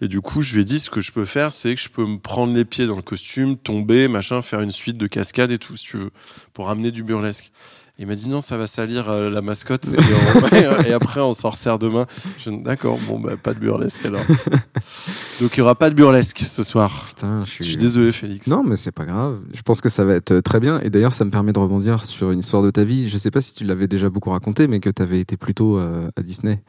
et 0.00 0.08
du 0.08 0.20
coup 0.20 0.42
je 0.42 0.54
lui 0.54 0.62
ai 0.62 0.64
dit 0.64 0.78
ce 0.78 0.90
que 0.90 1.00
je 1.00 1.12
peux 1.12 1.24
faire 1.24 1.52
c'est 1.52 1.74
que 1.74 1.80
je 1.80 1.88
peux 1.88 2.04
me 2.04 2.18
prendre 2.18 2.54
les 2.54 2.64
pieds 2.64 2.86
dans 2.86 2.96
le 2.96 3.02
costume 3.02 3.56
tomber 3.56 4.08
machin 4.08 4.42
faire 4.42 4.60
une 4.60 4.72
suite 4.72 4.96
de 4.98 5.06
cascades 5.06 5.52
et 5.52 5.58
tout 5.58 5.76
si 5.76 5.84
tu 5.84 5.96
veux 5.96 6.10
pour 6.52 6.70
amener 6.70 6.90
du 6.90 7.02
burlesque. 7.02 7.50
Il 7.96 8.08
m'a 8.08 8.16
dit 8.16 8.28
non 8.28 8.40
ça 8.40 8.56
va 8.56 8.66
salir 8.66 9.08
euh, 9.08 9.30
la 9.30 9.40
mascotte 9.40 9.84
et, 9.86 9.96
on- 10.66 10.82
et 10.82 10.92
après 10.92 11.20
on 11.20 11.32
s'en 11.32 11.50
resserre 11.50 11.78
demain. 11.78 12.06
Je 12.38 12.50
D'accord 12.50 12.98
bon 13.06 13.20
bah 13.20 13.36
pas 13.40 13.54
de 13.54 13.60
burlesque 13.60 14.04
alors. 14.04 14.20
Donc 15.40 15.56
il 15.56 15.58
y 15.58 15.60
aura 15.62 15.74
pas 15.74 15.90
de 15.90 15.94
burlesque 15.94 16.40
ce 16.40 16.62
soir. 16.62 17.04
Putain, 17.08 17.44
je 17.44 17.50
suis... 17.50 17.64
Je 17.64 17.68
suis 17.70 17.76
désolé, 17.78 18.12
Félix. 18.12 18.46
Non, 18.48 18.62
mais 18.64 18.76
c'est 18.76 18.92
pas 18.92 19.04
grave. 19.04 19.40
Je 19.52 19.62
pense 19.62 19.80
que 19.80 19.88
ça 19.88 20.04
va 20.04 20.14
être 20.14 20.32
euh, 20.32 20.40
très 20.42 20.60
bien. 20.60 20.80
Et 20.80 20.90
d'ailleurs, 20.90 21.12
ça 21.12 21.24
me 21.24 21.30
permet 21.30 21.52
de 21.52 21.58
rebondir 21.58 22.04
sur 22.04 22.30
une 22.30 22.38
histoire 22.40 22.62
de 22.62 22.70
ta 22.70 22.84
vie. 22.84 23.08
Je 23.08 23.16
sais 23.16 23.30
pas 23.30 23.40
si 23.40 23.52
tu 23.54 23.64
l'avais 23.64 23.88
déjà 23.88 24.10
beaucoup 24.10 24.30
raconté, 24.30 24.68
mais 24.68 24.80
que 24.80 24.90
tu 24.90 25.02
avais 25.02 25.20
été 25.20 25.36
plutôt 25.36 25.78
euh, 25.78 26.08
à 26.16 26.22
Disney. 26.22 26.62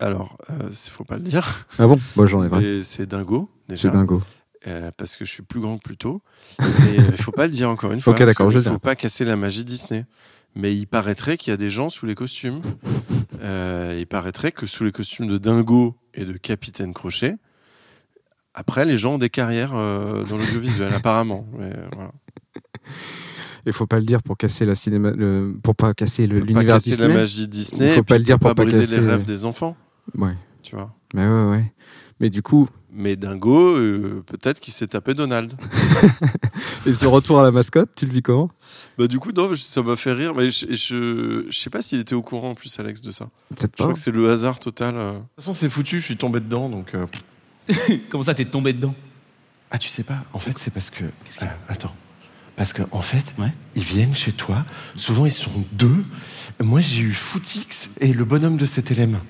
Alors, 0.00 0.36
euh, 0.50 0.68
c'est- 0.72 0.90
faut 0.90 1.04
pas 1.04 1.16
le 1.16 1.22
dire. 1.22 1.66
Ah 1.78 1.86
bon? 1.86 1.98
Moi, 2.16 2.26
j'en 2.26 2.42
ai 2.44 2.48
vrai. 2.48 2.80
C'est 2.82 3.06
dingo, 3.06 3.48
déjà. 3.68 3.82
C'est 3.82 3.90
dingo. 3.90 4.22
Euh, 4.66 4.90
parce 4.96 5.14
que 5.16 5.24
je 5.24 5.30
suis 5.30 5.42
plus 5.44 5.60
grand 5.60 5.78
que 5.78 5.82
Pluto. 5.82 6.20
Et 6.60 6.64
euh, 6.98 7.02
il 7.12 7.22
faut 7.22 7.30
pas 7.32 7.46
le 7.46 7.52
dire 7.52 7.70
encore 7.70 7.92
une 7.92 8.00
fois. 8.00 8.12
Ok, 8.14 8.22
d'accord, 8.24 8.50
je 8.50 8.58
Il 8.58 8.64
faut 8.64 8.78
pas 8.78 8.96
casser 8.96 9.24
la 9.24 9.36
magie 9.36 9.64
Disney. 9.64 10.04
Mais 10.58 10.74
il 10.76 10.86
paraîtrait 10.86 11.36
qu'il 11.38 11.52
y 11.52 11.54
a 11.54 11.56
des 11.56 11.70
gens 11.70 11.88
sous 11.88 12.04
les 12.04 12.16
costumes. 12.16 12.60
Euh, 13.40 13.96
il 13.98 14.06
paraîtrait 14.06 14.50
que 14.52 14.66
sous 14.66 14.82
les 14.84 14.90
costumes 14.92 15.28
de 15.28 15.38
Dingo 15.38 15.96
et 16.14 16.24
de 16.24 16.32
Capitaine 16.32 16.92
Crochet, 16.92 17.36
après, 18.54 18.84
les 18.84 18.98
gens 18.98 19.14
ont 19.14 19.18
des 19.18 19.30
carrières 19.30 19.70
euh, 19.74 20.24
dans 20.24 20.36
l'audiovisuel, 20.36 20.92
apparemment. 20.96 21.46
Mais, 21.56 21.72
voilà. 21.94 22.10
Il 23.66 23.72
faut 23.72 23.86
pas 23.86 24.00
le 24.00 24.04
dire 24.04 24.20
pour 24.20 24.36
casser 24.36 24.66
la 24.66 24.74
cinéma, 24.74 25.12
le- 25.12 25.54
pour 25.62 25.76
pas 25.76 25.94
casser 25.94 26.26
l'univers 26.26 26.78
Disney. 26.78 27.06
la 27.08 27.14
magie 27.14 27.46
Disney. 27.46 27.86
Il 27.90 27.94
faut 27.94 28.02
pas 28.02 28.18
le 28.18 28.24
dire 28.24 28.38
pour 28.40 28.52
pas 28.52 28.64
briser 28.64 28.80
casser 28.80 29.00
les 29.00 29.06
rêves 29.06 29.24
des 29.24 29.44
enfants. 29.44 29.76
Ouais. 30.16 30.34
Tu 30.62 30.74
vois. 30.74 30.92
Mais 31.14 31.24
ouais, 31.24 31.50
ouais. 31.50 31.72
Mais 32.18 32.30
du 32.30 32.42
coup, 32.42 32.68
Mais 33.00 33.14
Dingo, 33.14 33.76
euh, 33.76 34.24
peut-être 34.26 34.58
qu'il 34.58 34.74
s'est 34.74 34.88
tapé 34.88 35.14
Donald. 35.14 35.52
et 36.86 36.92
ce 36.92 37.06
retour 37.06 37.38
à 37.38 37.44
la 37.44 37.52
mascotte, 37.52 37.90
tu 37.94 38.06
le 38.06 38.12
vis 38.12 38.22
comment? 38.22 38.50
Bah 38.98 39.06
du 39.06 39.20
coup 39.20 39.30
non, 39.30 39.54
ça 39.54 39.82
m'a 39.82 39.94
fait 39.94 40.12
rire, 40.12 40.34
mais 40.34 40.50
je, 40.50 40.66
je, 40.74 41.46
je 41.48 41.56
sais 41.56 41.70
pas 41.70 41.80
s'il 41.80 42.00
était 42.00 42.16
au 42.16 42.22
courant 42.22 42.50
en 42.50 42.54
plus 42.56 42.76
Alex 42.80 43.00
de 43.00 43.12
ça. 43.12 43.28
Peut-être 43.50 43.62
Je 43.62 43.66
pas. 43.76 43.84
crois 43.84 43.92
que 43.92 44.00
c'est 44.00 44.10
le 44.10 44.28
hasard 44.28 44.58
total. 44.58 44.96
euh. 44.96 45.12
De 45.12 45.16
toute 45.18 45.26
façon, 45.36 45.52
c'est 45.52 45.68
foutu, 45.68 46.00
je 46.00 46.04
suis 46.06 46.16
tombé 46.16 46.40
dedans, 46.40 46.68
donc. 46.68 46.92
euh, 46.96 47.06
Comment 48.10 48.24
ça, 48.24 48.34
t'es 48.34 48.44
tombé 48.46 48.72
dedans? 48.72 48.94
Ah, 49.70 49.78
tu 49.78 49.88
sais 49.88 50.02
pas 50.02 50.24
En 50.32 50.40
fait, 50.40 50.58
c'est 50.58 50.72
parce 50.72 50.90
que. 50.90 51.04
Euh, 51.04 51.46
attends. 51.68 51.94
Parce 52.56 52.72
que 52.72 52.82
en 52.90 53.02
fait, 53.02 53.36
Ouais. 53.38 53.52
ils 53.76 53.84
viennent 53.84 54.16
chez 54.16 54.32
toi. 54.32 54.64
Souvent, 54.96 55.24
ils 55.24 55.30
sont 55.30 55.52
deux. 55.70 56.04
Moi, 56.60 56.80
j'ai 56.80 57.02
eu 57.02 57.12
Footix 57.12 57.90
et 58.00 58.12
le 58.12 58.24
bonhomme 58.24 58.56
de 58.56 58.66
CTLM. 58.66 59.20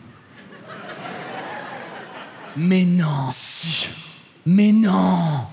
Mais 2.56 2.84
non 2.84 3.30
Si, 3.30 3.88
Mais 4.46 4.72
non 4.72 5.46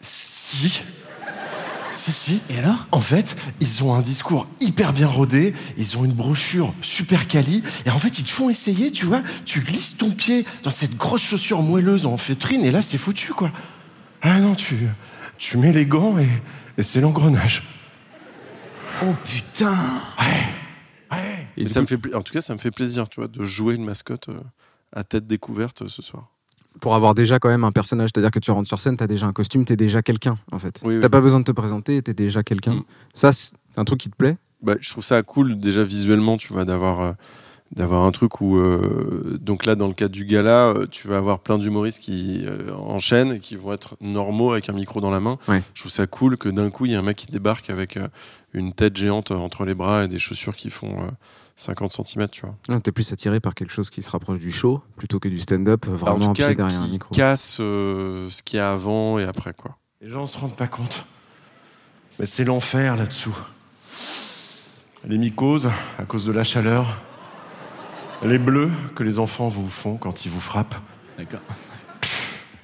si, 0.00 0.82
si, 1.92 2.12
si. 2.12 2.40
Et 2.50 2.58
alors? 2.58 2.86
En 2.90 3.00
fait, 3.00 3.36
ils 3.60 3.84
ont 3.84 3.94
un 3.94 4.00
discours 4.00 4.46
hyper 4.60 4.92
bien 4.92 5.06
rodé, 5.06 5.52
ils 5.76 5.98
ont 5.98 6.04
une 6.04 6.12
brochure 6.14 6.72
super 6.80 7.28
quali, 7.28 7.62
et 7.84 7.90
en 7.90 7.98
fait, 7.98 8.18
ils 8.18 8.24
te 8.24 8.30
font 8.30 8.48
essayer, 8.48 8.90
tu 8.90 9.04
vois, 9.04 9.22
tu 9.44 9.60
glisses 9.60 9.96
ton 9.98 10.10
pied 10.10 10.46
dans 10.62 10.70
cette 10.70 10.96
grosse 10.96 11.22
chaussure 11.22 11.60
moelleuse 11.62 12.06
en 12.06 12.16
feutrine, 12.16 12.64
et 12.64 12.70
là, 12.70 12.80
c'est 12.82 12.96
foutu, 12.98 13.32
quoi. 13.34 13.52
Ah 14.22 14.40
non, 14.40 14.54
tu, 14.54 14.76
tu 15.36 15.58
mets 15.58 15.72
les 15.72 15.84
gants 15.86 16.18
et, 16.18 16.28
et 16.78 16.82
c'est 16.82 17.00
l'engrenage. 17.00 17.62
Oh 19.04 19.14
putain 19.24 19.76
Ouais. 20.18 21.46
Et 21.56 21.68
ça 21.68 21.80
me 21.82 21.86
fait, 21.86 21.98
pla- 21.98 22.16
en 22.16 22.22
tout 22.22 22.32
cas, 22.32 22.40
ça 22.40 22.54
me 22.54 22.58
fait 22.58 22.70
plaisir, 22.70 23.08
tu 23.08 23.20
vois, 23.20 23.28
de 23.28 23.44
jouer 23.44 23.74
une 23.74 23.84
mascotte 23.84 24.28
euh, 24.28 24.40
à 24.92 25.04
tête 25.04 25.26
découverte 25.26 25.82
euh, 25.82 25.88
ce 25.88 26.02
soir. 26.02 26.28
Pour 26.80 26.94
avoir 26.94 27.14
déjà 27.14 27.38
quand 27.38 27.48
même 27.48 27.64
un 27.64 27.72
personnage, 27.72 28.10
c'est-à-dire 28.14 28.30
que 28.30 28.38
tu 28.38 28.50
rentres 28.50 28.68
sur 28.68 28.80
scène, 28.80 28.96
t'as 28.96 29.08
déjà 29.08 29.26
un 29.26 29.32
costume, 29.32 29.64
t'es 29.64 29.76
déjà 29.76 30.02
quelqu'un 30.02 30.38
en 30.52 30.58
fait. 30.58 30.80
Oui, 30.84 30.96
oui. 30.96 31.00
T'as 31.00 31.08
pas 31.08 31.20
besoin 31.20 31.40
de 31.40 31.44
te 31.44 31.52
présenter, 31.52 32.00
t'es 32.02 32.14
déjà 32.14 32.42
quelqu'un. 32.42 32.74
Mm. 32.74 32.84
Ça, 33.14 33.32
c'est 33.32 33.56
un 33.76 33.84
truc 33.84 34.00
qui 34.00 34.10
te 34.10 34.16
plaît? 34.16 34.36
Bah, 34.62 34.74
je 34.80 34.90
trouve 34.90 35.04
ça 35.04 35.22
cool 35.22 35.58
déjà 35.58 35.84
visuellement, 35.84 36.36
tu 36.36 36.52
vois, 36.52 36.64
d'avoir 36.64 37.00
euh, 37.00 37.12
d'avoir 37.70 38.04
un 38.04 38.10
truc 38.10 38.40
où 38.40 38.56
euh, 38.56 39.38
donc 39.40 39.66
là 39.66 39.74
dans 39.74 39.88
le 39.88 39.92
cadre 39.92 40.12
du 40.12 40.24
gala, 40.24 40.68
euh, 40.68 40.86
tu 40.90 41.06
vas 41.06 41.18
avoir 41.18 41.40
plein 41.40 41.58
d'humoristes 41.58 42.00
qui 42.00 42.44
enchaînent 42.76 43.32
et 43.32 43.40
qui 43.40 43.56
vont 43.56 43.72
être 43.72 43.96
normaux 44.00 44.52
avec 44.52 44.68
un 44.68 44.72
micro 44.72 45.00
dans 45.00 45.10
la 45.10 45.20
main. 45.20 45.38
Ouais. 45.48 45.62
Je 45.74 45.82
trouve 45.82 45.92
ça 45.92 46.06
cool 46.06 46.36
que 46.36 46.48
d'un 46.48 46.70
coup 46.70 46.86
il 46.86 46.92
y 46.92 46.94
a 46.94 46.98
un 46.98 47.02
mec 47.02 47.16
qui 47.16 47.26
débarque 47.26 47.70
avec 47.70 47.98
une 48.52 48.72
tête 48.72 48.96
géante 48.96 49.30
entre 49.30 49.64
les 49.64 49.74
bras 49.74 50.04
et 50.04 50.08
des 50.08 50.18
chaussures 50.18 50.56
qui 50.56 50.70
font 50.70 50.96
50 51.58 51.92
cm, 52.06 52.28
tu 52.28 52.42
vois. 52.42 52.54
Non, 52.68 52.78
T'es 52.80 52.92
plus 52.92 53.12
attiré 53.12 53.40
par 53.40 53.54
quelque 53.54 53.72
chose 53.72 53.90
qui 53.90 54.00
se 54.00 54.10
rapproche 54.10 54.38
du 54.38 54.52
show 54.52 54.80
plutôt 54.96 55.18
que 55.18 55.28
du 55.28 55.38
stand-up, 55.38 55.86
euh, 55.88 55.96
Bah, 55.98 56.12
en 56.12 56.16
vraiment 56.16 56.32
tout 56.32 56.42
un 56.42 56.48
cas, 56.48 56.54
derrière 56.54 56.80
un 56.80 56.84
qui 56.86 56.92
micro. 56.92 57.14
casse 57.14 57.58
euh, 57.60 58.30
ce 58.30 58.42
qu'il 58.44 58.58
y 58.58 58.60
a 58.60 58.70
avant 58.70 59.18
et 59.18 59.24
après 59.24 59.52
quoi. 59.54 59.76
Les 60.00 60.08
gens 60.08 60.24
se 60.26 60.38
rendent 60.38 60.54
pas 60.56 60.68
compte. 60.68 61.04
Mais 62.20 62.26
c'est 62.26 62.44
l'enfer 62.44 62.94
là-dessous. 62.96 63.36
Les 65.04 65.18
mycoses, 65.18 65.70
à 65.98 66.04
cause 66.04 66.24
de 66.24 66.32
la 66.32 66.44
chaleur. 66.44 67.02
Les 68.22 68.38
bleus 68.38 68.70
que 68.94 69.02
les 69.02 69.18
enfants 69.18 69.48
vous 69.48 69.68
font 69.68 69.96
quand 69.96 70.24
ils 70.24 70.30
vous 70.30 70.40
frappent. 70.40 70.74
D'accord. 71.16 71.40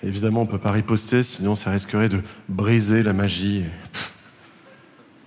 Évidemment, 0.02 0.42
on 0.42 0.46
peut 0.46 0.58
pas 0.58 0.72
riposter, 0.72 1.22
sinon 1.22 1.54
ça 1.54 1.70
risquerait 1.70 2.08
de 2.08 2.20
briser 2.48 3.02
la 3.02 3.12
magie. 3.12 3.58
Et, 3.58 3.64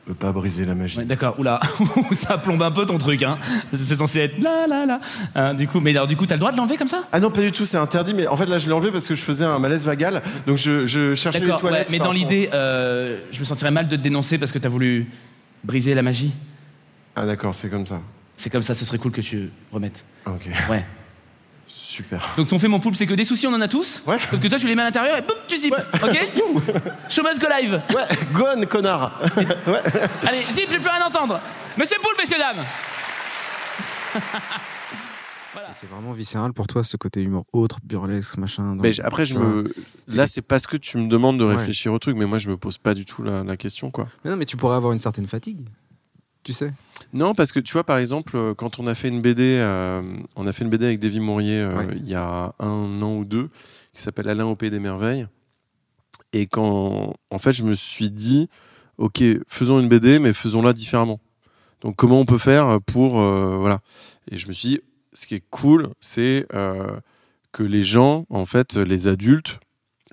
peut 0.07 0.13
pas 0.13 0.31
briser 0.31 0.65
la 0.65 0.73
magie. 0.73 0.99
Ouais, 0.99 1.05
D'accord, 1.05 1.37
oula, 1.37 1.59
ça 2.13 2.37
plombe 2.37 2.61
un 2.63 2.71
peu 2.71 2.85
ton 2.85 2.97
truc, 2.97 3.23
hein. 3.23 3.37
C'est 3.73 3.95
censé 3.97 4.19
être 4.19 4.41
là, 4.41 4.65
là, 4.67 4.85
là. 4.85 4.99
Hein, 5.35 5.53
du 5.53 5.67
coup, 5.67 5.79
mais 5.79 5.91
alors, 5.91 6.07
du 6.07 6.15
coup, 6.15 6.25
t'as 6.25 6.35
le 6.35 6.39
droit 6.39 6.51
de 6.51 6.57
l'enlever 6.57 6.77
comme 6.77 6.87
ça? 6.87 7.03
Ah 7.11 7.19
non, 7.19 7.29
pas 7.29 7.41
du 7.41 7.51
tout, 7.51 7.65
c'est 7.65 7.77
interdit, 7.77 8.13
mais 8.13 8.25
en 8.27 8.35
fait 8.37 8.45
là 8.45 8.57
je 8.57 8.67
l'ai 8.67 8.73
enlevé 8.73 8.91
parce 8.91 9.07
que 9.07 9.15
je 9.15 9.21
faisais 9.21 9.43
un 9.45 9.59
malaise 9.59 9.85
vagal, 9.85 10.21
donc 10.45 10.57
je, 10.57 10.85
je 10.85 11.13
cherchais 11.13 11.39
les 11.39 11.51
ouais, 11.51 11.57
toilettes. 11.57 11.89
mais 11.91 11.99
dans 11.99 12.11
l'idée, 12.11 12.49
euh, 12.53 13.19
je 13.31 13.39
me 13.39 13.45
sentirais 13.45 13.71
mal 13.71 13.87
de 13.87 13.95
te 13.95 14.01
dénoncer 14.01 14.37
parce 14.37 14.51
que 14.51 14.59
t'as 14.59 14.69
voulu 14.69 15.07
briser 15.63 15.93
la 15.93 16.01
magie. 16.01 16.33
Ah 17.15 17.25
d'accord, 17.25 17.53
c'est 17.53 17.69
comme 17.69 17.85
ça. 17.85 17.99
C'est 18.37 18.49
comme 18.49 18.61
ça, 18.61 18.75
ce 18.75 18.85
serait 18.85 18.99
cool 18.99 19.11
que 19.11 19.21
tu 19.21 19.49
remettes. 19.71 20.03
Ok, 20.25 20.47
Ouais. 20.69 20.85
Super. 21.97 22.29
Donc, 22.37 22.47
si 22.47 22.53
on 22.53 22.59
fait 22.59 22.67
mon 22.67 22.79
poulpe, 22.79 22.95
c'est 22.95 23.05
que 23.07 23.13
des 23.13 23.25
soucis, 23.25 23.47
on 23.47 23.53
en 23.53 23.61
a 23.61 23.67
tous. 23.67 24.01
Ouais. 24.05 24.17
Sauf 24.29 24.39
que 24.39 24.47
toi, 24.47 24.57
tu 24.59 24.67
les 24.67 24.75
mets 24.75 24.81
à 24.83 24.85
l'intérieur 24.85 25.17
et 25.17 25.21
boum, 25.21 25.35
tu 25.47 25.57
zippes. 25.57 25.75
Ok 26.03 26.31
Show 27.09 27.23
must 27.23 27.39
go 27.41 27.47
live. 27.49 27.81
Ouais, 27.93 28.07
gone, 28.33 28.65
connard 28.67 29.19
Ouais. 29.67 29.81
Allez, 30.23 30.37
zip, 30.41 30.67
j'ai 30.69 30.77
plus 30.79 30.87
rien 30.89 31.01
à 31.01 31.07
entendre. 31.07 31.39
Monsieur 31.77 31.97
Poulpe, 32.01 32.17
messieurs, 32.19 32.37
dames. 32.39 32.63
C'est 35.71 35.89
vraiment 35.89 36.11
viscéral 36.11 36.53
pour 36.53 36.65
toi 36.65 36.83
ce 36.83 36.95
côté 36.97 37.21
humour 37.21 37.45
autre, 37.51 37.79
burlesque, 37.83 38.37
machin. 38.37 38.75
Mais 38.79 38.99
après, 39.01 39.25
je 39.25 39.37
me. 39.37 39.71
Là, 40.13 40.25
c'est 40.25 40.41
parce 40.41 40.65
que 40.65 40.77
tu 40.77 40.97
me 40.97 41.07
demandes 41.09 41.37
de 41.39 41.43
Ouais. 41.45 41.55
réfléchir 41.55 41.91
au 41.91 41.99
truc, 41.99 42.15
mais 42.15 42.25
moi, 42.25 42.37
je 42.37 42.49
me 42.49 42.57
pose 42.57 42.77
pas 42.77 42.93
du 42.93 43.05
tout 43.05 43.21
la, 43.21 43.43
la 43.43 43.57
question, 43.57 43.91
quoi. 43.91 44.07
Mais 44.23 44.31
non, 44.31 44.37
mais 44.37 44.45
tu 44.45 44.55
pourrais 44.55 44.75
avoir 44.77 44.93
une 44.93 44.99
certaine 44.99 45.27
fatigue. 45.27 45.67
Tu 46.47 46.53
sais 46.53 46.71
Non, 47.11 47.35
parce 47.35 47.51
que 47.51 47.59
tu 47.59 47.73
vois, 47.73 47.83
par 47.83 47.97
exemple, 47.97 48.37
euh, 48.37 48.53
quand 48.53 48.79
on 48.79 48.87
a 48.87 48.95
fait 48.95 49.09
une 49.09 49.21
BD, 49.21 49.57
euh, 49.59 50.01
on 50.37 50.47
a 50.47 50.53
fait 50.53 50.63
une 50.63 50.69
BD 50.69 50.85
avec 50.85 50.99
Davy 50.99 51.19
Mourier 51.19 51.59
euh, 51.59 51.75
Ouais. 51.79 51.87
il 51.97 52.07
y 52.07 52.15
a 52.15 52.55
un 52.59 53.01
an 53.01 53.17
ou 53.17 53.25
deux, 53.25 53.49
qui 53.91 54.01
s'appelle 54.01 54.29
Alain 54.29 54.45
au 54.45 54.55
Pays 54.55 54.69
des 54.71 54.79
Merveilles. 54.79 55.27
Et 56.31 56.47
quand, 56.47 57.15
en 57.31 57.37
fait, 57.37 57.51
je 57.51 57.63
me 57.63 57.73
suis 57.73 58.11
dit, 58.11 58.47
ok, 58.97 59.21
faisons 59.49 59.81
une 59.81 59.89
BD, 59.89 60.19
mais 60.19 60.31
faisons-la 60.31 60.71
différemment. 60.71 61.19
Donc, 61.81 61.97
comment 61.97 62.21
on 62.21 62.25
peut 62.25 62.37
faire 62.37 62.79
pour, 62.85 63.19
euh, 63.19 63.57
voilà. 63.57 63.79
Et 64.31 64.37
je 64.37 64.47
me 64.47 64.53
suis 64.53 64.69
dit, 64.69 64.79
ce 65.11 65.27
qui 65.27 65.35
est 65.35 65.43
cool, 65.49 65.89
c'est 65.99 66.47
que 67.51 67.63
les 67.63 67.83
gens, 67.83 68.25
en 68.29 68.45
fait, 68.45 68.77
les 68.77 69.09
adultes, 69.09 69.59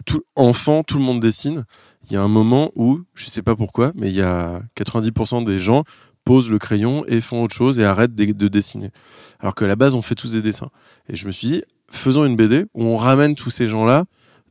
tout, 0.05 0.25
enfants, 0.35 0.83
tout 0.83 0.99
le 0.99 1.05
monde 1.05 1.21
dessine. 1.21 1.65
Il 2.07 2.13
y 2.13 2.17
a 2.17 2.23
un 2.23 2.29
moment 2.29 2.71
où, 2.77 3.01
je 3.15 3.27
sais 3.27 3.41
pas 3.43 3.57
pourquoi, 3.57 3.93
mais 3.95 4.09
il 4.09 4.15
y 4.15 4.21
a 4.21 4.61
90% 4.77 5.45
des 5.45 5.59
gens 5.59 5.85
posent 6.25 6.51
le 6.51 6.59
crayon 6.59 7.05
et 7.07 7.21
font 7.21 7.43
autre 7.43 7.55
chose 7.55 7.79
et 7.79 7.85
arrêtent 7.85 8.15
de, 8.15 8.33
de 8.33 8.49
dessiner. 8.49 8.91
Alors 9.41 9.55
qu'à 9.55 9.67
la 9.67 9.77
base, 9.77 9.95
on 9.95 10.03
fait 10.03 10.15
tous 10.15 10.33
des 10.33 10.43
dessins. 10.43 10.71
Et 11.09 11.17
je 11.17 11.27
me 11.27 11.33
suis 11.33 11.49
dit, 11.49 11.63
faisons 11.91 12.25
une 12.25 12.37
BD 12.37 12.65
où 12.75 12.85
on 12.85 12.97
ramène 12.97 13.35
tous 13.35 13.51
ces 13.51 13.69
gens-là 13.69 14.05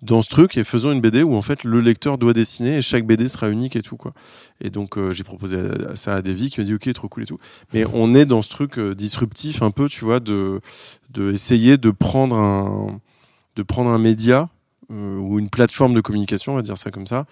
dans 0.04 0.22
ce 0.22 0.30
truc 0.30 0.58
et 0.58 0.64
faisons 0.64 0.92
une 0.92 1.02
BD 1.02 1.24
où 1.24 1.36
en 1.36 1.42
fait 1.42 1.64
le 1.64 1.80
lecteur 1.80 2.18
doit 2.18 2.34
dessiner 2.34 2.78
et 2.78 2.82
chaque 2.82 3.06
BD 3.06 3.28
sera 3.28 3.50
unique 3.50 3.76
et 3.76 3.82
tout 3.82 3.96
quoi. 3.96 4.14
Et 4.60 4.70
donc 4.70 4.98
euh, 4.98 5.14
j'ai 5.14 5.24
proposé 5.24 5.58
ça 5.96 6.16
à 6.16 6.22
Davy 6.22 6.50
qui 6.50 6.60
m'a 6.60 6.66
dit 6.66 6.74
ok 6.74 6.92
trop 6.94 7.08
cool 7.08 7.24
et 7.24 7.26
tout. 7.26 7.40
Mais 7.74 7.86
on 7.94 8.14
est 8.14 8.26
dans 8.26 8.42
ce 8.42 8.50
truc 8.50 8.78
euh, 8.78 8.94
disruptif 8.94 9.62
un 9.62 9.72
peu 9.72 9.88
tu 9.88 10.04
vois 10.04 10.20
de 10.20 10.60
de 11.10 11.32
essayer 11.32 11.78
de 11.78 11.90
prendre 11.90 12.36
un 12.36 13.00
de 13.56 13.64
prendre 13.64 13.90
un 13.90 14.00
média 14.00 14.50
euh, 14.92 15.18
ou 15.18 15.40
une 15.40 15.50
plateforme 15.50 15.94
de 15.94 16.02
communication 16.02 16.54
on 16.54 16.56
va 16.58 16.64
dire 16.64 16.78
ça 16.78 16.92
comme 16.92 17.08
ça 17.08 17.26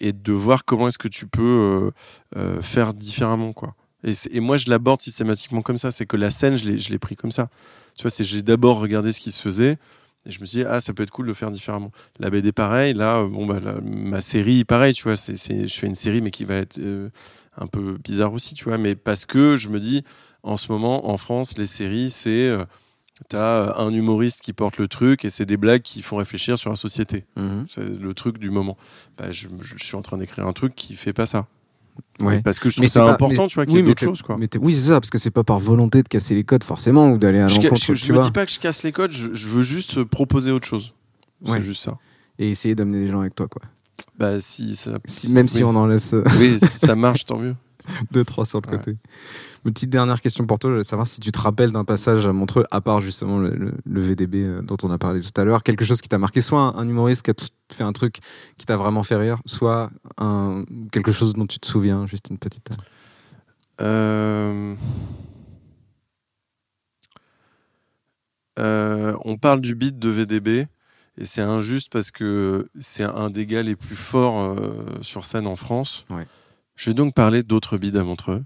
et 0.00 0.12
de 0.12 0.32
voir 0.32 0.64
comment 0.64 0.88
est-ce 0.88 0.98
que 0.98 1.08
tu 1.08 1.26
peux 1.26 1.92
faire 2.62 2.94
différemment 2.94 3.52
quoi. 3.52 3.76
Et, 4.04 4.40
moi 4.40 4.56
je 4.56 4.68
l'aborde 4.70 5.00
systématiquement 5.00 5.62
comme 5.62 5.78
ça, 5.78 5.90
c'est 5.90 6.06
que 6.06 6.16
la 6.16 6.30
scène 6.30 6.56
je 6.56 6.90
l'ai 6.90 6.98
pris 6.98 7.16
comme 7.16 7.32
ça. 7.32 7.48
Tu 7.96 8.02
vois 8.02 8.10
c'est 8.10 8.24
j'ai 8.24 8.42
d'abord 8.42 8.78
regardé 8.78 9.12
ce 9.12 9.20
qui 9.20 9.30
se 9.30 9.40
faisait 9.40 9.78
et 10.26 10.30
je 10.30 10.40
me 10.40 10.46
suis 10.46 10.60
dit, 10.60 10.64
ah, 10.68 10.80
ça 10.80 10.94
peut 10.94 11.02
être 11.02 11.10
cool 11.10 11.26
de 11.26 11.30
le 11.30 11.34
faire 11.34 11.50
différemment. 11.50 11.92
La 12.18 12.30
BD, 12.30 12.50
pareil. 12.52 12.94
Là, 12.94 13.18
euh, 13.18 13.28
bon, 13.28 13.44
bah, 13.46 13.60
la- 13.62 13.78
ma 13.82 14.22
série, 14.22 14.64
pareil, 14.64 14.94
tu 14.94 15.02
vois. 15.02 15.16
C'est, 15.16 15.34
je 15.68 15.74
fais 15.74 15.86
une 15.86 15.94
série, 15.94 16.22
mais 16.22 16.30
qui 16.30 16.46
va 16.46 16.54
être 16.54 16.78
euh, 16.78 17.10
un 17.58 17.66
peu 17.66 17.98
bizarre 18.02 18.32
aussi, 18.32 18.54
tu 18.54 18.64
vois. 18.64 18.78
Mais 18.78 18.94
parce 18.94 19.26
que 19.26 19.56
je 19.56 19.68
me 19.68 19.78
dis, 19.78 20.02
en 20.42 20.56
ce 20.56 20.72
moment, 20.72 21.10
en 21.10 21.18
France, 21.18 21.58
les 21.58 21.66
séries, 21.66 22.08
c'est. 22.10 22.48
euh, 22.48 22.64
T'as 23.28 23.78
un 23.78 23.92
humoriste 23.92 24.40
qui 24.40 24.52
porte 24.52 24.76
le 24.78 24.88
truc 24.88 25.24
et 25.24 25.30
c'est 25.30 25.44
des 25.46 25.56
blagues 25.56 25.82
qui 25.82 26.02
font 26.02 26.16
réfléchir 26.16 26.58
sur 26.58 26.70
la 26.70 26.76
société. 26.76 27.26
Mhm. 27.36 27.66
C'est 27.68 27.84
le 27.84 28.12
truc 28.14 28.38
du 28.38 28.50
moment. 28.50 28.76
Bah, 29.16 29.30
je, 29.30 29.46
je 29.60 29.84
suis 29.84 29.94
en 29.94 30.02
train 30.02 30.18
d'écrire 30.18 30.46
un 30.48 30.52
truc 30.52 30.74
qui 30.74 30.96
fait 30.96 31.12
pas 31.12 31.24
ça. 31.26 31.46
Ouais. 32.20 32.40
Parce 32.42 32.58
que 32.60 32.68
je 32.68 32.76
trouve 32.76 32.86
c'est 32.86 32.92
ça 32.92 33.04
pas- 33.04 33.12
important, 33.12 33.42
mais- 33.42 33.48
tu 33.48 33.54
vois, 33.56 33.66
qu'il 33.66 33.74
oui, 33.74 33.80
y 33.80 33.84
ait 33.84 33.86
d'autres 33.88 34.02
choses, 34.02 34.22
quoi. 34.22 34.36
mais 34.38 34.48
oui, 34.60 34.72
c'est 34.74 34.88
ça, 34.88 35.00
parce 35.00 35.10
que 35.10 35.18
c'est 35.18 35.30
pas 35.30 35.42
par 35.44 35.58
volonté 35.58 36.02
de 36.02 36.08
casser 36.08 36.34
les 36.34 36.44
codes 36.44 36.62
forcément 36.64 37.10
ou 37.10 37.18
d'aller 37.18 37.40
à 37.40 37.48
Je, 37.48 37.60
l'encontre. 37.60 37.80
je, 37.84 37.94
je 37.94 38.04
tu 38.06 38.12
me 38.12 38.20
dis 38.20 38.30
pas 38.30 38.46
que 38.46 38.52
je 38.52 38.60
casse 38.60 38.82
les 38.84 38.92
codes, 38.92 39.10
je, 39.10 39.32
je 39.32 39.48
veux 39.48 39.62
juste 39.62 40.04
proposer 40.04 40.50
autre 40.52 40.66
chose. 40.66 40.94
C'est 41.44 41.50
Ouais. 41.52 41.60
juste 41.60 41.82
ça. 41.82 41.98
Et 42.38 42.50
essayer 42.50 42.74
d'amener 42.74 43.00
des 43.00 43.08
gens 43.10 43.20
avec 43.20 43.34
toi, 43.34 43.46
quoi. 43.48 43.62
Bah, 44.18 44.38
si 44.40 44.74
ça. 44.76 44.98
Si- 45.04 45.32
même 45.32 45.48
si 45.48 45.62
on 45.64 45.74
en 45.76 45.86
laisse 45.86 46.14
euh, 46.14 46.24
Oui, 46.38 46.56
si 46.60 46.78
ça 46.78 46.94
marche, 46.96 47.24
tant 47.24 47.38
mieux. 47.38 47.54
deux, 48.12 48.24
trois 48.24 48.46
sur 48.46 48.60
le 48.60 48.70
Ouais. 48.70 48.78
côté. 48.78 48.96
Une 49.64 49.72
petite 49.72 49.90
dernière 49.90 50.20
question 50.20 50.46
pour 50.46 50.58
toi, 50.58 50.70
je 50.70 50.74
voulais 50.74 50.84
savoir 50.84 51.06
si 51.06 51.20
tu 51.20 51.32
te 51.32 51.38
rappelles 51.38 51.72
d'un 51.72 51.84
passage 51.84 52.26
à 52.26 52.32
Montreux, 52.32 52.64
à 52.70 52.80
part 52.80 53.00
justement 53.00 53.38
le, 53.38 53.50
le- 53.50 53.74
le 53.84 54.00
VDB 54.00 54.42
euh, 54.44 54.62
dont 54.62 54.76
on 54.82 54.90
a 54.90 54.98
parlé 54.98 55.20
tout 55.22 55.38
à 55.40 55.44
l'heure, 55.44 55.62
quelque 55.62 55.84
chose 55.84 56.00
qui 56.00 56.08
t'a 56.08 56.18
marqué, 56.18 56.40
soit 56.40 56.60
un, 56.60 56.74
un 56.76 56.88
humoriste 56.88 57.22
qui 57.22 57.30
a 57.30 57.34
fait 57.72 57.84
un 57.84 57.92
truc 57.92 58.18
qui 58.58 58.66
t'a 58.66 58.76
vraiment 58.76 59.02
fait 59.02 59.16
rire, 59.16 59.38
soit 59.46 59.90
un, 60.18 60.64
quelque 60.92 61.12
chose 61.12 61.32
dont 61.34 61.46
tu 61.46 61.58
te 61.58 61.66
souviens, 61.66 62.06
juste 62.06 62.28
une 62.30 62.38
petite. 62.38 62.68
Euh, 63.80 64.74
euh, 68.58 69.16
on 69.24 69.36
parle 69.36 69.60
du 69.60 69.74
beat 69.74 69.98
de 69.98 70.08
VDB 70.10 70.66
et 71.18 71.24
c'est 71.24 71.42
injuste 71.42 71.88
parce 71.90 72.10
que 72.10 72.68
c'est 72.78 73.02
un 73.04 73.30
des 73.30 73.46
gars 73.46 73.62
les 73.62 73.76
plus 73.76 73.96
forts 73.96 74.40
euh, 74.40 74.84
sur 75.02 75.24
scène 75.24 75.46
en 75.46 75.56
France. 75.56 76.04
Ouais. 76.10 76.26
Je 76.76 76.90
vais 76.90 76.94
donc 76.94 77.14
parler 77.14 77.42
d'autres 77.42 77.78
bides 77.78 77.96
à 77.96 78.04
Montreux, 78.04 78.44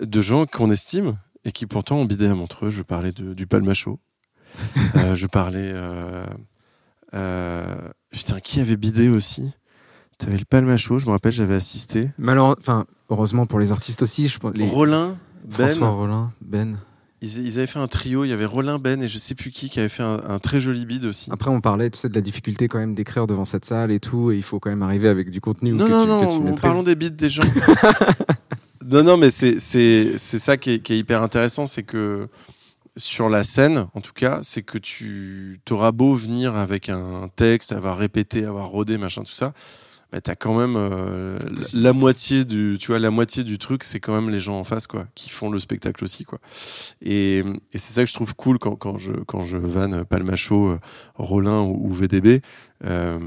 de 0.00 0.20
gens 0.20 0.46
qu'on 0.46 0.70
estime 0.70 1.16
et 1.44 1.52
qui 1.52 1.66
pourtant 1.66 1.96
ont 1.96 2.04
bidé 2.04 2.26
à 2.26 2.34
Montreux. 2.34 2.70
Je 2.70 2.82
parlais 2.82 3.12
de, 3.12 3.34
du 3.34 3.46
Palmacho. 3.46 3.98
Euh, 4.96 5.14
je 5.14 5.26
parlais. 5.26 5.72
euh, 5.72 6.26
euh, 7.14 7.88
putain, 8.10 8.40
qui 8.40 8.60
avait 8.60 8.76
bidé 8.76 9.08
aussi? 9.08 9.50
T'avais 10.18 10.36
le 10.36 10.44
Palmacho, 10.44 10.98
je 10.98 11.06
me 11.06 11.10
rappelle, 11.12 11.32
j'avais 11.32 11.54
assisté. 11.54 12.10
Enfin, 12.58 12.84
heureusement 13.08 13.46
pour 13.46 13.58
les 13.58 13.72
artistes 13.72 14.02
aussi, 14.02 14.28
je 14.28 14.38
pense. 14.38 14.52
Les... 14.54 14.68
Rollin, 14.68 15.16
Ben. 15.44 15.68
François 15.68 15.88
Rollin, 15.88 16.30
Ben. 16.42 16.76
Ils, 17.22 17.46
ils 17.46 17.58
avaient 17.58 17.66
fait 17.66 17.78
un 17.78 17.86
trio, 17.86 18.24
il 18.24 18.28
y 18.28 18.32
avait 18.32 18.44
Rollin 18.44 18.78
Ben 18.78 19.02
et 19.02 19.08
je 19.08 19.16
sais 19.16 19.34
plus 19.34 19.50
qui 19.50 19.70
qui 19.70 19.80
avait 19.80 19.88
fait 19.88 20.02
un, 20.02 20.20
un 20.28 20.38
très 20.38 20.60
joli 20.60 20.84
bid 20.84 21.04
aussi. 21.04 21.30
Après, 21.30 21.50
on 21.50 21.60
parlait, 21.60 21.88
tu 21.88 21.98
sais, 21.98 22.08
de 22.08 22.14
la 22.14 22.20
difficulté 22.20 22.68
quand 22.68 22.78
même 22.78 22.94
d'écrire 22.94 23.26
devant 23.26 23.44
cette 23.44 23.64
salle 23.64 23.90
et 23.92 24.00
tout, 24.00 24.32
et 24.32 24.36
il 24.36 24.42
faut 24.42 24.58
quand 24.60 24.70
même 24.70 24.82
arriver 24.82 25.08
avec 25.08 25.30
du 25.30 25.40
contenu. 25.40 25.72
non, 25.72 25.86
que 25.86 25.90
non, 25.90 26.02
tu, 26.02 26.06
que 26.06 26.10
non, 26.10 26.44
tu 26.44 26.52
en 26.52 26.54
parlons 26.56 26.82
des 26.82 26.96
bids 26.96 27.12
des 27.12 27.30
gens. 27.30 27.42
non, 28.84 29.02
non, 29.04 29.16
mais 29.16 29.30
c'est 29.30 29.58
ça 30.18 30.56
qui 30.56 30.72
est, 30.72 30.78
qui 30.80 30.94
est 30.94 30.98
hyper 30.98 31.22
intéressant, 31.22 31.66
c'est 31.66 31.84
que 31.84 32.28
sur 32.96 33.28
la 33.28 33.44
scène, 33.44 33.86
en 33.94 34.00
tout 34.00 34.12
cas, 34.12 34.40
c'est 34.42 34.62
que 34.62 34.78
tu 34.78 35.60
t'auras 35.64 35.92
beau 35.92 36.14
venir 36.14 36.56
avec 36.56 36.88
un 36.88 37.28
texte, 37.34 37.72
avoir 37.72 37.96
répété, 37.96 38.44
avoir 38.44 38.66
rodé, 38.66 38.98
machin, 38.98 39.22
tout 39.22 39.32
ça. 39.32 39.52
Bah, 40.12 40.20
t'as 40.20 40.34
quand 40.34 40.54
même 40.58 40.76
euh, 40.76 41.38
la, 41.72 41.80
la 41.80 41.92
moitié 41.94 42.44
du 42.44 42.76
tu 42.78 42.88
vois 42.88 42.98
la 42.98 43.10
moitié 43.10 43.44
du 43.44 43.56
truc 43.56 43.82
c'est 43.82 43.98
quand 43.98 44.14
même 44.14 44.28
les 44.28 44.40
gens 44.40 44.58
en 44.58 44.64
face 44.64 44.86
quoi 44.86 45.06
qui 45.14 45.30
font 45.30 45.48
le 45.50 45.58
spectacle 45.58 46.04
aussi 46.04 46.24
quoi 46.24 46.38
et, 47.00 47.38
et 47.38 47.78
c'est 47.78 47.94
ça 47.94 48.02
que 48.04 48.08
je 48.10 48.12
trouve 48.14 48.34
cool 48.36 48.58
quand, 48.58 48.76
quand 48.76 48.98
je 48.98 49.12
quand 49.26 49.40
je 49.42 49.56
vanne 49.56 50.04
Palmacho 50.04 50.68
euh, 50.72 50.78
Rollin 51.14 51.60
ou, 51.62 51.88
ou 51.88 51.92
VDB 51.94 52.42
euh, 52.84 53.18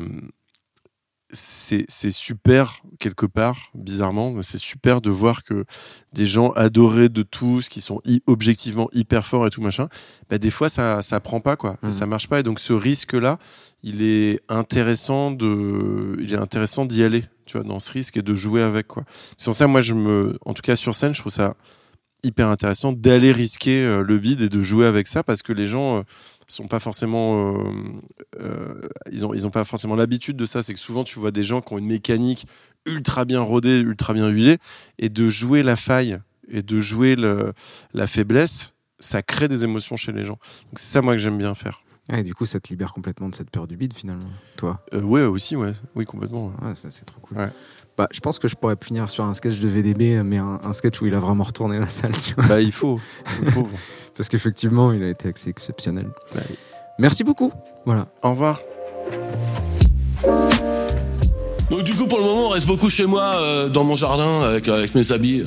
c'est 1.32 1.86
super 2.12 2.78
quelque 3.00 3.26
part 3.26 3.58
bizarrement 3.74 4.32
mais 4.32 4.44
c'est 4.44 4.60
super 4.60 5.02
de 5.02 5.10
voir 5.10 5.44
que 5.44 5.66
des 6.14 6.28
gens 6.28 6.52
adorés 6.52 7.10
de 7.10 7.24
tous 7.24 7.68
qui 7.68 7.82
sont 7.82 8.00
hi- 8.06 8.22
objectivement 8.28 8.88
hyper 8.94 9.26
forts 9.26 9.46
et 9.48 9.50
tout 9.50 9.62
machin 9.62 9.90
bah 10.30 10.38
des 10.38 10.52
fois 10.52 10.70
ça 10.70 11.02
ça 11.02 11.20
prend 11.20 11.42
pas 11.42 11.56
quoi 11.58 11.78
Mhm. 11.82 11.90
ça 11.90 12.06
marche 12.06 12.30
pas 12.30 12.40
et 12.40 12.44
donc 12.44 12.60
ce 12.60 12.74
risque 12.74 13.14
là 13.14 13.38
il 13.86 14.02
est 14.02 14.42
intéressant 14.50 15.32
de 15.32 16.18
il 16.20 16.34
est 16.34 16.38
intéressant 16.38 16.86
d'y 16.86 17.04
aller 17.04 17.24
tu 17.46 17.58
vois 17.58 17.66
dans 17.66 17.80
ce 17.80 17.92
risque 17.92 18.18
et 18.18 18.24
de 18.24 18.34
jouer 18.34 18.64
avec 18.64 18.88
quoi. 18.88 19.06
Pour 19.44 19.56
ça 19.56 19.68
moi 19.68 19.80
je 19.80 19.94
me 19.94 20.38
en 20.44 20.54
tout 20.54 20.64
cas 20.64 20.76
sur 20.76 20.96
scène 20.96 21.14
je 21.14 21.22
trouve 21.22 21.32
ça 21.32 21.56
hyper 22.24 22.48
intéressant 22.48 22.92
d'aller 22.92 23.32
risquer 23.32 23.86
euh, 23.86 24.02
le 24.02 24.18
bid 24.18 24.42
et 24.42 24.50
de 24.50 24.62
jouer 24.64 24.88
avec 24.88 25.06
ça 25.06 25.22
parce 25.22 25.44
que 25.44 25.54
les 25.54 25.68
gens 25.68 26.00
euh, 26.00 26.02
sont 26.48 26.68
pas 26.68 26.80
forcément 26.80 27.56
euh, 28.42 28.82
ils 29.12 29.24
ont 29.24 29.36
ils 29.36 29.46
ont 29.46 29.52
pas 29.52 29.64
forcément 29.64 29.96
l'habitude 29.96 30.36
de 30.36 30.46
ça. 30.46 30.64
C'est 30.64 30.74
que 30.74 30.80
souvent 30.80 31.04
tu 31.04 31.20
vois 31.20 31.32
des 31.32 31.44
gens 31.44 31.62
qui 31.62 31.74
ont 31.74 31.78
une 31.78 31.86
mécanique 31.86 32.48
ultra 32.88 33.24
bien 33.24 33.42
rodée 33.42 33.80
ultra 33.80 34.14
bien 34.14 34.30
huilée 34.30 34.58
et 34.98 35.10
de 35.10 35.30
jouer 35.30 35.62
la 35.62 35.76
faille 35.76 36.18
et 36.50 36.64
de 36.64 36.80
jouer 36.80 37.16
la 37.16 38.08
faiblesse 38.08 38.74
ça 39.00 39.22
crée 39.22 39.48
des 39.48 39.64
émotions 39.64 39.96
chez 39.96 40.12
les 40.12 40.24
gens. 40.24 40.40
C'est 40.74 40.88
ça 40.88 41.02
moi 41.04 41.14
que 41.14 41.20
j'aime 41.20 41.38
bien 41.38 41.54
faire 41.54 41.85
Et 42.14 42.22
du 42.24 42.36
coup, 42.36 42.46
ça 42.46 42.60
te 42.60 42.70
libère 42.70 42.94
complètement 42.94 43.30
de 43.30 43.36
cette 43.36 43.50
peur 43.50 43.66
du 43.68 43.78
bide 43.78 43.94
finalement, 43.94 44.28
toi. 44.58 44.80
euh, 44.94 45.02
ouais 45.02 45.24
aussi 45.24 45.56
ouais 45.56 45.72
oui 45.96 46.06
complètement 46.06 46.48
ouais. 46.62 46.68
Ouais, 46.70 46.76
ça 46.76 46.90
c'est 46.92 47.06
trop 47.06 47.20
cool. 47.20 47.38
Ouais. 47.38 47.50
Bah, 47.98 48.08
je 48.12 48.20
pense 48.20 48.38
que 48.40 48.48
je 48.48 48.56
pourrais 48.56 48.76
finir 48.80 49.10
sur 49.10 49.24
un 49.24 49.34
sketch 49.34 49.60
de 49.60 49.68
VDB, 49.68 50.22
mais 50.24 50.38
un, 50.38 50.60
un 50.64 50.74
sketch 50.74 51.02
où 51.02 51.08
il 51.08 51.16
a 51.16 51.20
vraiment 51.20 51.46
retourné 51.46 51.80
la 51.80 51.88
salle, 51.88 52.16
tu 52.16 52.34
vois. 52.36 52.46
bah 52.46 52.62
il 52.62 52.72
faut, 52.74 53.00
il 53.42 53.52
faut. 53.52 53.68
Parce 54.18 54.30
qu'effectivement, 54.30 54.92
il 54.92 55.02
a 55.02 55.10
été 55.10 55.30
assez 55.34 55.50
exceptionnel. 55.50 56.10
Bah, 56.34 56.42
Merci 57.00 57.24
beaucoup. 57.24 57.52
Voilà. 57.86 58.08
au 58.22 58.30
revoir 58.32 58.60
Donc 61.70 61.84
du 61.84 61.94
coup, 61.96 62.06
pour 62.08 62.20
le 62.20 62.26
moment, 62.26 62.46
on 62.48 62.50
reste 62.50 62.68
beaucoup 62.68 62.90
chez 62.90 63.06
moi, 63.06 63.38
euh, 63.38 63.70
dans 63.70 63.84
mon 63.84 63.96
jardin, 63.96 64.42
avec, 64.42 64.68
avec 64.68 64.94
mes 64.94 65.12
habits. 65.12 65.46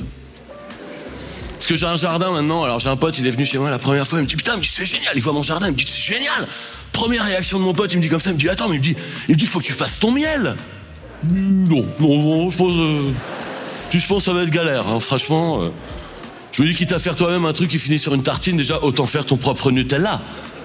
Que 1.69 1.75
j'ai 1.75 1.85
un 1.85 1.97
jardin 1.97 2.31
maintenant, 2.31 2.63
alors 2.63 2.79
j'ai 2.79 2.89
un 2.89 2.95
pote, 2.97 3.19
il 3.19 3.27
est 3.27 3.29
venu 3.29 3.45
chez 3.45 3.59
moi 3.59 3.69
la 3.69 3.77
première 3.77 4.07
fois, 4.07 4.17
il 4.17 4.23
me 4.23 4.27
dit 4.27 4.35
putain, 4.35 4.57
dit, 4.57 4.67
c'est 4.67 4.87
génial, 4.87 5.11
il 5.15 5.21
voit 5.21 5.33
mon 5.33 5.43
jardin, 5.43 5.67
il 5.67 5.73
me 5.73 5.77
dit 5.77 5.85
c'est 5.87 6.01
génial. 6.15 6.47
Première 6.91 7.23
réaction 7.25 7.59
de 7.59 7.63
mon 7.63 7.73
pote, 7.75 7.93
il 7.93 7.97
me 7.97 8.01
dit 8.01 8.09
comme 8.09 8.19
ça, 8.19 8.31
il 8.31 8.33
me 8.33 8.39
dit 8.39 8.49
attends, 8.49 8.69
mais 8.69 8.77
il 8.77 8.79
me 8.79 8.83
dit, 8.83 8.95
il 9.27 9.35
me 9.35 9.39
dit 9.39 9.45
faut 9.45 9.59
que 9.59 9.65
tu 9.65 9.73
fasses 9.73 9.99
ton 9.99 10.09
miel. 10.09 10.55
Non, 11.31 11.85
non, 11.99 12.49
je 12.49 12.57
pense, 12.57 12.71
euh, 12.75 13.11
je 13.91 13.97
pense 14.07 14.17
que 14.17 14.23
ça 14.23 14.33
va 14.33 14.41
être 14.41 14.49
galère, 14.49 14.87
hein, 14.87 14.99
franchement. 14.99 15.61
euh. 15.61 15.69
je 16.53 16.63
me 16.63 16.67
dis 16.67 16.73
quitte 16.73 16.91
à 16.91 16.97
faire 16.97 17.15
toi-même 17.15 17.45
un 17.45 17.53
truc 17.53 17.69
qui 17.69 17.77
finit 17.77 17.99
sur 17.99 18.15
une 18.15 18.23
tartine, 18.23 18.57
déjà 18.57 18.81
autant 18.81 19.05
faire 19.05 19.27
ton 19.27 19.37
propre 19.37 19.69
Nutella. 19.69 20.21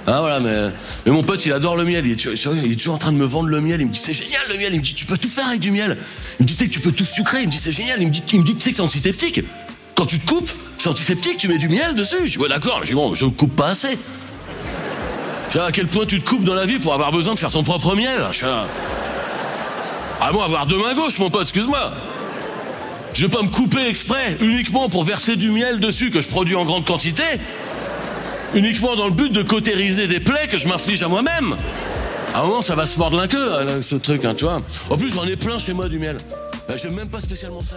Ah 0.06 0.20
voilà, 0.20 0.40
mais, 0.40 0.70
mais 1.04 1.12
mon 1.12 1.22
pote 1.22 1.44
il 1.44 1.52
adore 1.52 1.76
le 1.76 1.84
miel, 1.84 2.06
il 2.06 2.12
est, 2.12 2.16
toujours- 2.16 2.54
il 2.64 2.72
est 2.72 2.76
toujours 2.76 2.94
en 2.94 2.98
train 2.98 3.12
de 3.12 3.18
me 3.18 3.26
vendre 3.26 3.48
le 3.50 3.60
miel, 3.60 3.78
il 3.82 3.88
me 3.88 3.92
dit 3.92 4.00
c'est 4.02 4.14
génial 4.14 4.40
le 4.50 4.56
miel, 4.56 4.72
il 4.72 4.78
me 4.78 4.82
dit 4.82 4.94
tu 4.94 5.04
peux 5.04 5.18
tout 5.18 5.28
faire 5.28 5.48
avec 5.48 5.60
du 5.60 5.70
miel. 5.70 5.98
Il 6.40 6.44
me 6.44 6.46
dit 6.48 6.54
tu 6.54 6.58
sais 6.60 6.66
que 6.66 6.72
tu 6.72 6.80
peux 6.80 6.92
tout 6.92 7.04
sucrer, 7.04 7.42
il 7.42 7.48
me 7.48 7.52
dit 7.52 7.58
c'est 7.58 7.72
génial, 7.72 8.00
il 8.00 8.06
me 8.06 8.12
dit, 8.12 8.22
il 8.32 8.40
me 8.40 8.44
dit 8.44 8.54
tu 8.54 8.60
sais 8.62 8.70
que 8.70 8.76
c'est 8.76 8.82
antiseptique. 8.82 9.42
Quand 9.94 10.06
tu 10.06 10.18
te 10.18 10.26
coupes, 10.26 10.50
c'est 10.84 10.90
antiseptique, 10.90 11.38
tu 11.38 11.48
mets 11.48 11.56
du 11.56 11.70
miel 11.70 11.94
dessus. 11.94 12.26
Je 12.26 12.32
dis 12.32 12.38
ouais 12.38 12.48
d'accord, 12.48 12.80
je 12.82 12.88
dis 12.88 12.94
bon, 12.94 13.14
je 13.14 13.24
coupe 13.24 13.56
pas 13.56 13.68
assez. 13.68 13.98
Je 15.48 15.54
sais 15.54 15.58
à 15.58 15.72
quel 15.72 15.86
point 15.86 16.04
tu 16.04 16.20
te 16.20 16.28
coupes 16.28 16.44
dans 16.44 16.52
la 16.52 16.66
vie 16.66 16.78
pour 16.78 16.92
avoir 16.92 17.10
besoin 17.10 17.32
de 17.32 17.38
faire 17.38 17.50
ton 17.50 17.62
propre 17.62 17.96
miel. 17.96 18.18
Je 18.32 18.36
suis 18.36 18.46
là. 18.46 18.66
Ah 20.20 20.30
bon, 20.30 20.42
avoir 20.42 20.66
deux 20.66 20.76
mains 20.76 20.94
gauches, 20.94 21.18
mon 21.18 21.30
pote, 21.30 21.42
excuse-moi. 21.42 21.92
Je 23.14 23.24
vais 23.24 23.30
pas 23.30 23.42
me 23.42 23.48
couper 23.48 23.86
exprès, 23.88 24.36
uniquement 24.42 24.90
pour 24.90 25.04
verser 25.04 25.36
du 25.36 25.50
miel 25.50 25.80
dessus 25.80 26.10
que 26.10 26.20
je 26.20 26.28
produis 26.28 26.54
en 26.54 26.64
grande 26.66 26.84
quantité. 26.84 27.22
Uniquement 28.52 28.94
dans 28.94 29.06
le 29.06 29.14
but 29.14 29.32
de 29.32 29.42
cautériser 29.42 30.06
des 30.06 30.20
plaies 30.20 30.48
que 30.50 30.58
je 30.58 30.68
m'inflige 30.68 31.02
à 31.02 31.08
moi-même. 31.08 31.56
À 32.34 32.40
un 32.40 32.42
moment, 32.42 32.60
ça 32.60 32.74
va 32.74 32.84
se 32.84 32.98
mordre 32.98 33.16
la 33.16 33.26
queue, 33.26 33.54
hein, 33.54 33.80
ce 33.80 33.94
truc, 33.94 34.26
hein, 34.26 34.34
tu 34.36 34.44
vois. 34.44 34.60
En 34.90 34.98
plus, 34.98 35.14
j'en 35.14 35.24
ai 35.24 35.36
plein 35.36 35.58
chez 35.58 35.72
moi 35.72 35.88
du 35.88 35.98
miel. 35.98 36.18
Euh, 36.68 36.76
J'aime 36.76 36.94
même 36.94 37.08
pas 37.08 37.20
spécialement 37.20 37.60
ça. 37.62 37.76